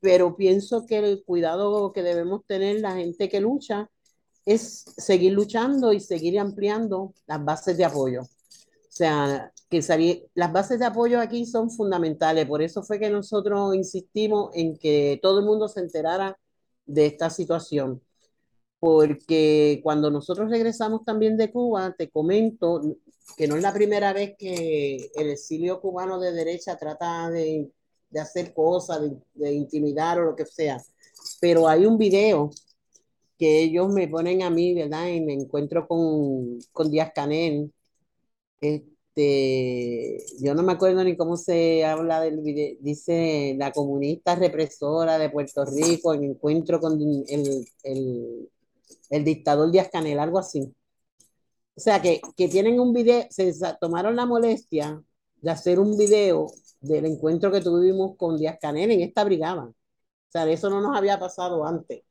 Pero 0.00 0.36
pienso 0.36 0.86
que 0.86 0.98
el 0.98 1.22
cuidado 1.24 1.92
que 1.92 2.02
debemos 2.02 2.44
tener 2.46 2.80
la 2.80 2.96
gente 2.96 3.28
que 3.28 3.40
lucha 3.40 3.88
es 4.44 4.84
seguir 4.96 5.32
luchando 5.34 5.92
y 5.92 6.00
seguir 6.00 6.40
ampliando 6.40 7.14
las 7.28 7.44
bases 7.44 7.76
de 7.76 7.84
apoyo. 7.84 8.22
O 8.22 8.94
sea, 8.94 9.52
que 9.70 10.26
las 10.34 10.52
bases 10.52 10.80
de 10.80 10.86
apoyo 10.86 11.20
aquí 11.20 11.46
son 11.46 11.70
fundamentales. 11.70 12.46
Por 12.46 12.60
eso 12.60 12.82
fue 12.82 12.98
que 12.98 13.08
nosotros 13.08 13.76
insistimos 13.76 14.50
en 14.54 14.76
que 14.76 15.20
todo 15.22 15.38
el 15.38 15.44
mundo 15.44 15.68
se 15.68 15.78
enterara 15.80 16.36
de 16.86 17.06
esta 17.06 17.30
situación 17.30 18.02
porque 18.82 19.78
cuando 19.84 20.10
nosotros 20.10 20.50
regresamos 20.50 21.04
también 21.04 21.36
de 21.36 21.52
Cuba, 21.52 21.94
te 21.96 22.10
comento 22.10 22.80
que 23.36 23.46
no 23.46 23.54
es 23.54 23.62
la 23.62 23.72
primera 23.72 24.12
vez 24.12 24.34
que 24.36 25.08
el 25.14 25.30
exilio 25.30 25.80
cubano 25.80 26.18
de 26.18 26.32
derecha 26.32 26.76
trata 26.76 27.30
de, 27.30 27.70
de 28.10 28.20
hacer 28.20 28.52
cosas, 28.52 29.02
de, 29.34 29.52
intimidar 29.52 30.18
o 30.18 30.24
lo 30.24 30.34
que 30.34 30.46
sea, 30.46 30.82
pero 31.40 31.68
hay 31.68 31.86
un 31.86 31.96
video 31.96 32.50
que 33.38 33.62
ellos 33.62 33.88
me 33.88 34.08
ponen 34.08 34.42
a 34.42 34.50
mí, 34.50 34.74
¿verdad? 34.74 35.06
Y 35.10 35.20
me 35.20 35.34
encuentro 35.34 35.86
con, 35.86 36.58
con 36.72 36.90
Díaz 36.90 37.12
Canel. 37.14 37.72
Este, 38.60 40.24
yo 40.40 40.56
no 40.56 40.64
me 40.64 40.72
acuerdo 40.72 41.04
ni 41.04 41.16
cómo 41.16 41.36
se 41.36 41.84
habla 41.84 42.20
del 42.20 42.40
video, 42.40 42.76
dice 42.80 43.54
la 43.58 43.70
comunista 43.70 44.34
represora 44.34 45.18
de 45.18 45.30
Puerto 45.30 45.64
Rico, 45.66 46.14
en 46.14 46.24
encuentro 46.24 46.80
con 46.80 47.00
el, 47.00 47.64
el 47.84 48.48
el 49.10 49.24
dictador 49.24 49.70
Díaz 49.70 49.88
Canel, 49.92 50.18
algo 50.18 50.38
así. 50.38 50.74
O 51.74 51.80
sea, 51.80 52.02
que, 52.02 52.20
que 52.36 52.48
tienen 52.48 52.78
un 52.80 52.92
video, 52.92 53.26
se 53.30 53.52
tomaron 53.80 54.16
la 54.16 54.26
molestia 54.26 55.02
de 55.36 55.50
hacer 55.50 55.78
un 55.78 55.96
video 55.96 56.46
del 56.80 57.06
encuentro 57.06 57.50
que 57.50 57.60
tuvimos 57.60 58.16
con 58.16 58.36
Díaz 58.36 58.58
Canel 58.60 58.90
en 58.90 59.00
esta 59.00 59.24
brigada. 59.24 59.64
O 59.64 59.74
sea, 60.28 60.48
eso 60.50 60.70
no 60.70 60.80
nos 60.80 60.96
había 60.96 61.18
pasado 61.18 61.66
antes. 61.66 62.02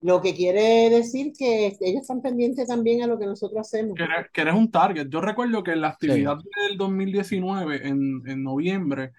Lo 0.00 0.20
que 0.20 0.34
quiere 0.34 0.90
decir 0.90 1.32
que 1.32 1.76
ellos 1.80 2.02
están 2.02 2.20
pendientes 2.22 2.66
también 2.66 3.02
a 3.02 3.06
lo 3.06 3.18
que 3.18 3.26
nosotros 3.26 3.60
hacemos. 3.60 3.96
Que 3.96 4.40
eres, 4.40 4.54
un 4.54 4.70
target. 4.70 5.08
Yo 5.08 5.20
recuerdo 5.20 5.62
que 5.62 5.72
en 5.72 5.80
la 5.80 5.88
actividad 5.90 6.38
del 6.68 6.76
2019, 6.76 7.86
en, 7.86 8.22
en 8.26 8.42
noviembre, 8.42 9.12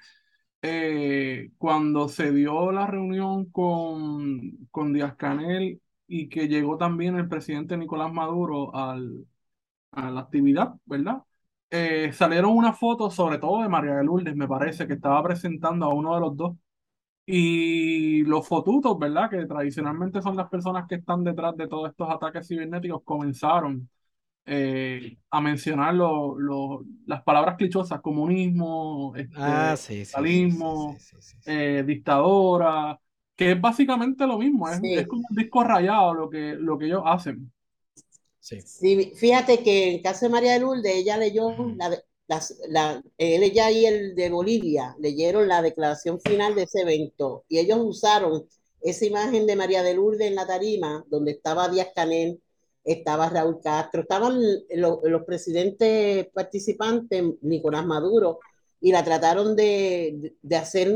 eh, 0.61 1.51
cuando 1.57 2.09
se 2.09 2.31
dio 2.31 2.71
la 2.71 2.87
reunión 2.87 3.45
con, 3.51 4.67
con 4.71 4.93
Díaz 4.93 5.15
Canel 5.15 5.81
y 6.21 6.29
que 6.29 6.47
llegó 6.47 6.77
también 6.77 7.17
el 7.17 7.27
presidente 7.29 7.77
Nicolás 7.77 8.11
Maduro 8.13 8.75
al, 8.75 9.25
a 9.91 10.11
la 10.11 10.21
actividad, 10.21 10.75
¿verdad? 10.85 11.23
Eh, 11.71 12.11
salieron 12.13 12.51
unas 12.57 12.79
fotos, 12.79 13.15
sobre 13.15 13.39
todo 13.39 13.61
de 13.63 13.69
María 13.69 13.95
de 13.95 14.03
Lourdes, 14.05 14.35
me 14.35 14.47
parece, 14.47 14.87
que 14.87 14.93
estaba 14.93 15.23
presentando 15.23 15.85
a 15.87 15.93
uno 15.93 16.15
de 16.15 16.21
los 16.21 16.37
dos. 16.37 16.57
Y 17.25 18.23
los 18.25 18.47
fotutos, 18.47 18.99
¿verdad? 18.99 19.29
Que 19.29 19.45
tradicionalmente 19.45 20.21
son 20.21 20.35
las 20.35 20.49
personas 20.49 20.87
que 20.89 20.95
están 20.95 21.23
detrás 21.23 21.55
de 21.55 21.67
todos 21.69 21.89
estos 21.89 22.09
ataques 22.09 22.47
cibernéticos, 22.47 23.01
comenzaron 23.05 23.89
eh, 24.45 25.17
a 25.31 25.41
mencionar 25.41 25.95
lo- 25.95 26.37
lo- 26.39 26.83
las 27.07 27.23
palabras 27.23 27.57
clichosas, 27.57 28.01
comunismo, 28.01 29.13
este, 29.15 29.75
Ah, 29.75 29.75
sí, 30.03 30.51
sí, 30.51 30.73
sí, 30.75 30.97
eh, 31.45 31.83
dictadora, 31.85 32.99
que 33.35 33.51
es 33.53 33.61
básicamente 33.61 34.25
lo 34.27 34.37
mismo, 34.37 34.69
es, 34.69 34.79
Sí. 34.79 34.93
es 34.93 35.07
como 35.07 35.23
un 35.29 35.35
disco 35.35 35.63
rayado 35.63 36.13
lo 36.13 36.29
que, 36.29 36.53
lo 36.53 36.77
que 36.77 36.85
ellos 36.85 37.03
hacen. 37.05 37.51
Sí. 38.39 38.61
Sí, 38.61 39.13
fíjate 39.15 39.63
que 39.63 39.87
en 39.89 39.95
el 39.95 40.01
caso 40.01 40.25
de 40.25 40.31
María 40.31 40.53
de 40.53 40.59
Lourdes, 40.59 40.93
ella 40.95 41.17
leyó 41.17 41.49
la, 41.77 41.97
la- 42.69 43.03
él 43.17 43.43
ella 43.43 43.71
y 43.71 43.85
el 43.85 44.15
de 44.15 44.29
Bolivia 44.29 44.95
leyeron 44.99 45.47
la 45.47 45.61
declaración 45.61 46.19
final 46.19 46.53
de 46.55 46.63
ese 46.63 46.81
evento 46.81 47.45
y 47.47 47.59
ellos 47.59 47.79
usaron 47.81 48.45
esa 48.81 49.05
imagen 49.05 49.47
de 49.47 49.55
María 49.55 49.81
de 49.81 49.93
Lourdes 49.93 50.27
en 50.27 50.35
la 50.35 50.45
tarima, 50.45 51.05
donde 51.07 51.31
estaba 51.31 51.69
Díaz 51.69 51.89
Canel, 51.95 52.41
estaba 52.83 53.29
Raúl 53.29 53.61
Castro, 53.63 54.01
estaban 54.01 54.41
lo- 54.75 54.99
los 55.05 55.23
presidentes 55.23 56.27
participantes, 56.33 57.23
Nicolás 57.41 57.85
Maduro, 57.85 58.39
y 58.81 58.91
la 58.91 59.05
trataron 59.05 59.55
de- 59.55 60.35
de 60.41 60.55
hacer 60.57 60.93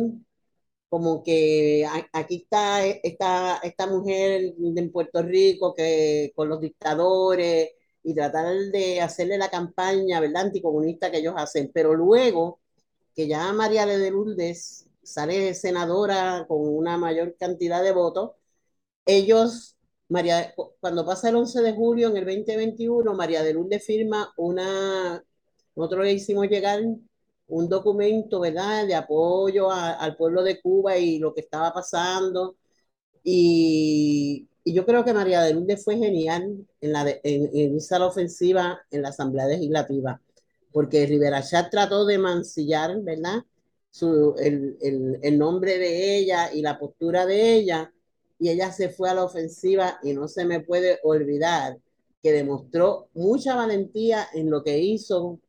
como 0.89 1.23
que 1.23 1.85
aquí 2.13 2.43
está 2.43 2.85
esta, 2.85 3.57
esta 3.63 3.87
mujer 3.87 4.53
en 4.59 4.91
Puerto 4.91 5.21
Rico 5.21 5.73
que 5.73 6.31
con 6.35 6.49
los 6.49 6.61
dictadores 6.61 7.71
y 8.03 8.13
tratar 8.15 8.55
de 8.71 9.01
hacerle 9.01 9.37
la 9.37 9.49
campaña, 9.49 10.19
¿verdad? 10.21 10.43
Anticomunista 10.43 11.11
que 11.11 11.17
ellos 11.17 11.33
hacen. 11.37 11.71
Pero 11.73 11.93
luego 11.93 12.61
que 13.15 13.27
ya 13.27 13.51
María 13.53 13.85
de 13.85 14.11
Lourdes 14.11 14.87
sale 15.03 15.53
senadora 15.53 16.45
con 16.47 16.59
una 16.61 16.97
mayor 16.97 17.35
cantidad 17.37 17.83
de 17.83 17.91
votos, 17.91 18.31
ellos, 19.05 19.77
María, 20.09 20.53
cuando 20.79 21.05
pasa 21.05 21.29
el 21.29 21.35
11 21.37 21.61
de 21.61 21.73
julio 21.73 22.09
en 22.09 22.17
el 22.17 22.25
2021, 22.25 23.13
María 23.13 23.43
de 23.43 23.53
Lourdes 23.53 23.85
firma 23.85 24.33
una, 24.37 25.23
nosotros 25.75 26.05
le 26.05 26.13
hicimos 26.13 26.47
llegar 26.47 26.81
un 27.47 27.69
documento, 27.69 28.39
¿verdad?, 28.39 28.87
de 28.87 28.95
apoyo 28.95 29.71
al 29.71 30.15
pueblo 30.15 30.43
de 30.43 30.61
Cuba 30.61 30.97
y 30.97 31.19
lo 31.19 31.33
que 31.33 31.41
estaba 31.41 31.73
pasando. 31.73 32.57
Y, 33.23 34.47
yo 34.65 34.85
creo 34.85 35.05
que 35.05 35.13
María 35.13 35.41
de 35.43 35.53
Lourdes 35.53 35.83
fue 35.83 35.97
genial 35.97 36.67
en, 36.81 36.91
la 36.91 37.09
en, 37.09 37.49
en 37.53 37.75
irse 37.75 37.95
a 37.95 37.99
la 37.99 38.07
ofensiva 38.07 38.81
en 38.91 39.01
la 39.01 39.09
Asamblea 39.09 39.47
Legislativa, 39.47 40.21
porque 40.73 41.05
Rivera 41.05 41.41
Chat 41.41 41.71
trató 41.71 42.05
de 42.05 42.17
mancillar, 42.17 43.01
¿verdad?, 43.01 43.43
su, 43.89 44.35
el, 44.37 44.77
el, 44.81 45.19
el 45.23 45.37
nombre 45.39 45.77
de 45.77 46.17
ella 46.17 46.51
y 46.53 46.61
la 46.61 46.77
postura 46.77 47.25
de 47.25 47.55
ella, 47.55 47.93
y 48.39 48.49
ella 48.49 48.71
se 48.71 48.89
fue 48.89 49.09
a 49.09 49.13
la 49.13 49.23
ofensiva 49.23 49.99
y 50.03 50.13
no 50.13 50.27
se 50.27 50.45
me 50.45 50.59
puede 50.59 50.99
olvidar 51.03 51.79
que 52.21 52.31
demostró 52.31 53.09
mucha 53.13 53.55
valentía 53.55 54.27
en 54.33 54.49
lo 54.49 54.63
que 54.63 54.79
hizo 54.79 55.39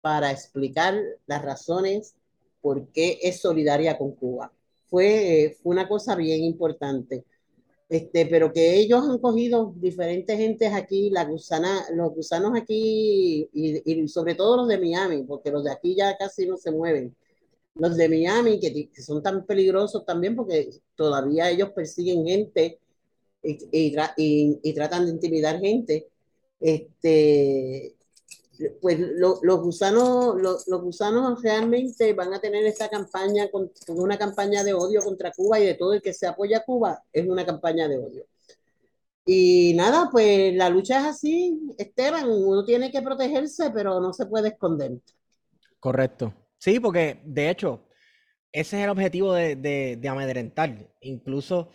para 0.00 0.30
explicar 0.30 0.98
las 1.26 1.42
razones 1.42 2.14
por 2.60 2.88
qué 2.88 3.18
es 3.22 3.40
solidaria 3.40 3.98
con 3.98 4.12
Cuba. 4.12 4.52
Fue, 4.86 5.44
eh, 5.44 5.56
fue 5.62 5.72
una 5.72 5.88
cosa 5.88 6.16
bien 6.16 6.44
importante. 6.44 7.24
Este, 7.88 8.26
pero 8.26 8.52
que 8.52 8.76
ellos 8.76 9.02
han 9.04 9.18
cogido 9.18 9.74
diferentes 9.76 10.36
gentes 10.36 10.72
aquí, 10.72 11.10
la 11.10 11.24
gusana, 11.24 11.86
los 11.92 12.14
gusanos 12.14 12.52
aquí, 12.56 13.48
y, 13.52 13.82
y 13.84 14.08
sobre 14.08 14.36
todo 14.36 14.58
los 14.58 14.68
de 14.68 14.78
Miami, 14.78 15.24
porque 15.24 15.50
los 15.50 15.64
de 15.64 15.72
aquí 15.72 15.96
ya 15.96 16.16
casi 16.16 16.46
no 16.46 16.56
se 16.56 16.70
mueven. 16.70 17.14
Los 17.74 17.96
de 17.96 18.08
Miami, 18.08 18.60
que, 18.60 18.90
son 19.02 19.22
tan 19.22 19.44
peligrosos 19.44 20.04
también, 20.04 20.36
porque 20.36 20.70
todavía 20.94 21.50
ellos 21.50 21.70
persiguen 21.70 22.24
gente 22.26 22.78
y, 23.42 23.58
y, 23.72 24.60
y 24.62 24.72
tratan 24.72 25.06
de 25.06 25.12
intimidar 25.12 25.58
gente. 25.60 26.08
Este, 26.60 27.96
pues 28.80 28.98
lo, 28.98 29.38
los 29.42 29.60
gusanos 29.60 30.40
lo, 30.40 30.58
los 30.66 30.82
gusanos 30.82 31.42
realmente 31.42 32.12
van 32.12 32.34
a 32.34 32.40
tener 32.40 32.64
esta 32.66 32.88
campaña 32.88 33.50
con, 33.50 33.70
con, 33.86 34.00
una 34.00 34.18
campaña 34.18 34.64
de 34.64 34.74
odio 34.74 35.02
contra 35.02 35.32
Cuba 35.32 35.60
y 35.60 35.66
de 35.66 35.74
todo 35.74 35.94
el 35.94 36.02
que 36.02 36.12
se 36.12 36.26
apoya 36.26 36.58
a 36.58 36.64
Cuba 36.64 37.02
es 37.12 37.26
una 37.26 37.44
campaña 37.44 37.88
de 37.88 37.98
odio. 37.98 38.26
Y 39.24 39.74
nada, 39.74 40.08
pues 40.10 40.54
la 40.54 40.68
lucha 40.70 41.00
es 41.00 41.06
así, 41.06 41.60
Esteban, 41.78 42.28
uno 42.28 42.64
tiene 42.64 42.90
que 42.90 43.02
protegerse, 43.02 43.70
pero 43.70 44.00
no 44.00 44.12
se 44.12 44.26
puede 44.26 44.48
esconder. 44.48 44.92
Correcto. 45.78 46.34
Sí, 46.58 46.80
porque 46.80 47.20
de 47.24 47.50
hecho, 47.50 47.86
ese 48.52 48.78
es 48.78 48.84
el 48.84 48.90
objetivo 48.90 49.32
de, 49.34 49.56
de, 49.56 49.96
de 50.00 50.08
amedrentar. 50.08 50.90
Incluso 51.00 51.70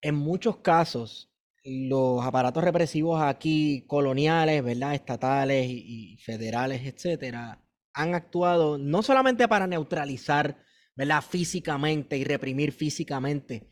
en 0.00 0.14
muchos 0.14 0.58
casos, 0.58 1.30
los 1.68 2.24
aparatos 2.24 2.64
represivos 2.64 3.22
aquí, 3.22 3.84
coloniales, 3.86 4.62
¿verdad? 4.64 4.94
Estatales 4.94 5.66
y, 5.68 6.14
y, 6.14 6.16
federales, 6.18 6.82
etcétera, 6.84 7.62
han 7.92 8.14
actuado 8.14 8.78
no 8.78 9.02
solamente 9.02 9.48
para 9.48 9.66
neutralizar, 9.66 10.58
¿verdad? 10.94 11.22
Físicamente 11.22 12.16
y 12.16 12.24
reprimir 12.24 12.72
físicamente. 12.72 13.70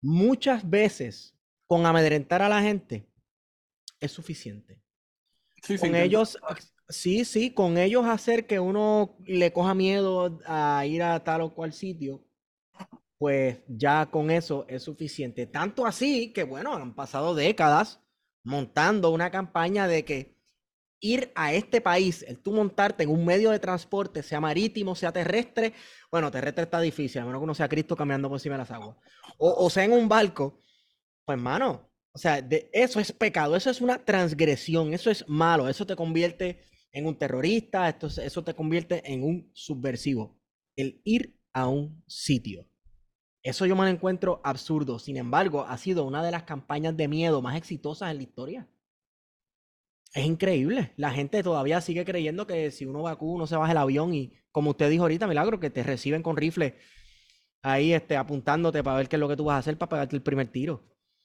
Muchas 0.00 0.68
veces, 0.68 1.36
con 1.66 1.86
amedrentar 1.86 2.42
a 2.42 2.48
la 2.48 2.62
gente, 2.62 3.08
es 4.00 4.12
suficiente. 4.12 4.80
Sí, 5.62 5.76
con 5.76 5.90
sí, 5.90 5.96
ellos, 5.96 6.38
sí, 6.88 7.24
sí, 7.24 7.50
con 7.50 7.78
ellos 7.78 8.06
hacer 8.06 8.46
que 8.46 8.60
uno 8.60 9.16
le 9.26 9.52
coja 9.52 9.74
miedo 9.74 10.40
a 10.46 10.84
ir 10.86 11.02
a 11.02 11.22
tal 11.24 11.42
o 11.42 11.54
cual 11.54 11.72
sitio, 11.72 12.24
pues 13.18 13.58
ya 13.68 14.06
con 14.06 14.30
eso 14.30 14.64
es 14.68 14.82
suficiente. 14.82 15.46
Tanto 15.46 15.86
así 15.86 16.32
que, 16.32 16.44
bueno, 16.44 16.74
han 16.74 16.94
pasado 16.94 17.34
décadas 17.34 18.00
montando 18.44 19.10
una 19.10 19.30
campaña 19.30 19.86
de 19.88 20.04
que 20.04 20.38
ir 21.00 21.30
a 21.34 21.52
este 21.52 21.80
país, 21.80 22.24
el 22.26 22.38
tú 22.38 22.52
montarte 22.52 23.04
en 23.04 23.10
un 23.10 23.24
medio 23.24 23.50
de 23.50 23.58
transporte, 23.58 24.22
sea 24.22 24.40
marítimo, 24.40 24.94
sea 24.94 25.12
terrestre, 25.12 25.74
bueno, 26.10 26.30
terrestre 26.30 26.64
está 26.64 26.80
difícil, 26.80 27.20
a 27.20 27.24
menos 27.24 27.40
que 27.40 27.44
uno 27.44 27.54
sea 27.54 27.68
Cristo 27.68 27.94
caminando 27.96 28.28
por 28.28 28.36
encima 28.36 28.54
de 28.56 28.58
las 28.60 28.70
aguas, 28.70 28.96
o, 29.36 29.64
o 29.64 29.70
sea 29.70 29.84
en 29.84 29.92
un 29.92 30.08
barco, 30.08 30.58
pues, 31.24 31.38
mano, 31.38 31.88
o 32.12 32.18
sea, 32.18 32.42
de, 32.42 32.68
eso 32.72 32.98
es 32.98 33.12
pecado, 33.12 33.54
eso 33.54 33.70
es 33.70 33.80
una 33.80 34.04
transgresión, 34.04 34.92
eso 34.92 35.10
es 35.10 35.24
malo, 35.28 35.68
eso 35.68 35.86
te 35.86 35.94
convierte 35.94 36.64
en 36.92 37.06
un 37.06 37.16
terrorista, 37.16 37.88
esto, 37.88 38.08
eso 38.08 38.42
te 38.42 38.54
convierte 38.54 39.02
en 39.12 39.22
un 39.22 39.50
subversivo. 39.52 40.36
El 40.74 41.00
ir 41.04 41.38
a 41.52 41.68
un 41.68 42.02
sitio. 42.06 42.66
Eso 43.42 43.66
yo 43.66 43.76
me 43.76 43.82
lo 43.82 43.88
encuentro 43.88 44.40
absurdo. 44.44 44.98
Sin 44.98 45.16
embargo, 45.16 45.64
ha 45.64 45.78
sido 45.78 46.04
una 46.04 46.22
de 46.22 46.30
las 46.30 46.42
campañas 46.42 46.96
de 46.96 47.08
miedo 47.08 47.40
más 47.40 47.56
exitosas 47.56 48.10
en 48.10 48.18
la 48.18 48.22
historia. 48.22 48.68
Es 50.14 50.24
increíble. 50.24 50.92
La 50.96 51.10
gente 51.10 51.42
todavía 51.42 51.80
sigue 51.80 52.04
creyendo 52.04 52.46
que 52.46 52.70
si 52.70 52.86
uno 52.86 53.02
va 53.02 53.12
a 53.12 53.16
Cuba, 53.16 53.36
uno 53.36 53.46
se 53.46 53.56
baja 53.56 53.72
el 53.72 53.78
avión 53.78 54.14
y, 54.14 54.32
como 54.50 54.70
usted 54.70 54.90
dijo 54.90 55.04
ahorita, 55.04 55.26
Milagro, 55.26 55.60
que 55.60 55.70
te 55.70 55.82
reciben 55.82 56.22
con 56.22 56.36
rifle 56.36 56.76
ahí 57.62 57.92
este, 57.92 58.16
apuntándote 58.16 58.82
para 58.82 58.96
ver 58.96 59.08
qué 59.08 59.16
es 59.16 59.20
lo 59.20 59.28
que 59.28 59.36
tú 59.36 59.44
vas 59.44 59.56
a 59.56 59.58
hacer 59.58 59.76
para 59.76 59.90
pegarte 59.90 60.16
el 60.16 60.22
primer 60.22 60.48
tiro. 60.48 60.82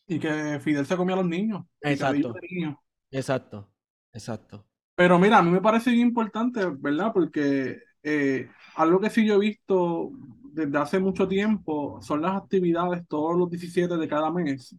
Y 0.08 0.20
que 0.20 0.60
Fidel 0.62 0.86
se 0.86 0.98
comió 0.98 1.16
a 1.16 1.20
los 1.20 1.28
niños. 1.28 1.64
Exacto. 1.82 2.36
Niños. 2.50 2.76
Exacto. 3.10 3.70
Exacto. 4.12 4.66
Pero 4.96 5.18
mira, 5.18 5.40
a 5.40 5.44
mí 5.44 5.50
me 5.50 5.62
parece 5.62 5.92
bien 5.92 6.08
importante, 6.08 6.66
¿verdad? 6.78 7.12
Porque 7.14 7.80
eh, 8.04 8.50
algo 8.76 9.00
que 9.00 9.10
sí 9.10 9.26
yo 9.26 9.36
he 9.36 9.40
visto 9.40 10.12
desde 10.54 10.78
hace 10.78 11.00
mucho 11.00 11.28
tiempo 11.28 12.02
son 12.02 12.22
las 12.22 12.36
actividades 12.36 13.08
todos 13.08 13.38
los 13.38 13.50
17 13.50 13.98
de 13.98 14.08
cada 14.08 14.32
mes, 14.32 14.76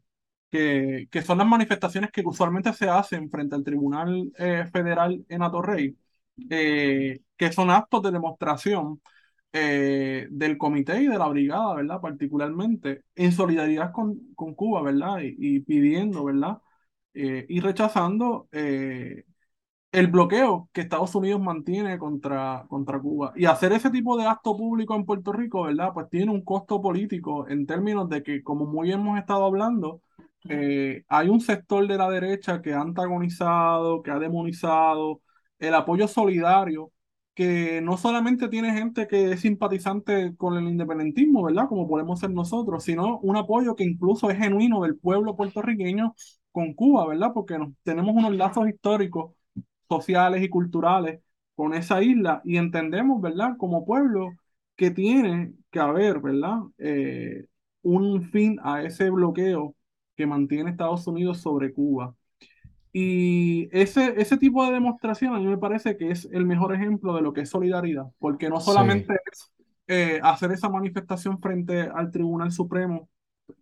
que, 0.50 1.08
que 1.10 1.22
son 1.22 1.38
las 1.38 1.46
manifestaciones 1.46 2.10
que 2.12 2.22
usualmente 2.24 2.72
se 2.72 2.88
hacen 2.88 3.30
frente 3.30 3.54
al 3.56 3.64
Tribunal 3.64 4.32
eh, 4.38 4.66
Federal 4.72 5.24
en 5.28 5.42
Atorrey, 5.42 5.96
eh, 6.50 7.20
que 7.36 7.52
son 7.52 7.70
actos 7.70 8.02
de 8.02 8.12
demostración 8.12 9.00
eh, 9.52 10.26
del 10.30 10.58
comité 10.58 11.02
y 11.02 11.06
de 11.08 11.18
la 11.18 11.28
brigada, 11.28 11.74
¿verdad? 11.74 12.00
Particularmente 12.00 13.04
en 13.14 13.32
solidaridad 13.32 13.92
con, 13.92 14.34
con 14.34 14.54
Cuba, 14.54 14.82
¿verdad? 14.82 15.20
Y, 15.22 15.36
y 15.56 15.60
pidiendo, 15.60 16.24
¿verdad? 16.24 16.58
Eh, 17.14 17.46
y 17.48 17.60
rechazando 17.60 18.48
eh, 18.52 19.24
el 19.94 20.08
bloqueo 20.08 20.68
que 20.72 20.80
Estados 20.82 21.14
Unidos 21.14 21.40
mantiene 21.40 21.98
contra, 21.98 22.66
contra 22.68 23.00
Cuba. 23.00 23.32
Y 23.36 23.44
hacer 23.46 23.72
ese 23.72 23.90
tipo 23.90 24.16
de 24.16 24.26
acto 24.26 24.56
público 24.56 24.94
en 24.96 25.04
Puerto 25.04 25.32
Rico, 25.32 25.62
¿verdad? 25.64 25.92
Pues 25.94 26.08
tiene 26.10 26.32
un 26.32 26.44
costo 26.44 26.82
político 26.82 27.48
en 27.48 27.66
términos 27.66 28.08
de 28.08 28.22
que, 28.22 28.42
como 28.42 28.66
muy 28.66 28.92
hemos 28.92 29.18
estado 29.18 29.44
hablando, 29.44 30.02
eh, 30.48 31.04
hay 31.08 31.28
un 31.28 31.40
sector 31.40 31.86
de 31.86 31.96
la 31.96 32.10
derecha 32.10 32.60
que 32.60 32.72
ha 32.74 32.80
antagonizado, 32.80 34.02
que 34.02 34.10
ha 34.10 34.18
demonizado 34.18 35.22
el 35.58 35.74
apoyo 35.74 36.08
solidario 36.08 36.90
que 37.34 37.80
no 37.80 37.96
solamente 37.96 38.48
tiene 38.48 38.72
gente 38.72 39.06
que 39.08 39.32
es 39.32 39.40
simpatizante 39.40 40.36
con 40.36 40.56
el 40.56 40.68
independentismo, 40.68 41.42
¿verdad? 41.42 41.68
Como 41.68 41.88
podemos 41.88 42.20
ser 42.20 42.30
nosotros, 42.30 42.84
sino 42.84 43.18
un 43.20 43.36
apoyo 43.36 43.74
que 43.74 43.84
incluso 43.84 44.30
es 44.30 44.38
genuino 44.38 44.82
del 44.82 44.96
pueblo 44.96 45.36
puertorriqueño 45.36 46.14
con 46.52 46.74
Cuba, 46.74 47.06
¿verdad? 47.08 47.32
Porque 47.34 47.58
tenemos 47.82 48.14
unos 48.14 48.34
lazos 48.36 48.68
históricos, 48.68 49.32
sociales 49.88 50.42
y 50.42 50.48
culturales 50.48 51.20
con 51.54 51.74
esa 51.74 52.02
isla 52.02 52.40
y 52.44 52.56
entendemos, 52.56 53.20
¿verdad? 53.20 53.56
Como 53.58 53.84
pueblo 53.84 54.32
que 54.76 54.90
tiene 54.90 55.54
que 55.70 55.80
haber, 55.80 56.20
¿verdad? 56.20 56.58
Eh, 56.78 57.46
un 57.82 58.30
fin 58.30 58.58
a 58.62 58.82
ese 58.82 59.10
bloqueo 59.10 59.74
que 60.16 60.26
mantiene 60.26 60.70
Estados 60.70 61.06
Unidos 61.06 61.40
sobre 61.40 61.72
Cuba. 61.72 62.14
Y 62.92 63.68
ese, 63.72 64.14
ese 64.20 64.36
tipo 64.36 64.64
de 64.64 64.72
demostración 64.72 65.34
a 65.34 65.40
mí 65.40 65.46
me 65.46 65.58
parece 65.58 65.96
que 65.96 66.10
es 66.10 66.28
el 66.32 66.46
mejor 66.46 66.74
ejemplo 66.74 67.14
de 67.14 67.22
lo 67.22 67.32
que 67.32 67.40
es 67.40 67.50
solidaridad, 67.50 68.06
porque 68.18 68.48
no 68.48 68.60
solamente 68.60 69.14
es 69.32 69.52
eh, 69.88 70.20
hacer 70.22 70.52
esa 70.52 70.68
manifestación 70.68 71.40
frente 71.40 71.82
al 71.82 72.10
Tribunal 72.12 72.52
Supremo, 72.52 73.08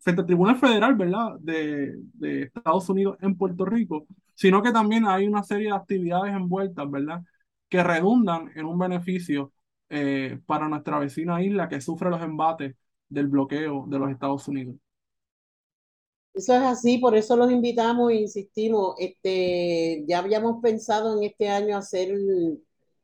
frente 0.01 0.21
al 0.21 0.27
Tribunal 0.27 0.57
Federal, 0.57 0.95
¿verdad?, 0.95 1.37
de, 1.41 1.95
de 2.13 2.43
Estados 2.43 2.89
Unidos 2.91 3.17
en 3.23 3.35
Puerto 3.35 3.65
Rico, 3.65 4.07
sino 4.35 4.63
que 4.63 4.73
también 4.73 5.07
hay 5.07 5.27
una 5.27 5.43
serie 5.43 5.69
de 5.69 5.77
actividades 5.77 6.35
envueltas, 6.35 6.91
¿verdad?, 6.91 7.23
que 7.69 7.83
redundan 7.83 8.51
en 8.55 8.67
un 8.67 8.79
beneficio 8.79 9.53
eh, 9.89 10.39
para 10.47 10.69
nuestra 10.69 10.99
vecina 10.99 11.43
isla 11.43 11.69
que 11.69 11.81
sufre 11.81 12.11
los 12.11 12.23
embates 12.23 12.75
del 13.09 13.29
bloqueo 13.29 13.87
de 13.89 13.99
los 13.99 14.11
Estados 14.11 14.47
Unidos. 14.49 14.77
Eso 16.35 16.55
es 16.55 16.63
así, 16.63 16.99
por 16.99 17.15
eso 17.15 17.37
los 17.37 17.51
invitamos 17.51 18.11
e 18.11 18.17
insistimos. 18.17 18.95
Este, 18.99 20.05
ya 20.07 20.19
habíamos 20.19 20.63
pensado 20.63 21.17
en 21.17 21.25
este 21.25 21.49
año 21.49 21.77
hacer 21.77 22.15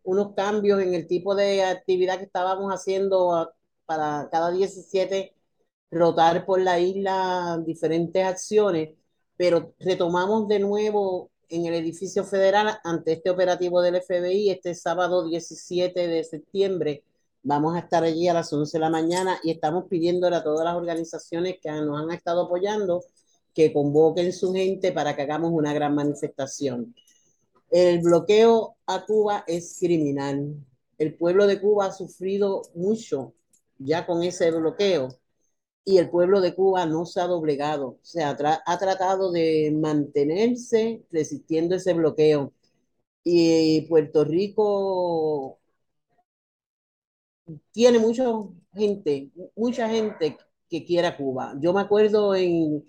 unos 0.03 0.35
cambios 0.35 0.81
en 0.81 0.95
el 0.95 1.07
tipo 1.07 1.35
de 1.35 1.63
actividad 1.65 2.19
que 2.19 2.25
estábamos 2.25 2.73
haciendo 2.73 3.53
para 3.85 4.29
cada 4.31 4.51
17 4.51 5.35
rotar 5.91 6.47
por 6.47 6.61
la 6.61 6.79
isla 6.81 7.59
diferentes 7.67 8.25
acciones, 8.25 8.98
pero 9.39 9.73
retomamos 9.79 10.47
de 10.49 10.59
nuevo 10.59 11.31
en 11.49 11.65
el 11.65 11.73
edificio 11.73 12.25
federal 12.25 12.79
ante 12.85 13.13
este 13.13 13.31
operativo 13.31 13.81
del 13.81 14.03
FBI 14.03 14.51
este 14.51 14.75
sábado 14.75 15.27
17 15.27 16.07
de 16.07 16.25
septiembre 16.25 17.05
Vamos 17.43 17.77
a 17.77 17.79
estar 17.79 18.03
allí 18.03 18.29
a 18.29 18.35
las 18.35 18.53
11 18.53 18.77
de 18.77 18.81
la 18.81 18.91
mañana 18.91 19.39
y 19.43 19.53
estamos 19.53 19.85
pidiéndole 19.89 20.37
a 20.37 20.43
todas 20.43 20.65
las 20.65 20.75
organizaciones 20.75 21.57
que 21.63 21.71
nos 21.71 21.99
han 21.99 22.11
estado 22.11 22.43
apoyando 22.43 23.03
que 23.55 23.73
convoquen 23.73 24.33
su 24.33 24.53
gente 24.53 24.93
para 24.93 25.15
que 25.15 25.23
hagamos 25.23 25.53
una 25.53 25.73
gran 25.73 25.95
manifestación. 25.95 26.95
El 27.71 28.01
bloqueo 28.01 28.77
a 28.87 29.05
Cuba 29.07 29.45
es 29.47 29.79
criminal. 29.79 30.57
El 30.99 31.15
pueblo 31.15 31.47
de 31.47 31.61
Cuba 31.61 31.87
ha 31.87 31.93
sufrido 31.93 32.63
mucho 32.75 33.35
ya 33.79 34.05
con 34.05 34.23
ese 34.25 34.51
bloqueo 34.51 35.09
y 35.89 35.97
el 35.99 36.11
pueblo 36.11 36.41
de 36.43 36.55
Cuba 36.55 36.85
no 36.87 37.07
se 37.07 37.19
ha 37.21 37.27
doblegado, 37.27 37.89
o 37.89 37.99
sea, 38.03 38.37
ha 38.67 38.79
tratado 38.79 39.33
de 39.33 39.73
mantenerse 39.75 41.03
resistiendo 41.11 41.77
ese 41.77 41.95
bloqueo. 41.95 42.53
Y 43.25 43.83
Puerto 43.89 44.25
Rico 44.25 45.59
tiene 47.73 47.99
mucha 47.99 48.25
gente, 48.75 49.31
mucha 49.57 49.89
gente 49.89 50.37
que 50.69 50.85
quiere 50.85 51.09
a 51.09 51.17
Cuba. 51.17 51.55
Yo 51.61 51.73
me 51.73 51.81
acuerdo 51.81 52.35
en, 52.35 52.85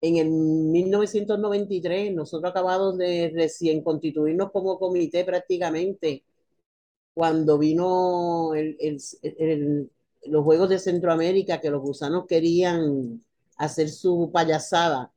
en 0.00 0.16
el 0.16 0.30
1993, 0.30 2.14
nosotros 2.14 2.50
acabamos 2.50 2.98
de 2.98 3.30
recién 3.34 3.82
constituirnos 3.82 4.50
como 4.52 4.78
comité 4.78 5.24
prácticamente, 5.24 6.24
cuando 7.14 7.58
vino 7.58 8.52
los 10.26 10.44
Juegos 10.44 10.68
de 10.68 10.78
Centroamérica, 10.78 11.60
que 11.60 11.70
los 11.70 11.82
gusanos 11.82 12.26
querían 12.26 13.22
hacer 13.56 13.90
su 13.90 14.30
payasada 14.32 15.10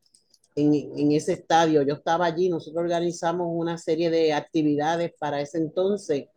en, 0.56 0.74
en 0.74 1.12
ese 1.12 1.34
estadio. 1.34 1.82
Yo 1.82 1.96
estaba 1.96 2.26
allí, 2.26 2.50
nosotros 2.50 2.84
organizamos 2.84 3.48
una 3.50 3.78
serie 3.78 4.10
de 4.10 4.34
actividades 4.34 5.14
para 5.20 5.42
ese 5.42 5.58
entonces 5.58 6.28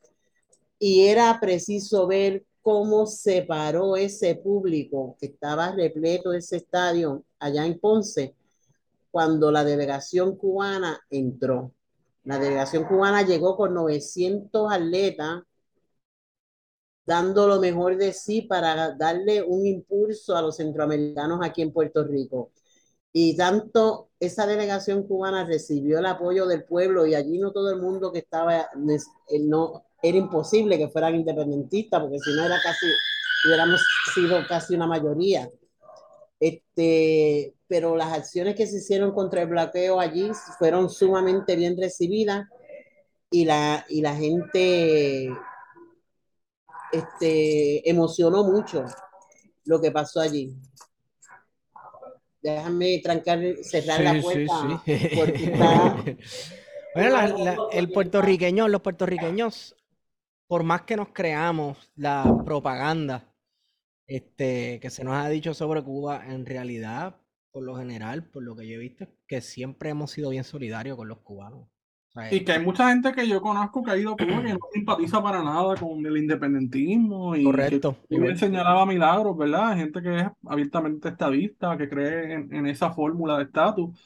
y 0.79 1.07
era 1.07 1.39
preciso 1.41 2.07
ver 2.07 2.45
cómo 2.63 3.07
se 3.07 3.43
paró 3.43 3.97
ese 3.97 4.35
público 4.35 5.17
que 5.21 5.27
estaba 5.27 5.73
repleto 5.73 6.31
de 6.31 6.39
ese 6.39 6.57
estadio 6.57 7.23
allá 7.39 7.65
en 7.65 7.79
Ponce 7.79 8.35
cuando 9.11 9.51
la 9.53 9.65
delegación 9.65 10.37
cubana 10.37 11.01
entró. 11.09 11.73
La 12.25 12.39
delegación 12.39 12.85
cubana 12.85 13.23
llegó 13.23 13.57
con 13.57 13.73
900 13.73 14.73
atletas 14.73 15.43
dando 17.07 17.47
lo 17.47 17.61
mejor 17.61 17.97
de 17.97 18.13
sí 18.13 18.43
para 18.43 18.93
darle 18.93 19.43
un 19.43 19.65
impulso 19.65 20.37
a 20.37 20.43
los 20.43 20.57
centroamericanos 20.57 21.39
aquí 21.43 21.63
en 21.63 21.73
Puerto 21.73 22.05
Rico. 22.05 22.51
Y 23.13 23.37
tanto 23.37 24.11
esa 24.21 24.47
delegación 24.47 25.05
cubana 25.05 25.45
recibió 25.45 26.01
el 26.01 26.07
apoyo 26.07 26.47
del 26.47 26.65
pueblo 26.65 27.07
y 27.07 27.15
allí 27.15 27.39
no 27.39 27.53
todo 27.53 27.71
el 27.71 27.81
mundo 27.81 28.13
que 28.13 28.19
estaba, 28.19 28.69
no, 28.75 29.85
era 30.03 30.19
imposible 30.19 30.77
que 30.77 30.89
fueran 30.89 31.15
independentistas, 31.15 32.01
porque 32.01 32.19
si 32.19 32.35
no 32.35 32.45
era 32.45 32.57
casi, 32.63 32.87
hubiéramos 33.47 33.83
sido 34.15 34.47
casi 34.47 34.75
una 34.75 34.87
mayoría. 34.87 35.49
Este, 36.39 37.55
pero 37.67 37.97
las 37.97 38.13
acciones 38.13 38.55
que 38.55 38.67
se 38.67 38.79
hicieron 38.79 39.13
contra 39.13 39.43
el 39.43 39.49
bloqueo 39.49 39.99
allí 39.99 40.31
fueron 40.59 40.91
sumamente 40.91 41.57
bien 41.57 41.77
recibidas 41.81 42.47
y 43.31 43.47
la, 43.47 43.87
y 43.89 44.03
la 44.03 44.15
gente 44.15 45.31
este, 46.93 47.89
emocionó 47.89 48.45
mucho 48.45 48.85
lo 49.65 49.81
que 49.81 49.91
pasó 49.91 50.21
allí. 50.21 50.55
Déjame 52.43 53.01
trancar, 53.03 53.41
cerrar 53.63 54.01
la 54.01 54.21
puerta. 54.23 54.83
bueno, 56.95 57.69
el 57.73 57.91
puertorriqueño, 57.91 58.69
los 58.69 58.83
puertorriqueños 58.83 59.75
por 60.47 60.63
más 60.63 60.83
que 60.83 60.97
nos 60.97 61.09
creamos 61.09 61.91
la 61.97 62.25
propaganda 62.45 63.33
este, 64.07 64.79
que 64.81 64.91
se 64.91 65.03
nos 65.03 65.15
ha 65.15 65.29
dicho 65.29 65.55
sobre 65.55 65.83
Cuba, 65.83 66.25
en 66.27 66.47
realidad, 66.47 67.21
por 67.51 67.65
lo 67.65 67.77
general, 67.77 68.25
por 68.31 68.45
lo 68.45 68.55
que 68.55 68.67
yo 68.69 68.75
he 68.77 68.79
visto, 68.79 69.09
que 69.27 69.41
siempre 69.41 69.91
hemos 69.91 70.13
sido 70.13 70.31
bien 70.31 70.45
solidarios 70.45 70.97
con 70.97 71.09
los 71.09 71.19
cubanos. 71.19 71.69
Y 72.31 72.45
que 72.45 72.53
hay 72.53 72.65
mucha 72.65 72.89
gente 72.89 73.13
que 73.13 73.29
yo 73.29 73.41
conozco 73.41 73.83
que 73.83 73.91
ha 73.91 73.97
ido 73.97 74.13
a 74.13 74.17
Cuba 74.17 74.43
que 74.43 74.53
no 74.53 74.59
simpatiza 74.73 75.23
para 75.23 75.43
nada 75.43 75.77
con 75.77 76.05
el 76.05 76.17
independentismo. 76.17 77.37
Y 77.37 77.45
correcto. 77.45 77.97
Y 78.09 78.19
me 78.19 78.37
señalaba 78.37 78.87
milagros, 78.87 79.37
¿verdad? 79.37 79.77
Gente 79.77 80.01
que 80.03 80.19
es 80.19 80.27
abiertamente 80.47 81.09
estadista, 81.09 81.77
que 81.77 81.89
cree 81.89 82.35
en, 82.35 82.55
en 82.55 82.67
esa 82.67 82.93
fórmula 82.93 83.39
de 83.39 83.45
estatus 83.45 83.99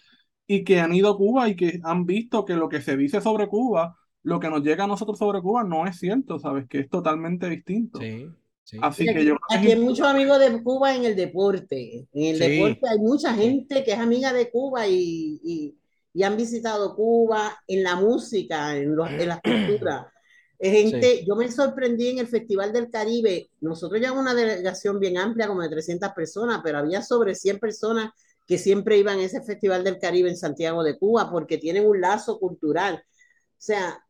y 0.46 0.64
que 0.64 0.80
han 0.80 0.94
ido 0.94 1.10
a 1.10 1.16
Cuba 1.16 1.48
y 1.48 1.56
que 1.56 1.80
han 1.84 2.06
visto 2.06 2.44
que 2.44 2.54
lo 2.54 2.68
que 2.68 2.80
se 2.80 2.96
dice 2.96 3.20
sobre 3.20 3.48
Cuba 3.48 3.96
lo 4.22 4.40
que 4.40 4.50
nos 4.50 4.62
llega 4.62 4.84
a 4.84 4.88
nosotros 4.88 5.18
sobre 5.18 5.40
Cuba 5.40 5.64
no 5.64 5.86
es 5.86 5.98
cierto, 5.98 6.38
¿sabes? 6.38 6.66
Que 6.68 6.80
es 6.80 6.90
totalmente 6.90 7.48
distinto. 7.48 8.00
Sí. 8.00 8.26
Sí. 8.62 8.78
Así 8.82 9.04
que 9.04 9.24
yo 9.24 9.36
aquí 9.48 9.72
hay 9.72 9.80
muchos 9.80 10.06
amigos 10.06 10.38
de 10.38 10.62
Cuba 10.62 10.94
en 10.94 11.04
el 11.04 11.16
deporte. 11.16 12.06
En 12.12 12.34
el 12.34 12.38
deporte 12.38 12.88
hay 12.88 12.98
mucha 12.98 13.34
gente 13.34 13.82
que 13.82 13.92
es 13.92 13.98
amiga 13.98 14.32
de 14.32 14.48
Cuba 14.50 14.86
y, 14.86 15.40
y, 15.42 15.74
y 16.12 16.22
han 16.22 16.36
visitado 16.36 16.94
Cuba 16.94 17.56
en 17.66 17.82
la 17.82 17.96
música, 17.96 18.76
en, 18.76 18.94
los, 18.96 19.10
en 19.10 19.28
la 19.28 19.40
cultura. 19.40 20.12
Gente, 20.60 21.24
yo 21.24 21.36
me 21.36 21.50
sorprendí 21.50 22.08
en 22.08 22.18
el 22.18 22.26
Festival 22.26 22.72
del 22.72 22.90
Caribe. 22.90 23.50
Nosotros 23.60 23.98
llevamos 23.98 24.22
una 24.22 24.34
delegación 24.34 25.00
bien 25.00 25.16
amplia, 25.16 25.48
como 25.48 25.62
de 25.62 25.70
300 25.70 26.10
personas, 26.12 26.60
pero 26.62 26.78
había 26.78 27.02
sobre 27.02 27.34
100 27.34 27.58
personas 27.58 28.10
que 28.46 28.58
siempre 28.58 28.98
iban 28.98 29.18
a 29.20 29.22
ese 29.22 29.42
Festival 29.42 29.84
del 29.84 29.98
Caribe 29.98 30.28
en 30.28 30.36
Santiago 30.36 30.82
de 30.82 30.98
Cuba 30.98 31.30
porque 31.30 31.56
tienen 31.56 31.86
un 31.86 32.00
lazo 32.00 32.38
cultural. 32.38 32.96
O 32.96 33.62
sea, 33.62 34.04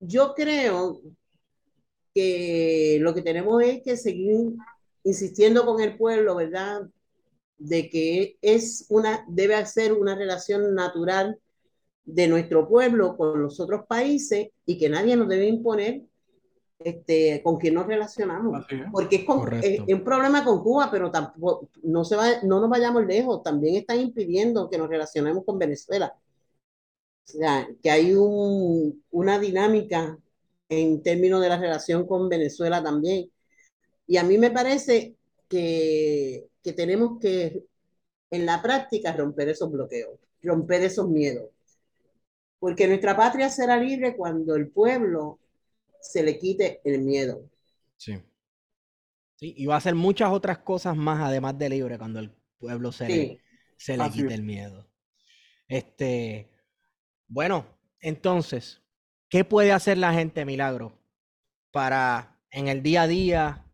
yo 0.00 0.34
creo 0.34 1.02
que 2.14 2.98
lo 3.00 3.14
que 3.14 3.22
tenemos 3.22 3.62
es 3.62 3.82
que 3.82 3.96
seguir 3.96 4.54
insistiendo 5.04 5.64
con 5.64 5.80
el 5.80 5.96
pueblo, 5.96 6.34
¿verdad? 6.34 6.82
De 7.60 7.88
que 7.88 8.36
es 8.42 8.86
una, 8.88 9.24
debe 9.28 9.64
ser 9.66 9.92
una 9.92 10.16
relación 10.16 10.74
natural 10.74 11.38
de 12.04 12.26
nuestro 12.26 12.66
pueblo 12.68 13.16
con 13.16 13.40
los 13.40 13.60
otros 13.60 13.86
países 13.86 14.48
y 14.66 14.78
que 14.78 14.88
nadie 14.88 15.14
nos 15.14 15.28
debe 15.28 15.46
imponer 15.46 16.02
este, 16.78 17.42
con 17.44 17.58
quién 17.58 17.74
nos 17.74 17.86
relacionamos. 17.86 18.66
Porque 18.90 19.26
es, 19.62 19.80
un 19.86 20.02
problema 20.02 20.44
con 20.44 20.62
Cuba, 20.62 20.88
pero 20.90 21.10
tampoco, 21.10 21.68
no, 21.82 22.04
se 22.04 22.16
va, 22.16 22.42
no 22.42 22.60
nos 22.60 22.70
vayamos 22.70 23.06
lejos, 23.06 23.42
también 23.42 23.76
están 23.76 24.00
impidiendo 24.00 24.68
que 24.68 24.78
nos 24.78 24.88
relacionemos 24.88 25.44
con 25.44 25.58
Venezuela 25.58 26.12
sea, 27.30 27.68
que 27.82 27.90
hay 27.90 28.14
un, 28.14 29.02
una 29.10 29.38
dinámica 29.38 30.18
en 30.68 31.02
términos 31.02 31.40
de 31.40 31.48
la 31.48 31.58
relación 31.58 32.06
con 32.06 32.28
Venezuela 32.28 32.82
también. 32.82 33.30
Y 34.06 34.16
a 34.16 34.24
mí 34.24 34.38
me 34.38 34.50
parece 34.50 35.16
que, 35.50 36.48
que 36.62 36.72
tenemos 36.72 37.18
que, 37.20 37.66
en 38.30 38.46
la 38.46 38.62
práctica, 38.62 39.12
romper 39.12 39.48
esos 39.48 39.70
bloqueos, 39.70 40.18
romper 40.42 40.82
esos 40.82 41.08
miedos. 41.08 41.50
Porque 42.60 42.86
nuestra 42.86 43.16
patria 43.16 43.50
será 43.50 43.76
libre 43.76 44.16
cuando 44.16 44.54
el 44.54 44.68
pueblo 44.68 45.40
se 46.00 46.22
le 46.22 46.38
quite 46.38 46.80
el 46.84 47.02
miedo. 47.02 47.50
Sí. 47.96 48.22
Sí, 49.36 49.54
y 49.56 49.66
va 49.66 49.74
a 49.74 49.78
hacer 49.78 49.94
muchas 49.94 50.30
otras 50.30 50.58
cosas 50.58 50.96
más 50.96 51.20
además 51.20 51.58
de 51.58 51.70
libre 51.70 51.98
cuando 51.98 52.20
el 52.20 52.30
pueblo 52.58 52.92
se 52.92 53.08
le, 53.08 53.40
se 53.76 53.96
le 53.96 54.10
quite 54.10 54.34
el 54.34 54.42
miedo. 54.42 54.86
Este, 55.66 56.50
bueno, 57.26 57.66
entonces, 58.00 58.82
¿qué 59.28 59.44
puede 59.44 59.72
hacer 59.72 59.96
la 59.96 60.12
gente, 60.12 60.44
Milagro, 60.44 60.98
para 61.70 62.38
en 62.50 62.68
el 62.68 62.82
día 62.82 63.02
a 63.02 63.06
día 63.06 63.69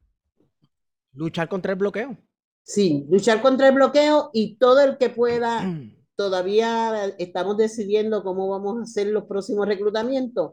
luchar 1.17 1.49
contra 1.49 1.73
el 1.73 1.79
bloqueo? 1.79 2.17
Sí, 2.63 3.07
luchar 3.11 3.43
contra 3.43 3.69
el 3.69 3.75
bloqueo 3.75 4.31
y 4.33 4.57
todo 4.57 4.81
el 4.81 4.99
que 4.99 5.11
pueda. 5.11 5.63
Todavía 6.17 7.15
estamos 7.19 7.57
decidiendo 7.59 8.23
cómo 8.23 8.49
vamos 8.49 8.79
a 8.79 8.83
hacer 8.83 9.09
los 9.09 9.25
próximos 9.25 9.67
reclutamientos, 9.67 10.53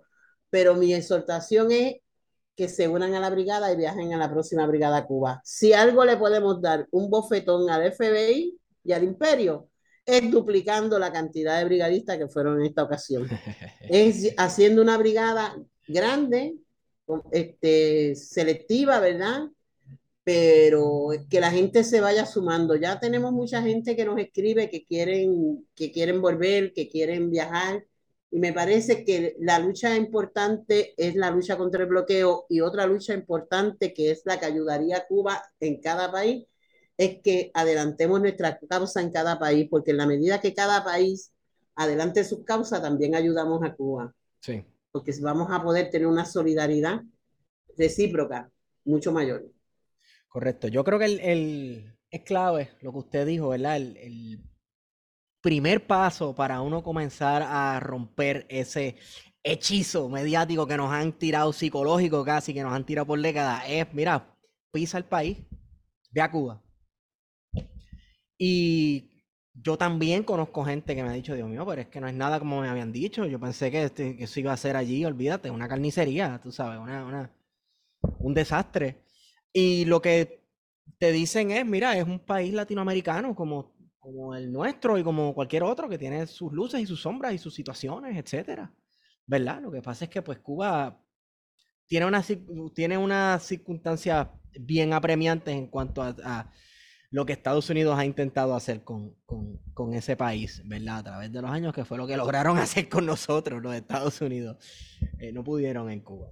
pero 0.49 0.75
mi 0.75 0.93
exhortación 0.93 1.71
es 1.71 1.95
que 2.55 2.67
se 2.67 2.87
unan 2.87 3.13
a 3.15 3.19
la 3.19 3.29
brigada 3.29 3.71
y 3.71 3.77
viajen 3.77 4.13
a 4.13 4.17
la 4.17 4.29
próxima 4.29 4.67
brigada 4.67 5.05
Cuba. 5.05 5.41
Si 5.43 5.73
algo 5.73 6.05
le 6.05 6.17
podemos 6.17 6.61
dar 6.61 6.87
un 6.91 7.09
bofetón 7.09 7.69
al 7.69 7.91
FBI 7.93 8.59
y 8.83 8.91
al 8.91 9.03
imperio, 9.03 9.69
es 10.05 10.29
duplicando 10.29 10.99
la 10.99 11.11
cantidad 11.11 11.57
de 11.57 11.65
brigadistas 11.65 12.17
que 12.17 12.27
fueron 12.27 12.59
en 12.59 12.67
esta 12.67 12.83
ocasión. 12.83 13.27
es 13.89 14.33
haciendo 14.37 14.81
una 14.81 14.97
brigada 14.97 15.55
grande, 15.87 16.55
este, 17.31 18.15
selectiva, 18.15 18.99
¿verdad? 18.99 19.47
Pero 20.23 21.09
que 21.29 21.39
la 21.39 21.51
gente 21.51 21.83
se 21.83 21.99
vaya 22.01 22.25
sumando. 22.25 22.75
Ya 22.75 22.99
tenemos 22.99 23.33
mucha 23.33 23.61
gente 23.61 23.95
que 23.95 24.05
nos 24.05 24.19
escribe 24.19 24.69
que 24.69 24.85
quieren, 24.85 25.67
que 25.75 25.91
quieren 25.91 26.21
volver, 26.21 26.73
que 26.73 26.87
quieren 26.89 27.29
viajar. 27.29 27.85
Y 28.31 28.39
me 28.39 28.53
parece 28.53 29.03
que 29.05 29.35
la 29.39 29.59
lucha 29.59 29.95
importante 29.95 30.93
es 30.97 31.15
la 31.15 31.29
lucha 31.29 31.57
contra 31.57 31.83
el 31.83 31.89
bloqueo 31.89 32.45
y 32.49 32.61
otra 32.61 32.87
lucha 32.87 33.13
importante 33.13 33.93
que 33.93 34.11
es 34.11 34.21
la 34.25 34.39
que 34.39 34.45
ayudaría 34.45 34.97
a 34.97 35.05
Cuba 35.05 35.43
en 35.59 35.79
cada 35.81 36.11
país 36.11 36.45
es 36.97 37.21
que 37.23 37.51
adelantemos 37.53 38.21
nuestra 38.21 38.59
causa 38.69 39.01
en 39.01 39.11
cada 39.11 39.39
país, 39.39 39.67
porque 39.69 39.91
en 39.91 39.97
la 39.97 40.07
medida 40.07 40.39
que 40.39 40.53
cada 40.53 40.83
país 40.83 41.31
adelante 41.75 42.23
sus 42.23 42.43
causas, 42.43 42.81
también 42.81 43.15
ayudamos 43.15 43.63
a 43.63 43.73
Cuba. 43.73 44.13
Sí. 44.39 44.63
Porque 44.91 45.11
vamos 45.21 45.47
a 45.51 45.63
poder 45.63 45.89
tener 45.89 46.07
una 46.07 46.25
solidaridad 46.25 47.01
recíproca 47.77 48.51
mucho 48.85 49.11
mayor. 49.11 49.49
Correcto. 50.33 50.67
Yo 50.67 50.83
creo 50.83 50.97
que 50.97 51.05
el, 51.05 51.95
es 52.09 52.21
clave 52.21 52.71
lo 52.81 52.91
que 52.91 52.97
usted 52.97 53.27
dijo, 53.27 53.49
¿verdad? 53.49 53.77
El, 53.77 53.97
el, 53.97 54.43
primer 55.41 55.85
paso 55.85 56.33
para 56.33 56.61
uno 56.61 56.81
comenzar 56.81 57.43
a 57.43 57.79
romper 57.81 58.45
ese 58.49 58.95
hechizo 59.43 60.07
mediático 60.09 60.65
que 60.65 60.77
nos 60.77 60.91
han 60.91 61.11
tirado 61.19 61.51
psicológico 61.51 62.23
casi, 62.23 62.53
que 62.53 62.63
nos 62.63 62.73
han 62.73 62.85
tirado 62.85 63.05
por 63.07 63.21
décadas, 63.21 63.63
es, 63.67 63.93
mira, 63.93 64.35
pisa 64.71 64.97
el 64.97 65.03
país, 65.03 65.37
ve 66.11 66.21
a 66.21 66.31
Cuba. 66.31 66.63
Y 68.37 69.23
yo 69.53 69.77
también 69.77 70.23
conozco 70.23 70.63
gente 70.65 70.95
que 70.95 71.03
me 71.03 71.09
ha 71.09 71.13
dicho, 71.13 71.35
Dios 71.35 71.49
mío, 71.49 71.65
pero 71.65 71.81
es 71.81 71.87
que 71.87 72.01
no 72.01 72.07
es 72.07 72.13
nada 72.13 72.39
como 72.39 72.61
me 72.61 72.69
habían 72.69 72.91
dicho. 72.91 73.25
Yo 73.25 73.39
pensé 73.39 73.69
que, 73.71 73.83
este, 73.83 74.15
que 74.15 74.23
eso 74.25 74.39
iba 74.39 74.53
a 74.53 74.57
ser 74.57 74.75
allí, 74.77 75.05
olvídate, 75.05 75.51
una 75.51 75.67
carnicería, 75.67 76.39
tú 76.41 76.51
sabes, 76.51 76.79
una, 76.79 77.05
una, 77.05 77.31
un 78.19 78.33
desastre. 78.33 79.03
Y 79.53 79.85
lo 79.85 80.01
que 80.01 80.43
te 80.97 81.11
dicen 81.11 81.51
es, 81.51 81.65
mira, 81.65 81.97
es 81.97 82.05
un 82.05 82.19
país 82.19 82.53
latinoamericano 82.53 83.35
como, 83.35 83.73
como 83.99 84.35
el 84.35 84.51
nuestro 84.51 84.97
y 84.97 85.03
como 85.03 85.33
cualquier 85.33 85.63
otro 85.63 85.87
que 85.87 85.97
tiene 85.97 86.27
sus 86.27 86.51
luces 86.51 86.81
y 86.81 86.85
sus 86.85 87.01
sombras 87.01 87.33
y 87.33 87.37
sus 87.37 87.53
situaciones, 87.53 88.17
etcétera. 88.17 88.73
¿Verdad? 89.25 89.61
Lo 89.61 89.71
que 89.71 89.81
pasa 89.81 90.05
es 90.05 90.11
que 90.11 90.21
pues 90.21 90.39
Cuba 90.39 90.99
tiene 91.85 92.05
una, 92.05 92.23
tiene 92.73 92.97
una 92.97 93.39
circunstancia 93.39 94.31
bien 94.59 94.91
apremiante 94.91 95.51
en 95.51 95.67
cuanto 95.67 96.01
a 96.01 96.51
lo 97.13 97.27
que 97.27 97.33
Estados 97.33 97.69
Unidos 97.69 97.95
ha 97.99 98.05
intentado 98.05 98.55
hacer 98.55 98.83
con, 98.83 99.15
con, 99.27 99.93
ese 99.93 100.17
país, 100.17 100.63
¿verdad? 100.65 100.97
A 100.97 101.03
través 101.03 101.31
de 101.31 101.43
los 101.43 101.51
años, 101.51 101.71
que 101.71 101.85
fue 101.85 101.95
lo 101.95 102.07
que 102.07 102.17
lograron 102.17 102.57
hacer 102.57 102.89
con 102.89 103.05
nosotros, 103.05 103.61
los 103.61 103.75
Estados 103.75 104.19
Unidos. 104.19 104.57
Eh, 105.19 105.31
no 105.31 105.43
pudieron 105.43 105.91
en 105.91 105.99
Cuba. 105.99 106.31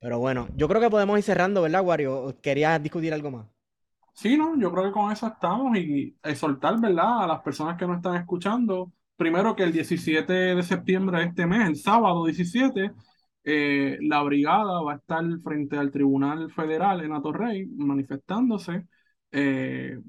Pero 0.00 0.18
bueno, 0.18 0.48
yo 0.56 0.68
creo 0.68 0.80
que 0.80 0.90
podemos 0.90 1.18
ir 1.18 1.24
cerrando, 1.24 1.62
¿verdad, 1.62 1.84
Wario? 1.84 2.36
¿Querías 2.40 2.82
discutir 2.82 3.12
algo 3.12 3.30
más? 3.30 3.46
Sí, 4.12 4.36
no, 4.36 4.58
yo 4.58 4.72
creo 4.72 4.84
que 4.86 4.92
con 4.92 5.12
eso 5.12 5.28
estamos 5.28 5.76
y 5.78 6.16
exhortar, 6.22 6.80
¿verdad? 6.80 7.22
A 7.22 7.26
las 7.26 7.40
personas 7.40 7.76
que 7.78 7.86
nos 7.86 7.98
están 7.98 8.16
escuchando, 8.16 8.92
primero 9.16 9.54
que 9.54 9.62
el 9.62 9.72
17 9.72 10.32
de 10.32 10.62
septiembre 10.64 11.20
de 11.20 11.26
este 11.26 11.46
mes, 11.46 11.68
el 11.68 11.76
sábado 11.76 12.24
17, 12.24 12.92
eh, 13.44 13.96
la 14.02 14.22
brigada 14.24 14.82
va 14.82 14.94
a 14.94 14.96
estar 14.96 15.24
frente 15.42 15.76
al 15.78 15.92
Tribunal 15.92 16.50
Federal 16.50 17.00
en 17.04 17.12
Atorrey 17.12 17.66
manifestándose 17.66 18.86
eh, 19.30 20.00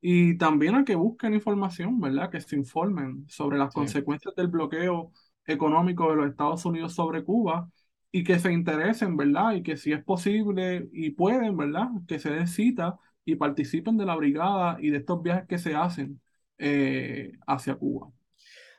y 0.00 0.36
también 0.38 0.74
a 0.74 0.84
que 0.84 0.94
busquen 0.94 1.34
información, 1.34 2.00
¿verdad? 2.00 2.30
Que 2.30 2.40
se 2.40 2.56
informen 2.56 3.26
sobre 3.28 3.58
las 3.58 3.72
consecuencias 3.72 4.34
del 4.34 4.48
bloqueo 4.48 5.12
económico 5.44 6.08
de 6.10 6.16
los 6.16 6.30
Estados 6.30 6.64
Unidos 6.64 6.94
sobre 6.94 7.22
Cuba 7.22 7.68
y 8.16 8.24
que 8.24 8.38
se 8.38 8.50
interesen, 8.50 9.14
¿verdad? 9.14 9.52
Y 9.56 9.62
que 9.62 9.76
si 9.76 9.92
es 9.92 10.02
posible 10.02 10.88
y 10.90 11.10
pueden, 11.10 11.54
¿verdad? 11.54 11.88
Que 12.08 12.18
se 12.18 12.30
den 12.30 12.48
cita 12.48 12.98
y 13.26 13.36
participen 13.36 13.98
de 13.98 14.06
la 14.06 14.16
brigada 14.16 14.78
y 14.80 14.88
de 14.88 14.96
estos 14.96 15.22
viajes 15.22 15.46
que 15.46 15.58
se 15.58 15.74
hacen 15.74 16.18
eh, 16.56 17.32
hacia 17.46 17.74
Cuba. 17.74 18.10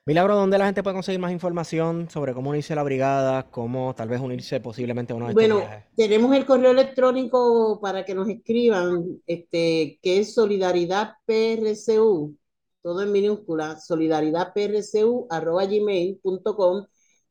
Milagro, 0.07 0.35
¿dónde 0.35 0.57
la 0.57 0.65
gente 0.65 0.81
puede 0.81 0.95
conseguir 0.95 1.19
más 1.19 1.31
información 1.31 2.09
sobre 2.09 2.33
cómo 2.33 2.49
unirse 2.49 2.73
a 2.73 2.77
la 2.77 2.83
brigada, 2.83 3.51
cómo 3.51 3.93
tal 3.93 4.09
vez 4.09 4.21
unirse 4.21 4.59
posiblemente 4.59 5.13
a 5.13 5.17
uno 5.17 5.27
de 5.27 5.33
estos 5.33 5.47
Bueno, 5.47 5.69
tenemos 5.95 6.35
el 6.35 6.45
correo 6.47 6.71
electrónico 6.71 7.79
para 7.79 8.03
que 8.05 8.15
nos 8.15 8.27
escriban, 8.29 9.21
este, 9.27 9.99
que 10.01 10.17
es 10.17 10.33
solidaridad 10.33 11.11
PRCU, 11.27 12.35
todo 12.81 13.03
en 13.03 13.11
minúscula, 13.11 13.79
solidaridadprcu 13.79 15.27
arroba 15.29 15.65
gmail.com. 15.65 16.87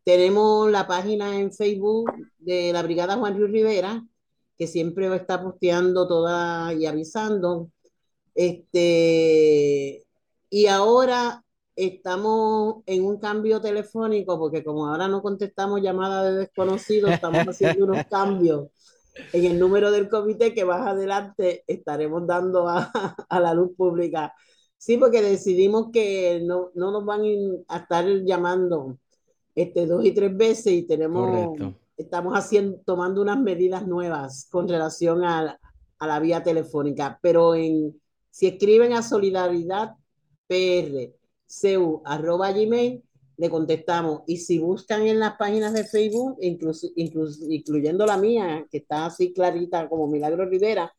Tenemos 0.06 0.70
la 0.70 0.86
página 0.86 1.36
en 1.36 1.52
Facebook 1.52 2.12
de 2.38 2.72
la 2.72 2.84
Brigada 2.84 3.16
Juan 3.16 3.36
Luis 3.36 3.50
Rivera, 3.50 4.06
que 4.56 4.68
siempre 4.68 5.12
está 5.16 5.42
posteando 5.42 6.06
toda 6.06 6.72
y 6.74 6.86
avisando. 6.86 7.72
Este, 8.32 10.06
y 10.48 10.66
ahora 10.68 11.42
estamos 11.74 12.84
en 12.86 13.04
un 13.04 13.18
cambio 13.18 13.60
telefónico 13.60 14.38
porque 14.38 14.62
como 14.62 14.86
ahora 14.86 15.08
no 15.08 15.22
contestamos 15.22 15.82
llamadas 15.82 16.26
de 16.26 16.38
desconocidos, 16.38 17.10
estamos 17.10 17.40
haciendo 17.48 17.86
unos 17.86 18.06
cambios 18.06 18.68
en 19.32 19.44
el 19.44 19.58
número 19.58 19.90
del 19.90 20.08
comité 20.08 20.54
que 20.54 20.64
más 20.64 20.86
adelante 20.86 21.64
estaremos 21.66 22.24
dando 22.28 22.68
a, 23.28 23.40
la 23.40 23.54
luz 23.54 23.72
pública. 23.76 24.32
Sí, 24.78 24.98
porque 24.98 25.20
decidimos 25.20 25.90
que 25.92 26.42
no, 26.44 26.70
no 26.76 26.92
nos 26.92 27.04
van 27.04 27.22
a 27.66 27.78
estar 27.78 28.06
llamando 28.24 29.00
este, 29.56 29.86
dos 29.86 30.04
y 30.04 30.12
tres 30.12 30.36
veces 30.36 30.72
y 30.72 30.82
tenemos, 30.82 31.58
estamos 31.96 32.34
haciendo, 32.34 32.78
tomando 32.84 33.22
unas 33.22 33.40
medidas 33.40 33.86
nuevas 33.86 34.46
con 34.50 34.68
relación 34.68 35.24
a, 35.24 35.58
a 35.98 36.06
la 36.06 36.20
vía 36.20 36.42
telefónica. 36.42 37.18
Pero 37.22 37.56
en, 37.56 38.00
si 38.30 38.46
escriben 38.46 38.92
a 38.92 39.02
Solidaridad 39.02 39.94
PR 40.46 41.12
cu 41.46 42.02
arroba 42.04 42.52
gmail, 42.52 43.02
le 43.38 43.50
contestamos. 43.50 44.22
Y 44.26 44.38
si 44.38 44.58
buscan 44.58 45.06
en 45.06 45.20
las 45.20 45.36
páginas 45.36 45.72
de 45.72 45.84
Facebook, 45.84 46.38
incluso, 46.40 46.88
incluyendo 46.94 48.06
la 48.06 48.16
mía, 48.16 48.66
que 48.70 48.78
está 48.78 49.06
así 49.06 49.32
clarita 49.32 49.88
como 49.88 50.08
Milagro 50.08 50.46
Rivera, 50.46 50.92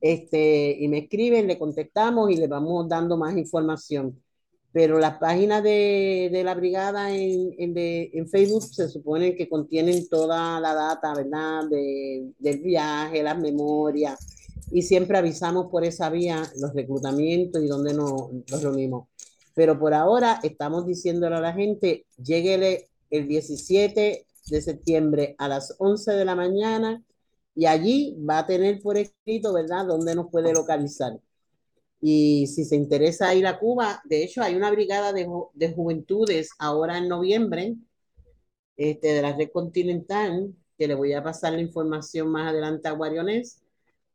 este, 0.00 0.76
y 0.78 0.88
me 0.88 0.98
escriben, 0.98 1.46
le 1.46 1.58
contestamos 1.58 2.30
y 2.30 2.36
le 2.36 2.46
vamos 2.46 2.88
dando 2.88 3.16
más 3.16 3.36
información. 3.36 4.22
Pero 4.76 4.98
las 4.98 5.16
páginas 5.16 5.62
de, 5.62 6.28
de 6.30 6.44
la 6.44 6.54
brigada 6.54 7.10
en, 7.10 7.54
en, 7.56 7.72
de, 7.72 8.10
en, 8.12 8.28
Facebook 8.28 8.62
se 8.62 8.90
supone 8.90 9.34
que 9.34 9.48
contienen 9.48 10.06
toda 10.06 10.60
la 10.60 10.74
data, 10.74 11.14
¿verdad? 11.14 11.66
De, 11.66 12.30
del 12.38 12.58
viaje, 12.58 13.22
las 13.22 13.38
memorias. 13.38 14.18
Y 14.70 14.82
siempre 14.82 15.16
avisamos 15.16 15.68
por 15.70 15.82
esa 15.82 16.10
vía 16.10 16.42
los 16.58 16.74
reclutamientos 16.74 17.62
y 17.62 17.68
dónde 17.68 17.94
nos, 17.94 18.30
nos 18.50 18.62
reunimos. 18.62 19.08
Pero 19.54 19.78
por 19.78 19.94
ahora 19.94 20.40
estamos 20.42 20.86
diciéndole 20.86 21.36
a 21.36 21.40
la 21.40 21.54
gente, 21.54 22.04
lléguele 22.18 22.90
el 23.08 23.28
17 23.28 24.26
de 24.50 24.60
septiembre 24.60 25.36
a 25.38 25.48
las 25.48 25.74
11 25.78 26.12
de 26.12 26.24
la 26.26 26.34
mañana 26.34 27.02
y 27.54 27.64
allí 27.64 28.14
va 28.28 28.40
a 28.40 28.46
tener 28.46 28.82
por 28.82 28.98
escrito, 28.98 29.54
¿verdad?, 29.54 29.86
dónde 29.86 30.14
nos 30.14 30.30
puede 30.30 30.52
localizar. 30.52 31.18
Y 32.00 32.46
si 32.46 32.64
se 32.64 32.76
interesa 32.76 33.34
ir 33.34 33.46
a 33.46 33.58
Cuba, 33.58 34.00
de 34.04 34.22
hecho 34.22 34.42
hay 34.42 34.54
una 34.54 34.70
brigada 34.70 35.12
de, 35.12 35.26
de 35.54 35.72
juventudes 35.72 36.50
ahora 36.58 36.98
en 36.98 37.08
noviembre 37.08 37.76
este, 38.76 39.08
de 39.08 39.22
la 39.22 39.34
red 39.34 39.50
continental, 39.50 40.54
que 40.76 40.86
le 40.86 40.94
voy 40.94 41.14
a 41.14 41.22
pasar 41.22 41.54
la 41.54 41.62
información 41.62 42.28
más 42.28 42.50
adelante 42.50 42.88
a 42.88 42.92
Guarionés. 42.92 43.62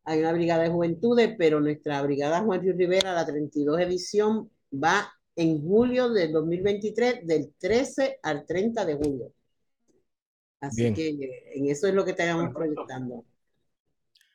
Hay 0.03 0.19
una 0.19 0.33
brigada 0.33 0.63
de 0.63 0.69
juventudes, 0.69 1.35
pero 1.37 1.59
nuestra 1.59 2.01
brigada 2.01 2.41
Juan 2.41 2.61
Luis 2.61 2.77
Rivera, 2.77 3.13
la 3.13 3.25
32 3.25 3.81
edición, 3.81 4.51
va 4.71 5.11
en 5.35 5.61
julio 5.61 6.09
del 6.09 6.31
2023, 6.31 7.25
del 7.25 7.53
13 7.57 8.19
al 8.21 8.45
30 8.45 8.85
de 8.85 8.95
julio. 8.95 9.33
Así 10.59 10.93
que 10.93 11.09
en 11.55 11.69
eso 11.69 11.87
es 11.87 11.93
lo 11.95 12.05
que 12.05 12.11
estamos 12.11 12.53
proyectando. 12.53 13.25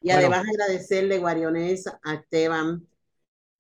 Y 0.01 0.11
además 0.11 0.45
agradecerle, 0.49 1.19
Guarionés, 1.19 1.87
a 1.87 2.15
Esteban, 2.15 2.87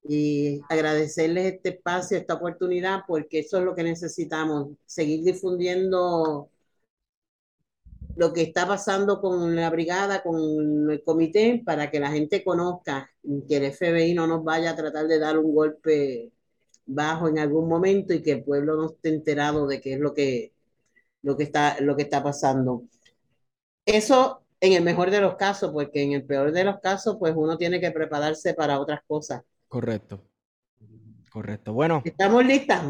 y 0.09 0.61
agradecerles 0.69 1.55
este 1.55 1.71
espacio, 1.71 2.19
esta 2.19 2.35
oportunidad, 2.35 3.01
porque 3.07 3.41
eso 3.41 3.59
es 3.59 3.65
lo 3.65 3.75
que 3.75 3.83
necesitamos, 3.83 4.69
seguir 4.87 5.25
difundiendo 5.25 6.51
lo 8.17 8.33
que 8.33 8.43
está 8.43 8.67
pasando 8.67 9.21
con 9.21 9.55
la 9.55 9.71
brigada, 9.71 10.23
con 10.23 10.91
el 10.91 11.03
comité, 11.05 11.63
para 11.65 11.91
que 11.91 12.01
la 12.01 12.11
gente 12.11 12.43
conozca 12.43 13.11
que 13.49 13.57
el 13.57 13.65
FBI 13.73 14.15
no 14.15 14.27
nos 14.27 14.43
vaya 14.45 14.71
a 14.71 14.77
tratar 14.77 15.07
de 15.07 15.19
dar 15.19 15.39
un 15.39 15.55
golpe 15.55 16.33
bajo 16.87 17.29
en 17.29 17.39
algún 17.39 17.69
momento 17.69 18.15
y 18.15 18.23
que 18.23 18.33
el 18.33 18.45
pueblo 18.45 18.77
no 18.77 18.87
esté 18.87 19.11
enterado 19.11 19.67
de 19.67 19.81
qué 19.81 19.95
es 19.95 20.01
lo 20.01 20.15
que, 20.15 20.53
lo 21.23 21.37
que, 21.37 21.45
está, 21.45 21.81
lo 21.81 21.97
que 21.97 22.03
está 22.05 22.23
pasando. 22.23 22.85
Eso 23.85 24.43
en 24.61 24.73
el 24.73 24.83
mejor 24.83 25.11
de 25.11 25.21
los 25.21 25.37
casos, 25.37 25.73
porque 25.73 26.03
en 26.03 26.13
el 26.13 26.25
peor 26.25 26.53
de 26.53 26.65
los 26.65 26.81
casos, 26.81 27.17
pues 27.19 27.35
uno 27.37 27.57
tiene 27.59 27.81
que 27.81 27.91
prepararse 27.91 28.55
para 28.55 28.81
otras 28.81 29.01
cosas. 29.07 29.43
Correcto. 29.69 30.23
Correcto. 31.31 31.73
Bueno. 31.73 32.03
¿Estamos 32.05 32.45
listas? 32.45 32.85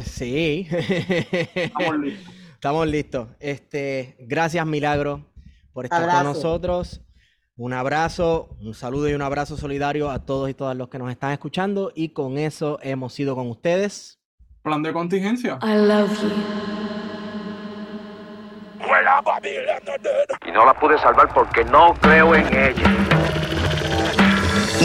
Sí. 0.00 0.66
Estamos 0.70 1.98
listos. 2.00 2.34
Estamos 2.54 2.86
listos. 2.88 3.28
Este, 3.38 4.16
gracias, 4.20 4.66
Milagro, 4.66 5.30
por 5.72 5.84
estar 5.84 6.08
con 6.10 6.24
nosotros. 6.24 7.02
Un 7.58 7.72
abrazo, 7.72 8.56
un 8.60 8.74
saludo 8.74 9.08
y 9.08 9.14
un 9.14 9.22
abrazo 9.22 9.56
solidario 9.56 10.10
a 10.10 10.26
todos 10.26 10.50
y 10.50 10.54
todas 10.54 10.76
los 10.76 10.88
que 10.88 10.98
nos 10.98 11.10
están 11.10 11.32
escuchando. 11.32 11.92
Y 11.94 12.10
con 12.10 12.38
eso 12.38 12.78
hemos 12.82 13.18
ido 13.20 13.34
con 13.34 13.48
ustedes. 13.48 14.20
Plan 14.62 14.82
de 14.82 14.92
contingencia. 14.92 15.58
I 15.62 15.76
love 15.86 16.10
you. 16.22 16.28
Y 20.46 20.52
no 20.52 20.64
la 20.64 20.74
pude 20.74 20.98
salvar 20.98 21.32
porque 21.32 21.64
no 21.64 21.94
creo 21.94 22.34
en 22.34 22.46
ella. 22.46 23.45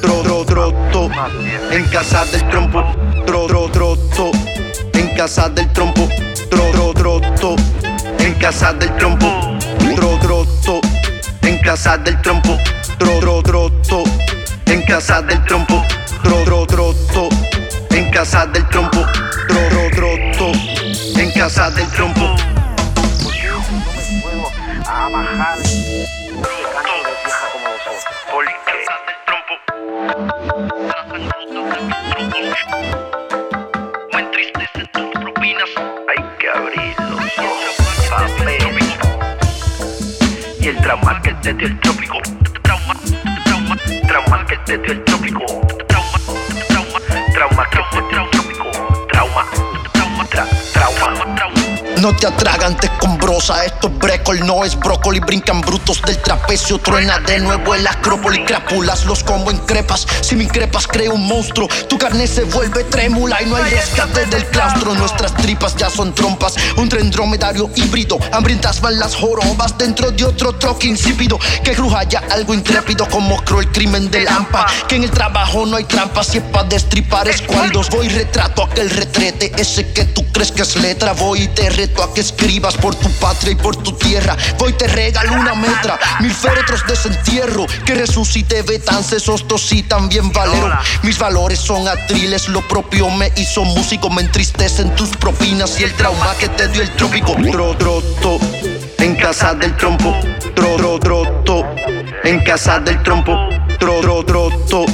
tro, 0.00 0.22
tro, 0.22 0.44
troto, 0.44 1.10
en 1.70 1.84
casa 1.88 2.24
del 2.26 2.48
trompo, 2.48 2.82
tro, 3.26 3.46
tro, 3.46 3.68
troto, 3.70 4.30
en 4.94 5.08
casa 5.16 5.48
del 5.48 5.70
trompo, 5.72 6.08
tro, 6.50 6.70
tro, 6.70 6.92
troto, 6.92 7.56
en 8.18 8.34
casa 8.34 8.72
del 8.72 8.94
trompo, 8.96 9.26
tro, 9.94 10.18
troto, 10.18 10.80
en 11.42 11.58
casa 11.58 11.96
del 11.98 12.20
trompo, 12.20 12.58
tro, 12.98 13.18
tro, 13.20 13.42
troto, 13.42 14.04
en 14.66 14.82
casa 14.82 15.22
del 15.22 15.44
trompo, 15.44 15.84
tro, 16.22 16.44
tro, 16.44 16.66
troto, 16.66 17.28
en 17.90 18.10
casa 18.10 18.46
del 18.46 18.66
trompo, 18.68 19.04
tro, 19.48 19.68
tro, 19.68 19.90
troto, 19.90 20.52
en 21.18 21.30
casa 21.32 21.70
del 21.70 21.86
trompo. 21.88 22.34
a 24.88 25.08
bajar. 25.10 25.67
Trauma 40.88 41.20
que 41.20 41.34
te 41.42 41.52
dio 41.52 41.66
el 41.66 41.80
trópico. 41.80 42.18
Trauma, 42.62 42.94
trauma, 43.44 43.76
trauma 44.06 44.46
que 44.46 44.56
te 44.64 44.78
dio 44.78 44.92
el 44.92 45.04
trópico. 45.04 45.44
Trauma, 45.86 46.18
trauma, 46.68 46.98
trauma 47.34 47.66
que 47.68 47.76
te 47.76 47.82
dio 47.90 47.98
el 47.98 48.07
trópico. 48.07 48.07
No 52.00 52.14
te 52.14 52.28
atragantes 52.28 52.90
con 53.00 53.18
brosa, 53.18 53.64
esto 53.64 53.88
es 53.88 53.98
brécol, 53.98 54.46
no 54.46 54.64
es 54.64 54.78
brócoli. 54.78 55.18
Brincan 55.18 55.60
brutos 55.62 56.00
del 56.02 56.16
trapecio, 56.18 56.78
truena 56.78 57.18
de 57.18 57.40
nuevo 57.40 57.74
el 57.74 57.84
acrópoli. 57.84 58.44
Crápulas 58.44 59.04
los 59.04 59.24
como 59.24 59.50
en 59.50 59.58
crepas, 59.58 60.06
si 60.20 60.36
me 60.36 60.44
increpas 60.44 60.86
creo 60.86 61.14
un 61.14 61.26
monstruo. 61.26 61.66
Tu 61.88 61.98
carne 61.98 62.28
se 62.28 62.44
vuelve 62.44 62.84
trémula 62.84 63.42
y 63.42 63.46
no 63.46 63.56
hay 63.56 63.70
rescate 63.70 64.26
del 64.26 64.46
claustro. 64.46 64.94
Nuestras 64.94 65.34
tripas 65.34 65.74
ya 65.76 65.90
son 65.90 66.14
trompas, 66.14 66.54
un 66.76 66.88
tren 66.88 67.10
dromedario 67.10 67.68
híbrido. 67.74 68.18
Hambrientas 68.32 68.80
van 68.80 68.98
las 68.98 69.16
jorobas 69.16 69.76
dentro 69.76 70.12
de 70.12 70.24
otro 70.24 70.52
troque 70.54 70.86
insípido. 70.86 71.38
Que 71.64 71.72
cruja 71.72 72.04
ya 72.04 72.22
algo 72.30 72.54
intrépido 72.54 73.08
como 73.08 73.42
creo 73.44 73.60
el 73.60 73.72
crimen 73.72 74.08
de 74.08 74.20
Lampa. 74.20 74.66
Que 74.86 74.96
en 74.96 75.02
el 75.02 75.10
trabajo 75.10 75.66
no 75.66 75.76
hay 75.76 75.84
trampas, 75.84 76.28
si 76.28 76.38
es 76.38 76.44
pa' 76.44 76.62
destripar 76.62 77.28
escualdos. 77.28 77.90
Voy 77.90 78.08
retrato 78.08 78.62
aquel 78.62 78.88
retrete, 78.88 79.52
ese 79.56 79.92
que 79.92 80.04
tú 80.04 80.24
crees 80.32 80.52
que 80.52 80.62
es 80.62 80.76
letra. 80.76 81.12
Voy 81.12 81.42
y 81.42 81.48
te 81.48 81.68
a 82.02 82.12
que 82.14 82.20
escribas 82.20 82.76
por 82.76 82.94
tu 82.94 83.10
patria 83.12 83.52
y 83.52 83.56
por 83.56 83.76
tu 83.76 83.92
tierra. 83.92 84.36
Voy 84.58 84.72
te 84.74 84.86
regalo 84.86 85.32
una 85.32 85.54
metra, 85.54 85.98
mil 86.20 86.32
féretros 86.32 86.82
de 86.82 86.92
desentierro. 86.92 87.66
Que 87.84 87.94
resucite 87.94 88.62
betances, 88.62 89.28
hostos 89.28 89.72
y 89.72 89.82
también 89.82 90.30
valero. 90.32 90.78
Mis 91.02 91.18
valores 91.18 91.58
son 91.58 91.88
atriles, 91.88 92.48
lo 92.48 92.66
propio 92.66 93.10
me 93.10 93.32
hizo 93.36 93.64
músico. 93.64 94.10
Me 94.10 94.22
entristecen 94.22 94.94
tus 94.94 95.10
propinas 95.10 95.80
y 95.80 95.84
el 95.84 95.92
trauma 95.94 96.34
que 96.38 96.48
te 96.48 96.68
dio 96.68 96.82
el 96.82 96.90
trópico. 96.96 97.34
Tro, 97.50 97.76
troto, 97.76 98.38
en 98.98 99.16
casa 99.16 99.54
del 99.54 99.76
trompo. 99.76 100.14
Tro, 100.54 100.76
tro, 100.76 100.98
troto, 100.98 101.64
en 102.24 102.40
casa 102.44 102.78
del 102.80 103.02
trompo. 103.02 103.36
Tro, 103.78 104.00
tro, 104.00 104.24
troto, 104.24 104.86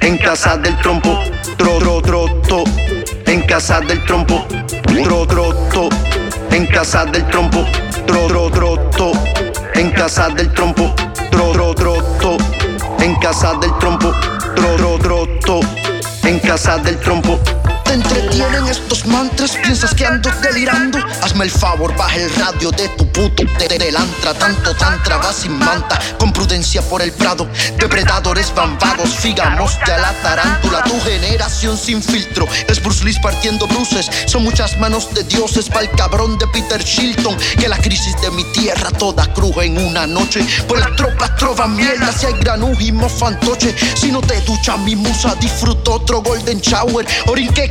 en 0.00 0.18
casa 0.18 0.56
del 0.56 0.76
trompo. 0.78 1.18
Tro, 1.56 1.78
tro, 1.78 2.02
troto, 2.02 2.64
en 3.26 3.42
casa 3.42 3.80
del 3.80 4.04
trompo. 4.04 4.46
Tro, 5.04 5.26
troto 5.26 5.88
en 6.52 6.66
casa 6.66 7.04
del 7.06 7.26
trompo, 7.28 7.64
tro, 8.06 8.26
tro, 8.26 8.50
troto, 8.50 9.12
en 9.74 9.90
casa 9.90 10.28
del 10.28 10.52
trompo, 10.52 10.94
tro, 11.30 11.52
tro, 11.52 11.74
troto, 11.74 12.36
en 13.00 13.14
casa 13.16 13.54
del 13.54 13.72
trompo, 13.78 14.12
tro, 14.54 14.76
tro, 14.76 14.98
troto, 14.98 15.60
en 16.24 16.38
casa 16.40 16.76
del 16.78 16.98
trompo. 16.98 17.61
Te 17.92 17.96
entretienen 17.96 18.66
estos 18.68 19.04
mantras, 19.04 19.54
piensas 19.56 19.94
que 19.94 20.06
ando 20.06 20.30
delirando. 20.40 20.98
Hazme 21.20 21.44
el 21.44 21.50
favor, 21.50 21.94
baja 21.94 22.16
el 22.16 22.34
radio 22.36 22.70
de 22.70 22.88
tu 22.88 23.06
puto 23.12 23.42
delantra. 23.78 24.34
Tanto 24.34 24.74
tantra 24.76 25.18
va 25.18 25.32
sin 25.32 25.58
manta, 25.58 25.98
con 26.18 26.32
prudencia 26.32 26.82
por 26.82 27.02
el 27.02 27.12
prado. 27.12 27.46
Depredadores 27.78 28.54
bambados, 28.54 29.10
figamos 29.10 29.78
ya 29.86 29.98
la 29.98 30.12
tarántula. 30.22 30.82
Tu 30.84 30.98
generación 31.00 31.76
sin 31.76 32.02
filtro 32.02 32.46
es 32.68 32.82
Bruce 32.82 33.04
Lee 33.04 33.14
partiendo 33.22 33.66
bruces. 33.66 34.10
Son 34.26 34.42
muchas 34.42 34.78
manos 34.78 35.12
de 35.14 35.24
dioses 35.24 35.68
para 35.68 35.82
el 35.82 35.90
cabrón 35.90 36.38
de 36.38 36.46
Peter 36.48 36.82
Shilton. 36.82 37.36
Que 37.58 37.68
la 37.68 37.76
crisis 37.76 38.18
de 38.20 38.30
mi 38.30 38.44
tierra 38.52 38.90
toda 38.90 39.26
cruja 39.34 39.64
en 39.64 39.78
una 39.78 40.06
noche. 40.06 40.46
Pues 40.66 40.80
las 40.80 40.96
tropas 40.96 41.36
trovan 41.36 41.76
mierda 41.76 42.12
si 42.12 42.26
hay 42.26 42.34
granujimo 42.34 43.08
fantoche. 43.08 43.74
Si 43.96 44.10
no 44.10 44.20
te 44.20 44.40
ducha 44.42 44.76
mi 44.78 44.96
musa, 44.96 45.34
disfruto 45.36 45.94
otro 45.94 46.22
golden 46.22 46.60
shower. 46.60 47.06
Orinque 47.26 47.70